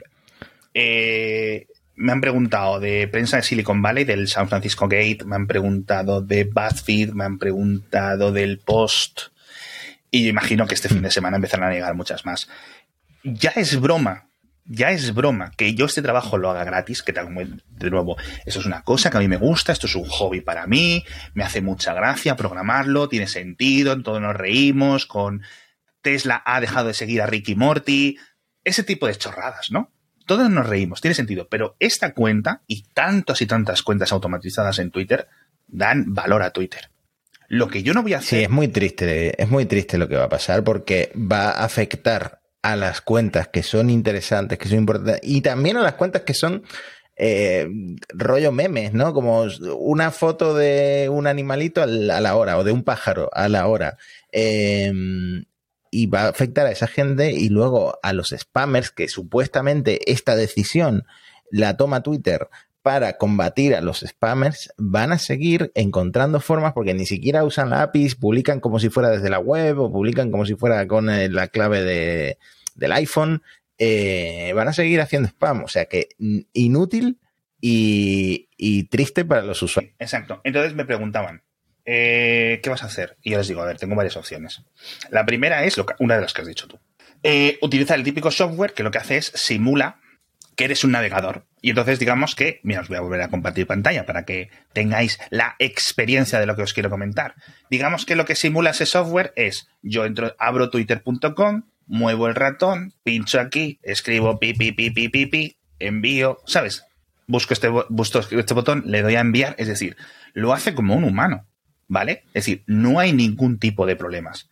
eh, 0.75 1.67
me 2.01 2.13
han 2.13 2.21
preguntado 2.21 2.81
de 2.81 3.09
prensa 3.09 3.37
de 3.37 3.43
Silicon 3.43 3.83
Valley, 3.83 4.05
del 4.05 4.27
San 4.27 4.49
Francisco 4.49 4.89
Gate, 4.89 5.25
me 5.27 5.37
han 5.37 5.47
preguntado 5.47 6.23
de 6.23 6.45
BuzzFeed, 6.45 7.11
me 7.13 7.25
han 7.25 7.39
preguntado 7.39 8.33
del 8.33 8.59
Post, 8.59 9.29
y 10.11 10.29
imagino 10.29 10.67
que 10.67 10.75
este 10.75 10.89
fin 10.89 11.03
de 11.03 11.11
semana 11.11 11.37
empezarán 11.37 11.71
a 11.71 11.75
llegar 11.75 11.95
muchas 11.95 12.25
más. 12.25 12.49
Ya 13.23 13.51
es 13.51 13.79
broma 13.79 14.31
ya 14.73 14.93
es 14.93 15.15
broma 15.15 15.51
que 15.57 15.75
yo 15.75 15.87
este 15.87 16.01
trabajo 16.01 16.39
lo 16.39 16.49
haga 16.49 16.63
gratis, 16.63 17.03
que 17.03 17.13
tal 17.13 17.29
de 17.69 17.91
nuevo, 17.91 18.17
eso 18.47 18.61
es 18.61 18.67
una 18.67 18.83
cosa 18.83 19.11
que 19.11 19.17
a 19.17 19.21
mí 19.21 19.27
me 19.27 19.37
gusta, 19.37 19.73
esto 19.73 19.89
es 19.89 19.97
un 19.97 20.05
hobby 20.05 20.43
para 20.43 20.69
mí, 20.69 21.05
me 21.35 21.43
hace 21.43 21.61
mucha 21.61 21.93
gracia 21.93 22.37
programarlo, 22.37 23.09
tiene 23.09 23.27
sentido, 23.27 23.93
en 23.93 24.05
todo 24.05 24.21
nos 24.21 24.37
reímos, 24.37 25.07
con 25.07 25.43
Tesla 26.03 26.41
ha 26.47 26.61
dejado 26.61 26.87
de 26.87 26.95
seguir 26.95 27.21
a 27.21 27.27
Ricky 27.27 27.57
Morty, 27.57 28.17
ese 28.63 28.85
tipo 28.85 29.09
de 29.09 29.17
chorradas, 29.17 29.73
¿no? 29.73 29.91
Todos 30.31 30.49
nos 30.49 30.65
reímos, 30.65 31.01
tiene 31.01 31.17
sentido, 31.17 31.49
pero 31.49 31.75
esta 31.81 32.15
cuenta 32.15 32.63
y 32.69 32.85
tantas 32.95 33.43
y 33.43 33.47
tantas 33.47 33.83
cuentas 33.83 34.13
automatizadas 34.13 34.79
en 34.79 34.93
Twitter 34.93 35.27
dan 35.67 36.15
valor 36.15 36.45
a 36.45 36.53
Twitter. 36.53 36.89
Lo 37.49 37.67
que 37.67 37.83
yo 37.83 37.95
no 37.95 38.05
voy 38.05 38.15
a 38.15 38.19
hacer. 38.19 38.39
Sí, 38.39 38.45
es 38.45 38.49
muy 38.49 38.69
triste, 38.69 39.43
es 39.43 39.51
muy 39.51 39.67
triste 39.67 39.99
lo 39.99 40.07
que 40.07 40.15
va 40.15 40.27
a 40.27 40.29
pasar 40.29 40.63
porque 40.63 41.11
va 41.17 41.51
a 41.51 41.65
afectar 41.65 42.43
a 42.63 42.77
las 42.77 43.01
cuentas 43.01 43.49
que 43.49 43.65
son 43.65 43.91
interesantes, 43.91 44.57
que 44.57 44.69
son 44.69 44.79
importantes, 44.79 45.21
y 45.25 45.41
también 45.41 45.79
a 45.79 45.83
las 45.83 45.95
cuentas 45.95 46.23
que 46.23 46.35
son 46.35 46.63
eh, 47.17 47.69
rollo 48.11 48.53
memes, 48.53 48.93
¿no? 48.93 49.13
Como 49.13 49.49
una 49.81 50.13
foto 50.13 50.55
de 50.55 51.09
un 51.11 51.27
animalito 51.27 51.83
a 51.83 51.87
la 51.87 52.37
hora 52.37 52.57
o 52.57 52.63
de 52.63 52.71
un 52.71 52.85
pájaro 52.85 53.31
a 53.33 53.49
la 53.49 53.67
hora. 53.67 53.97
Em, 54.31 55.45
y 55.91 56.07
va 56.07 56.23
a 56.23 56.29
afectar 56.29 56.67
a 56.67 56.71
esa 56.71 56.87
gente 56.87 57.33
y 57.33 57.49
luego 57.49 57.99
a 58.03 58.13
los 58.13 58.35
spammers 58.37 58.91
que 58.91 59.09
supuestamente 59.09 60.11
esta 60.11 60.37
decisión 60.37 61.05
la 61.51 61.77
toma 61.77 62.03
Twitter 62.03 62.49
para 62.83 63.19
combatir 63.19 63.75
a 63.75 63.81
los 63.81 64.01
spammers 64.01 64.73
van 64.79 65.13
a 65.13 65.19
seguir 65.19 65.71
encontrando 65.75 66.41
formas 66.41 66.73
porque 66.73 66.95
ni 66.95 67.07
siquiera 67.07 67.45
usan 67.45 67.71
la 67.71 67.83
API, 67.83 68.15
publican 68.15 68.61
como 68.61 68.79
si 68.79 68.89
fuera 68.89 69.11
desde 69.11 69.31
la 69.31 69.39
web 69.39 69.79
o 69.79 69.93
publican 69.93 70.31
como 70.31 70.47
si 70.47 70.55
fuera 70.55 70.87
con 70.87 71.11
eh, 71.11 71.29
la 71.29 71.49
clave 71.49 71.83
de, 71.83 72.39
del 72.75 72.93
iPhone. 72.93 73.43
Eh, 73.79 74.53
van 74.55 74.69
a 74.69 74.73
seguir 74.73 75.01
haciendo 75.01 75.29
spam, 75.29 75.65
o 75.65 75.69
sea 75.69 75.87
que 75.87 76.09
inútil 76.53 77.19
y, 77.61 78.85
triste 78.91 79.25
para 79.25 79.43
los 79.43 79.63
usuarios. 79.63 79.95
Exacto. 79.99 80.41
Entonces 80.45 80.75
me 80.75 80.85
preguntaban, 80.85 81.43
eh, 81.93 82.61
¿qué 82.63 82.71
vas 82.71 82.83
a 82.85 82.87
hacer? 82.87 83.17
Y 83.23 83.31
yo 83.31 83.39
les 83.39 83.49
digo, 83.49 83.63
a 83.63 83.67
ver, 83.67 83.79
tengo 83.79 83.97
varias 83.97 84.17
opciones. 84.17 84.63
La 85.11 85.27
primera 85.27 85.65
es 85.65 85.77
una 85.99 86.15
de 86.15 86.21
las 86.21 86.33
que 86.33 86.43
has 86.43 86.49
dicho 86.49 86.69
tú. 86.69 86.79
utiliza 87.63 87.95
el 87.95 88.05
típico 88.05 88.31
software 88.31 88.75
que 88.75 88.83
lo 88.83 88.91
que 88.91 88.99
hace 88.99 89.17
es 89.17 89.33
simula 89.35 89.99
que 90.61 90.67
eres 90.67 90.85
un 90.85 90.93
navegador. 90.93 91.47
Y 91.63 91.71
entonces 91.71 91.99
digamos 91.99 92.35
que, 92.35 92.61
mira, 92.63 92.83
os 92.83 92.89
voy 92.89 92.99
a 92.99 93.01
volver 93.01 93.23
a 93.23 93.29
compartir 93.29 93.67
pantalla 93.67 94.05
para 94.05 94.27
que 94.27 94.51
tengáis 94.75 95.19
la 95.31 95.57
experiencia 95.59 96.39
de 96.39 96.45
lo 96.45 96.55
que 96.55 96.63
os 96.63 96.75
quiero 96.75 96.91
comentar. 96.91 97.35
Digamos 97.71 98.05
que 98.05 98.15
lo 98.15 98.27
que 98.27 98.37
simula 98.37 98.71
ese 98.71 98.85
software 98.85 99.33
es, 99.37 99.69
yo 99.81 100.05
entro, 100.05 100.37
abro 100.39 100.69
twitter.com, 100.69 101.63
muevo 101.87 102.29
el 102.29 102.35
ratón, 102.35 102.93
pincho 103.03 103.41
aquí, 103.41 103.81
escribo 103.83 104.39
pi, 104.39 104.53
pi, 104.53 104.73
pi, 104.73 105.09
pi, 105.09 105.57
envío, 105.79 106.41
¿sabes? 106.47 106.85
Busco 107.27 107.55
este, 107.55 107.69
busco 107.89 108.19
este 108.19 108.55
botón, 108.55 108.83
le 108.85 109.03
doy 109.03 109.17
a 109.17 109.21
enviar, 109.21 109.55
es 109.57 109.67
decir, 109.67 109.97
lo 110.35 110.53
hace 110.53 110.75
como 110.75 110.95
un 110.95 111.05
humano, 111.05 111.47
¿vale? 111.91 112.23
Es 112.29 112.45
decir, 112.45 112.63
no 112.67 113.01
hay 113.01 113.13
ningún 113.13 113.59
tipo 113.59 113.85
de 113.85 113.97
problemas. 113.97 114.49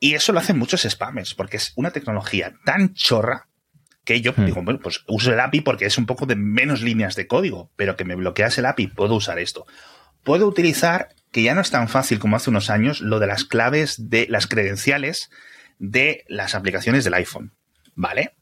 Y 0.00 0.14
eso 0.14 0.32
lo 0.32 0.40
hacen 0.40 0.58
muchos 0.58 0.82
spammers, 0.82 1.34
porque 1.34 1.58
es 1.58 1.72
una 1.76 1.90
tecnología 1.90 2.54
tan 2.64 2.94
chorra 2.94 3.48
que 4.04 4.22
yo 4.22 4.32
hmm. 4.34 4.46
digo, 4.46 4.62
bueno, 4.62 4.80
pues 4.80 5.04
uso 5.06 5.32
el 5.32 5.40
API 5.40 5.60
porque 5.60 5.84
es 5.84 5.98
un 5.98 6.06
poco 6.06 6.24
de 6.24 6.34
menos 6.34 6.80
líneas 6.80 7.14
de 7.14 7.26
código, 7.26 7.70
pero 7.76 7.96
que 7.96 8.04
me 8.04 8.14
bloqueas 8.14 8.56
el 8.56 8.66
API, 8.66 8.88
puedo 8.88 9.14
usar 9.14 9.38
esto. 9.38 9.66
Puedo 10.24 10.48
utilizar, 10.48 11.10
que 11.30 11.42
ya 11.42 11.54
no 11.54 11.60
es 11.60 11.70
tan 11.70 11.88
fácil 11.88 12.18
como 12.18 12.36
hace 12.36 12.50
unos 12.50 12.70
años, 12.70 13.02
lo 13.02 13.20
de 13.20 13.26
las 13.26 13.44
claves 13.44 14.08
de 14.08 14.26
las 14.28 14.46
credenciales 14.46 15.30
de 15.78 16.24
las 16.26 16.54
aplicaciones 16.54 17.04
del 17.04 17.14
iPhone, 17.14 17.52
¿vale? 17.94 18.34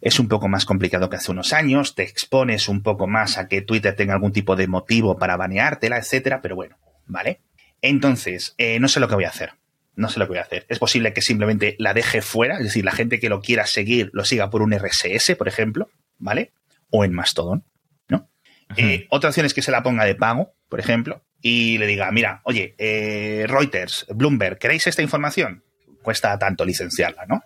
Es 0.00 0.20
un 0.20 0.28
poco 0.28 0.48
más 0.48 0.64
complicado 0.64 1.10
que 1.10 1.16
hace 1.16 1.32
unos 1.32 1.52
años, 1.52 1.96
te 1.96 2.04
expones 2.04 2.68
un 2.68 2.82
poco 2.82 3.08
más 3.08 3.36
a 3.36 3.48
que 3.48 3.62
Twitter 3.62 3.96
tenga 3.96 4.14
algún 4.14 4.32
tipo 4.32 4.54
de 4.54 4.68
motivo 4.68 5.18
para 5.18 5.36
baneártela, 5.36 5.98
etcétera, 5.98 6.40
pero 6.40 6.54
bueno, 6.54 6.76
¿vale? 7.06 7.40
Entonces, 7.80 8.54
eh, 8.58 8.78
no 8.80 8.88
sé 8.88 9.00
lo 9.00 9.08
que 9.08 9.14
voy 9.14 9.24
a 9.24 9.28
hacer 9.28 9.54
no 9.94 10.08
sé 10.08 10.18
lo 10.18 10.26
que 10.26 10.30
voy 10.30 10.38
a 10.38 10.42
hacer. 10.42 10.66
Es 10.68 10.78
posible 10.78 11.12
que 11.12 11.22
simplemente 11.22 11.76
la 11.78 11.94
deje 11.94 12.22
fuera, 12.22 12.56
es 12.56 12.64
decir, 12.64 12.84
la 12.84 12.92
gente 12.92 13.20
que 13.20 13.28
lo 13.28 13.40
quiera 13.40 13.66
seguir 13.66 14.10
lo 14.12 14.24
siga 14.24 14.50
por 14.50 14.62
un 14.62 14.72
RSS, 14.72 15.36
por 15.36 15.48
ejemplo, 15.48 15.90
¿vale? 16.18 16.52
O 16.90 17.04
en 17.04 17.12
Mastodon, 17.12 17.64
¿no? 18.08 18.28
Eh, 18.76 19.06
otra 19.10 19.30
opción 19.30 19.46
es 19.46 19.54
que 19.54 19.62
se 19.62 19.70
la 19.70 19.82
ponga 19.82 20.04
de 20.04 20.14
pago, 20.14 20.54
por 20.68 20.80
ejemplo, 20.80 21.22
y 21.42 21.78
le 21.78 21.86
diga, 21.86 22.10
mira, 22.10 22.40
oye, 22.44 22.74
eh, 22.78 23.44
Reuters, 23.48 24.06
Bloomberg, 24.14 24.58
¿queréis 24.58 24.86
esta 24.86 25.02
información? 25.02 25.64
Cuesta 26.02 26.38
tanto 26.38 26.64
licenciarla, 26.64 27.26
¿no? 27.26 27.42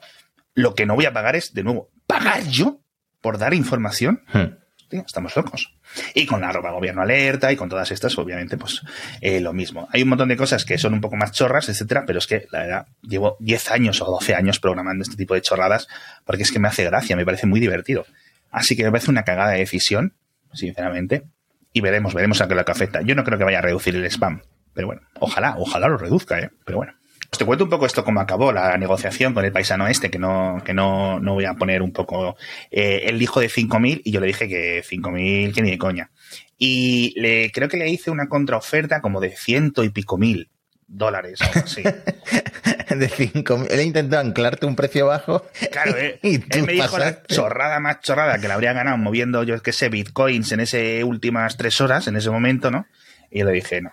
Lo 0.55 0.75
que 0.75 0.87
no 0.87 0.95
voy 0.95 1.07
a 1.07 1.13
pagar 1.13 1.37
es, 1.37 1.53
de 1.53 1.65
nuevo, 1.65 1.91
pagar 2.07 2.47
yo 2.47 2.81
por 3.21 3.39
dar 3.39 3.55
información. 3.55 4.23
Hmm 4.33 4.66
estamos 4.91 5.34
locos. 5.37 5.74
Y 6.14 6.26
con 6.26 6.41
la 6.41 6.53
ropa 6.53 6.70
gobierno 6.70 7.03
alerta 7.03 7.53
y 7.53 7.57
con 7.57 7.68
todas 7.68 7.91
estas, 7.91 8.16
obviamente, 8.18 8.57
pues 8.57 8.82
eh, 9.20 9.41
lo 9.41 9.53
mismo. 9.53 9.89
Hay 9.93 10.03
un 10.03 10.09
montón 10.09 10.28
de 10.28 10.37
cosas 10.37 10.64
que 10.64 10.78
son 10.78 10.95
un 10.95 11.01
poco 11.01 11.16
más 11.16 11.32
chorras, 11.32 11.68
etcétera, 11.68 12.05
pero 12.07 12.18
es 12.18 12.26
que 12.26 12.47
la 12.51 12.61
verdad, 12.61 12.87
llevo 13.03 13.37
10 13.41 13.70
años 13.70 14.01
o 14.03 14.07
12 14.07 14.34
años 14.34 14.61
programando 14.61 15.03
este 15.03 15.16
tipo 15.16 15.34
de 15.34 15.43
chorradas 15.43 15.89
porque 16.24 16.43
es 16.43 16.53
que 16.53 16.59
me 16.59 16.68
hace 16.68 16.84
gracia, 16.84 17.16
me 17.16 17.24
parece 17.24 17.47
muy 17.47 17.61
divertido. 17.61 18.07
Así 18.51 18.76
que 18.76 18.84
me 18.84 18.91
parece 18.91 19.11
una 19.11 19.24
cagada 19.24 19.53
de 19.53 19.59
decisión, 19.59 20.14
sinceramente, 20.53 21.24
y 21.72 21.80
veremos, 21.80 22.14
veremos 22.14 22.41
a 22.41 22.49
qué 22.49 22.55
lo 22.55 22.64
que 22.64 22.72
afecta. 22.72 23.03
Yo 23.03 23.14
no 23.14 23.24
creo 23.24 23.39
que 23.39 23.45
vaya 23.45 23.59
a 23.59 23.62
reducir 23.62 23.95
el 23.97 24.05
spam, 24.07 24.43
pero 24.72 24.87
bueno, 24.87 25.03
ojalá, 25.20 25.57
ojalá 25.59 25.89
lo 25.89 25.99
reduzca, 25.99 26.39
¿eh? 26.39 26.51
Pero 26.64 26.78
bueno. 26.78 26.95
Pues 27.31 27.39
te 27.39 27.45
cuento 27.45 27.64
un 27.64 27.70
poco 27.70 27.87
esto 27.87 28.05
cómo 28.05 28.20
acabó 28.20 28.53
la 28.53 28.77
negociación 28.79 29.35
con 29.35 29.45
el 29.45 29.53
paisano 29.53 29.87
este, 29.89 30.11
que 30.11 30.18
no, 30.18 30.62
que 30.64 30.74
no, 30.74 31.18
no 31.20 31.35
voy 31.35 31.45
a 31.45 31.55
poner 31.55 31.83
un 31.83 31.93
poco. 31.93 32.37
Eh, 32.70 33.05
él 33.07 33.18
dijo 33.18 33.41
de 33.41 33.49
5.000 33.49 34.03
y 34.05 34.12
yo 34.12 34.20
le 34.20 34.29
dije 34.29 34.49
que 34.49 34.83
5.000, 34.83 35.55
que 35.55 35.62
ni 35.62 35.70
de 35.70 35.79
coña. 35.79 36.11
Y 36.59 37.18
le, 37.20 37.51
creo 37.53 37.68
que 37.68 37.77
le 37.77 37.89
hice 37.89 38.11
una 38.11 38.29
contraoferta 38.29 39.01
como 39.01 39.20
de 39.20 39.37
ciento 39.37 39.85
y 39.85 39.91
pico 39.91 40.16
mil 40.16 40.49
dólares, 40.89 41.41
algo 41.43 41.61
así. 41.61 41.83
de 42.95 43.11
5.000. 43.11 43.66
Él 43.70 43.81
intentó 43.81 44.18
anclarte 44.18 44.66
un 44.66 44.77
precio 44.77 45.07
bajo. 45.07 45.45
Claro, 45.70 45.97
eh, 45.99 46.18
él 46.22 46.62
me 46.64 46.72
dijo 46.72 46.99
la 46.99 47.22
chorrada 47.24 47.81
más 47.81 48.01
chorrada 48.01 48.39
que 48.39 48.49
la 48.49 48.55
habría 48.55 48.72
ganado 48.72 48.97
moviendo, 48.97 49.43
yo 49.43 49.61
qué 49.62 49.72
sé, 49.72 49.89
bitcoins 49.89 50.53
en 50.53 50.61
esas 50.61 51.03
últimas 51.05 51.57
tres 51.57 51.81
horas, 51.81 52.07
en 52.07 52.16
ese 52.16 52.31
momento, 52.31 52.70
¿no? 52.70 52.87
Y 53.31 53.41
yo 53.41 53.47
le 53.47 53.53
dije, 53.53 53.83
no, 53.83 53.93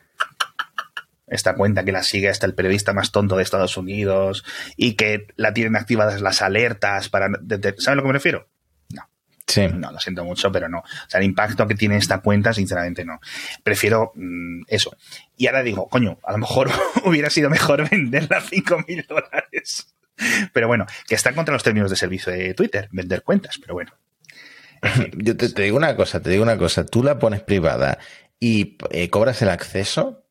esta 1.33 1.55
cuenta 1.55 1.83
que 1.83 1.91
la 1.91 2.03
sigue 2.03 2.29
hasta 2.29 2.45
el 2.45 2.55
periodista 2.55 2.93
más 2.93 3.11
tonto 3.11 3.35
de 3.35 3.43
Estados 3.43 3.77
Unidos 3.77 4.43
y 4.77 4.93
que 4.93 5.27
la 5.35 5.53
tienen 5.53 5.75
activadas 5.75 6.21
las 6.21 6.41
alertas 6.41 7.09
para... 7.09 7.27
¿Saben 7.27 7.73
a 7.87 7.95
lo 7.95 8.01
que 8.01 8.07
me 8.07 8.13
refiero? 8.13 8.47
No. 8.89 9.09
Sí. 9.47 9.67
No, 9.67 9.91
lo 9.91 9.99
siento 9.99 10.23
mucho, 10.23 10.51
pero 10.51 10.69
no. 10.69 10.79
O 10.79 11.09
sea, 11.09 11.19
el 11.19 11.25
impacto 11.25 11.67
que 11.67 11.75
tiene 11.75 11.97
esta 11.97 12.19
cuenta, 12.19 12.53
sinceramente, 12.53 13.03
no. 13.05 13.19
Prefiero 13.63 14.11
mm, 14.15 14.63
eso. 14.67 14.95
Y 15.37 15.47
ahora 15.47 15.63
digo, 15.63 15.87
coño, 15.89 16.19
a 16.23 16.31
lo 16.31 16.37
mejor 16.37 16.69
hubiera 17.05 17.29
sido 17.29 17.49
mejor 17.49 17.89
venderla 17.89 18.37
a 18.37 18.41
5 18.41 18.85
mil 18.87 19.05
dólares. 19.07 19.93
Pero 20.53 20.67
bueno, 20.67 20.85
que 21.07 21.15
está 21.15 21.33
contra 21.33 21.53
los 21.53 21.63
términos 21.63 21.89
de 21.89 21.95
servicio 21.95 22.31
de 22.31 22.53
Twitter, 22.53 22.87
vender 22.91 23.23
cuentas, 23.23 23.57
pero 23.59 23.73
bueno. 23.73 23.93
Yo 25.17 25.35
te, 25.35 25.49
digo 25.61 25.77
una 25.77 25.95
cosa, 25.95 26.21
te 26.21 26.29
digo 26.29 26.43
una 26.43 26.57
cosa. 26.57 26.85
Tú 26.85 27.03
la 27.03 27.19
pones 27.19 27.41
privada 27.41 27.99
y 28.39 28.77
eh, 28.91 29.09
cobras 29.09 29.41
el 29.41 29.49
acceso. 29.49 30.22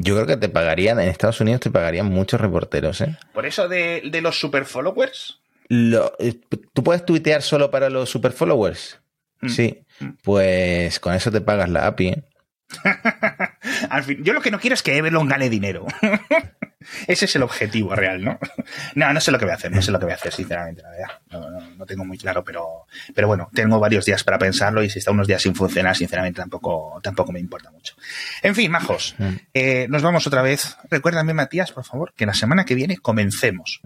Yo 0.00 0.14
creo 0.14 0.26
que 0.26 0.36
te 0.36 0.48
pagarían, 0.48 1.00
en 1.00 1.08
Estados 1.08 1.40
Unidos 1.40 1.60
te 1.60 1.70
pagarían 1.70 2.06
muchos 2.06 2.40
reporteros, 2.40 3.00
¿eh? 3.00 3.16
Por 3.34 3.46
eso 3.46 3.68
de, 3.68 4.02
de 4.10 4.20
los 4.20 4.38
super 4.38 4.64
followers. 4.64 5.40
Eh, 5.68 6.40
¿Tú 6.72 6.82
puedes 6.82 7.04
tuitear 7.04 7.42
solo 7.42 7.70
para 7.70 7.90
los 7.90 8.08
super 8.08 8.32
followers? 8.32 9.00
Mm. 9.40 9.48
Sí. 9.48 9.78
Mm. 10.00 10.08
Pues 10.22 11.00
con 11.00 11.14
eso 11.14 11.30
te 11.30 11.40
pagas 11.40 11.68
la 11.68 11.86
API. 11.86 12.08
¿eh? 12.08 12.22
Al 13.90 14.02
fin, 14.04 14.22
yo 14.22 14.32
lo 14.32 14.40
que 14.40 14.50
no 14.50 14.60
quiero 14.60 14.74
es 14.74 14.82
que 14.82 14.96
Everlon 14.96 15.28
gane 15.28 15.48
dinero. 15.48 15.86
Ese 17.06 17.24
es 17.24 17.36
el 17.36 17.42
objetivo 17.42 17.94
real, 17.94 18.22
¿no? 18.22 18.38
No, 18.94 19.12
no 19.12 19.20
sé 19.20 19.30
lo 19.30 19.38
que 19.38 19.44
voy 19.44 19.52
a 19.52 19.56
hacer, 19.56 19.70
no 19.72 19.82
sé 19.82 19.90
lo 19.90 19.98
que 19.98 20.04
voy 20.04 20.12
a 20.12 20.16
hacer, 20.16 20.32
sinceramente, 20.32 20.82
la 20.82 20.90
verdad. 20.90 21.08
No, 21.30 21.50
no, 21.76 21.86
tengo 21.86 22.04
muy 22.04 22.18
claro, 22.18 22.44
pero, 22.44 22.86
pero 23.14 23.26
bueno, 23.26 23.50
tengo 23.52 23.78
varios 23.78 24.04
días 24.04 24.24
para 24.24 24.38
pensarlo 24.38 24.82
y 24.82 24.90
si 24.90 24.98
está 24.98 25.10
unos 25.10 25.26
días 25.26 25.42
sin 25.42 25.54
funcionar, 25.54 25.96
sinceramente, 25.96 26.40
tampoco, 26.40 27.00
tampoco 27.02 27.32
me 27.32 27.40
importa 27.40 27.70
mucho. 27.70 27.94
En 28.42 28.54
fin, 28.54 28.70
majos, 28.70 29.14
mm. 29.18 29.34
eh, 29.54 29.86
nos 29.88 30.02
vamos 30.02 30.26
otra 30.26 30.42
vez. 30.42 30.76
Recuérdame, 30.90 31.34
Matías, 31.34 31.72
por 31.72 31.84
favor, 31.84 32.12
que 32.16 32.26
la 32.26 32.34
semana 32.34 32.64
que 32.64 32.74
viene 32.74 32.98
comencemos. 32.98 33.80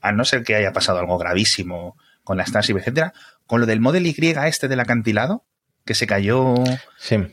A 0.00 0.12
no 0.12 0.24
ser 0.24 0.42
que 0.42 0.54
haya 0.54 0.72
pasado 0.72 0.98
algo 0.98 1.18
gravísimo 1.18 1.96
con 2.22 2.36
la 2.36 2.44
Starship, 2.44 2.76
etcétera, 2.78 3.12
con 3.46 3.60
lo 3.60 3.66
del 3.66 3.80
Model 3.80 4.06
Y 4.06 4.14
este 4.44 4.68
del 4.68 4.80
acantilado, 4.80 5.44
que 5.86 5.94
se 5.94 6.06
cayó 6.06 6.54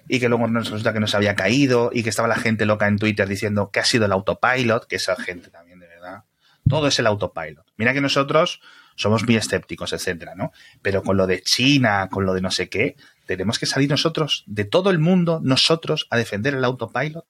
y 0.07 0.19
que 0.19 0.29
luego 0.29 0.47
nos 0.47 0.69
resulta 0.69 0.93
que 0.93 0.99
no 0.99 1.07
se 1.07 1.17
había 1.17 1.35
caído 1.35 1.89
y 1.91 2.03
que 2.03 2.09
estaba 2.09 2.27
la 2.27 2.35
gente 2.35 2.65
loca 2.65 2.87
en 2.87 2.99
Twitter 2.99 3.27
diciendo 3.27 3.71
que 3.73 3.79
ha 3.79 3.85
sido 3.85 4.05
el 4.05 4.11
autopilot, 4.11 4.85
que 4.85 4.95
esa 4.95 5.15
gente 5.15 5.49
también, 5.49 5.79
de 5.79 5.87
verdad. 5.87 6.23
Todo 6.69 6.87
es 6.87 6.99
el 6.99 7.07
autopilot. 7.07 7.65
Mira 7.77 7.93
que 7.93 7.99
nosotros 7.99 8.61
somos 8.95 9.25
muy 9.25 9.35
escépticos, 9.35 9.91
etcétera, 9.91 10.35
¿no? 10.35 10.51
Pero 10.83 11.01
con 11.01 11.17
lo 11.17 11.25
de 11.25 11.41
China, 11.41 12.07
con 12.11 12.27
lo 12.27 12.35
de 12.35 12.41
no 12.41 12.51
sé 12.51 12.69
qué, 12.69 12.95
tenemos 13.25 13.57
que 13.57 13.65
salir 13.65 13.89
nosotros, 13.89 14.43
de 14.45 14.65
todo 14.65 14.91
el 14.91 14.99
mundo, 14.99 15.41
nosotros, 15.43 16.05
a 16.11 16.17
defender 16.17 16.53
el 16.53 16.63
autopilot. 16.63 17.25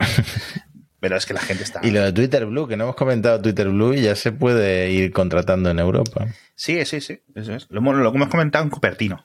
Pero 0.98 1.16
es 1.16 1.24
que 1.26 1.32
la 1.32 1.40
gente 1.40 1.62
está. 1.62 1.80
Y 1.84 1.92
lo 1.92 2.02
de 2.02 2.12
Twitter 2.12 2.44
Blue, 2.44 2.66
que 2.66 2.76
no 2.76 2.84
hemos 2.84 2.96
comentado 2.96 3.40
Twitter 3.40 3.68
Blue 3.68 3.94
y 3.94 4.02
ya 4.02 4.16
se 4.16 4.32
puede 4.32 4.90
ir 4.90 5.12
contratando 5.12 5.70
en 5.70 5.78
Europa. 5.78 6.26
Sí, 6.56 6.84
sí, 6.84 7.00
sí. 7.00 7.20
Eso 7.34 7.54
es. 7.54 7.68
Lo, 7.70 7.80
lo 7.80 8.12
hemos 8.12 8.28
comentado 8.28 8.64
en 8.64 8.70
Cupertino. 8.70 9.24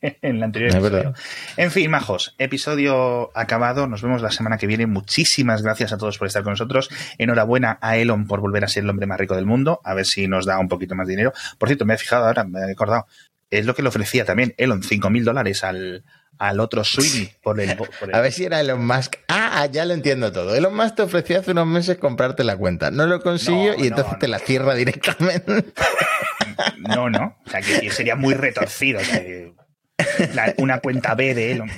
en 0.22 0.40
la 0.40 0.46
anterior 0.46 0.70
episodio. 0.70 1.14
En 1.56 1.70
fin, 1.70 1.90
majos, 1.90 2.34
episodio 2.38 3.30
acabado. 3.36 3.86
Nos 3.86 4.02
vemos 4.02 4.22
la 4.22 4.30
semana 4.30 4.58
que 4.58 4.66
viene. 4.66 4.86
Muchísimas 4.86 5.62
gracias 5.62 5.92
a 5.92 5.98
todos 5.98 6.18
por 6.18 6.26
estar 6.26 6.42
con 6.42 6.52
nosotros. 6.52 6.88
Enhorabuena 7.18 7.78
a 7.80 7.96
Elon 7.96 8.26
por 8.26 8.40
volver 8.40 8.64
a 8.64 8.68
ser 8.68 8.84
el 8.84 8.90
hombre 8.90 9.06
más 9.06 9.18
rico 9.18 9.34
del 9.34 9.46
mundo. 9.46 9.80
A 9.84 9.94
ver 9.94 10.06
si 10.06 10.28
nos 10.28 10.46
da 10.46 10.58
un 10.58 10.68
poquito 10.68 10.94
más 10.94 11.06
de 11.06 11.12
dinero. 11.12 11.32
Por 11.58 11.68
cierto, 11.68 11.84
me 11.84 11.94
he 11.94 11.98
fijado 11.98 12.26
ahora, 12.26 12.44
me 12.44 12.60
he 12.60 12.72
acordado. 12.72 13.06
Es 13.50 13.64
lo 13.64 13.74
que 13.74 13.82
le 13.82 13.88
ofrecía 13.88 14.24
también 14.24 14.54
Elon, 14.58 14.82
5.000 14.82 15.24
dólares 15.24 15.64
al, 15.64 16.04
al 16.38 16.60
otro 16.60 16.84
Sweeney 16.84 17.32
por 17.42 17.58
el, 17.60 17.76
A 18.12 18.20
ver 18.20 18.32
si 18.32 18.44
era 18.44 18.60
Elon 18.60 18.86
Musk. 18.86 19.16
Ah, 19.28 19.66
ya 19.70 19.84
lo 19.84 19.94
entiendo 19.94 20.30
todo. 20.32 20.54
Elon 20.54 20.74
Musk 20.76 20.96
te 20.96 21.02
ofreció 21.02 21.40
hace 21.40 21.52
unos 21.52 21.66
meses 21.66 21.98
comprarte 21.98 22.44
la 22.44 22.56
cuenta. 22.56 22.90
No 22.90 23.06
lo 23.06 23.20
consiguió 23.20 23.74
y 23.76 23.88
entonces 23.88 24.18
te 24.18 24.28
la 24.28 24.38
cierra 24.38 24.74
directamente. 24.74 25.64
No, 26.78 27.08
no. 27.08 27.36
O 27.46 27.50
sea, 27.50 27.60
que 27.60 27.88
sería 27.90 28.16
muy 28.16 28.34
retorcido. 28.34 29.00
O 29.00 29.04
sea, 29.04 29.22
una 30.58 30.80
cuenta 30.80 31.14
B 31.14 31.34
de 31.34 31.52
Elon. 31.52 31.70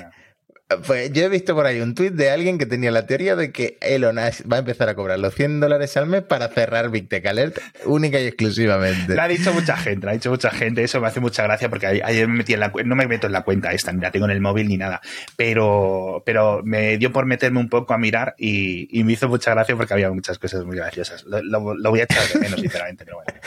Pues 0.87 1.13
yo 1.13 1.25
he 1.25 1.29
visto 1.29 1.57
por 1.57 1.67
ahí 1.67 1.81
un 1.81 1.97
tuit 1.97 2.13
de 2.13 2.31
alguien 2.31 2.57
que 2.57 2.65
tenía 2.65 2.93
la 2.93 3.05
teoría 3.05 3.35
de 3.35 3.51
que 3.51 3.77
Elon 3.81 4.17
va 4.17 4.57
a 4.57 4.59
empezar 4.61 4.89
a 4.89 4.95
cobrar 4.95 5.19
los 5.19 5.35
100 5.35 5.59
dólares 5.59 5.97
al 5.97 6.07
mes 6.07 6.23
para 6.23 6.47
cerrar 6.47 6.91
Big 6.91 7.09
Tech 7.09 7.27
Alert 7.27 7.59
única 7.87 8.21
y 8.21 8.27
exclusivamente. 8.29 9.17
Lo 9.17 9.21
ha 9.21 9.27
dicho 9.27 9.53
mucha 9.53 9.77
gente, 9.77 10.07
lo 10.07 10.11
ha 10.11 10.15
dicho 10.15 10.31
mucha 10.31 10.51
gente. 10.53 10.85
Eso 10.85 11.01
me 11.01 11.09
hace 11.09 11.19
mucha 11.19 11.43
gracia 11.43 11.69
porque 11.69 11.87
ayer 11.89 12.29
me 12.29 12.39
metí 12.39 12.55
en 12.55 12.61
la 12.61 12.73
no 12.85 12.95
me 12.95 13.09
meto 13.09 13.27
en 13.27 13.33
la 13.33 13.43
cuenta 13.43 13.73
esta, 13.73 13.93
ni 13.93 14.01
la 14.01 14.13
tengo 14.13 14.27
en 14.27 14.31
el 14.31 14.41
móvil 14.41 14.69
ni 14.69 14.77
nada. 14.77 15.01
Pero, 15.35 16.23
pero 16.25 16.63
me 16.63 16.99
dio 16.99 17.11
por 17.11 17.27
meterme 17.27 17.59
un 17.59 17.69
poco 17.69 17.93
a 17.93 17.99
mirar 17.99 18.37
y, 18.39 18.89
me 19.03 19.15
hizo 19.15 19.29
mucha 19.29 19.51
gracia 19.51 19.75
porque 19.75 19.95
había 19.95 20.11
muchas 20.13 20.39
cosas 20.39 20.65
muy 20.65 20.77
graciosas. 20.77 21.25
Lo, 21.25 21.75
lo 21.75 21.91
voy 21.91 22.01
a 22.01 22.05
echar 22.05 22.23
de 22.29 22.39
menos, 22.39 22.61
sinceramente, 22.61 23.05
pero 23.05 23.17
bueno. 23.17 23.41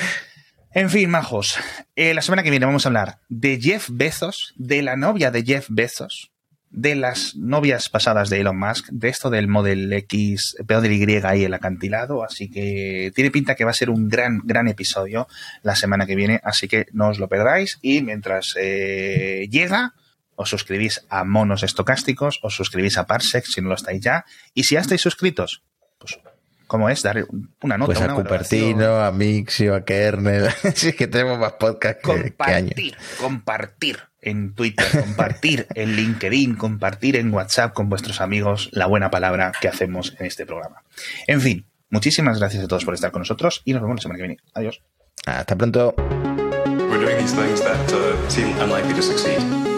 En 0.76 0.90
fin, 0.90 1.08
majos, 1.08 1.60
eh, 1.96 2.16
la 2.16 2.24
semana 2.24 2.42
que 2.42 2.50
viene 2.50 2.66
vamos 2.66 2.86
a 2.86 2.90
hablar 2.90 3.20
de 3.30 3.62
Jeff 3.62 3.90
Bezos, 3.92 4.56
de 4.56 4.82
la 4.82 4.96
novia 4.96 5.30
de 5.30 5.44
Jeff 5.44 5.68
Bezos, 5.70 6.32
de 6.72 6.96
las 6.96 7.36
novias 7.36 7.90
pasadas 7.90 8.32
de 8.32 8.40
Elon 8.40 8.58
Musk, 8.58 8.88
de 8.90 9.10
esto 9.10 9.30
del 9.30 9.48
Model 9.48 9.94
X, 9.94 10.56
del 10.68 10.92
Y 10.92 11.22
y 11.38 11.44
el 11.44 11.54
acantilado, 11.54 12.24
así 12.24 12.50
que 12.50 13.12
tiene 13.14 13.30
pinta 13.30 13.54
que 13.54 13.66
va 13.66 13.70
a 13.70 13.76
ser 13.76 13.92
un 13.92 14.10
gran, 14.10 14.42
gran 14.46 14.68
episodio 14.68 15.28
la 15.62 15.76
semana 15.76 16.08
que 16.08 16.16
viene, 16.16 16.42
así 16.44 16.68
que 16.68 16.88
no 16.92 17.10
os 17.10 17.20
lo 17.20 17.30
perdáis 17.30 17.78
y 17.84 18.02
mientras 18.02 18.56
eh, 18.60 19.48
llega, 19.52 19.94
os 20.34 20.50
suscribís 20.50 21.06
a 21.08 21.24
Monos 21.24 21.62
Estocásticos, 21.62 22.40
os 22.42 22.56
suscribís 22.56 22.98
a 22.98 23.06
Parsec 23.06 23.46
si 23.46 23.62
no 23.62 23.70
lo 23.70 23.76
estáis 23.76 24.02
ya, 24.02 24.26
y 24.56 24.64
si 24.64 24.74
ya 24.74 24.82
estáis 24.82 25.02
suscritos, 25.02 25.62
pues 26.00 26.18
¿Cómo 26.74 26.90
es? 26.90 27.04
Dar 27.04 27.28
una 27.62 27.78
nota. 27.78 27.94
Pues 27.94 28.02
a 28.02 28.16
Cupertino, 28.16 29.04
a 29.04 29.12
Mixio, 29.12 29.76
a 29.76 29.86
Kernel. 29.86 30.50
si 30.74 30.90
es 30.90 30.96
que 30.96 31.06
tenemos 31.06 31.38
más 31.38 31.52
podcast 31.52 32.02
que, 32.02 32.32
compartir, 32.32 32.98
Compartir 33.20 34.00
en 34.20 34.56
Twitter, 34.56 34.88
compartir 34.92 35.68
en 35.76 35.96
LinkedIn, 35.96 36.56
compartir 36.56 37.18
en 37.18 37.32
WhatsApp 37.32 37.74
con 37.74 37.90
vuestros 37.90 38.22
amigos 38.22 38.70
la 38.72 38.88
buena 38.88 39.12
palabra 39.12 39.52
que 39.62 39.68
hacemos 39.68 40.16
en 40.18 40.26
este 40.26 40.48
programa. 40.48 40.82
En 41.28 41.42
fin, 41.42 41.68
muchísimas 41.92 42.40
gracias 42.40 42.64
a 42.64 42.68
todos 42.68 42.86
por 42.86 42.96
estar 42.96 43.12
con 43.12 43.20
nosotros 43.20 43.62
y 43.66 43.74
nos 43.74 43.84
vemos 43.84 43.98
la 43.98 44.02
semana 44.02 44.18
que 44.18 44.24
viene. 44.24 44.38
Adiós. 44.56 44.82
Hasta 45.28 45.56
pronto. 45.56 45.94
We're 45.96 46.98
doing 46.98 47.20
these 47.20 47.36
things 47.36 47.62
that 47.62 47.94
uh, 47.94 48.30
seem 48.30 48.48
unlikely 48.60 48.96
to 48.96 49.04
succeed. 49.04 49.73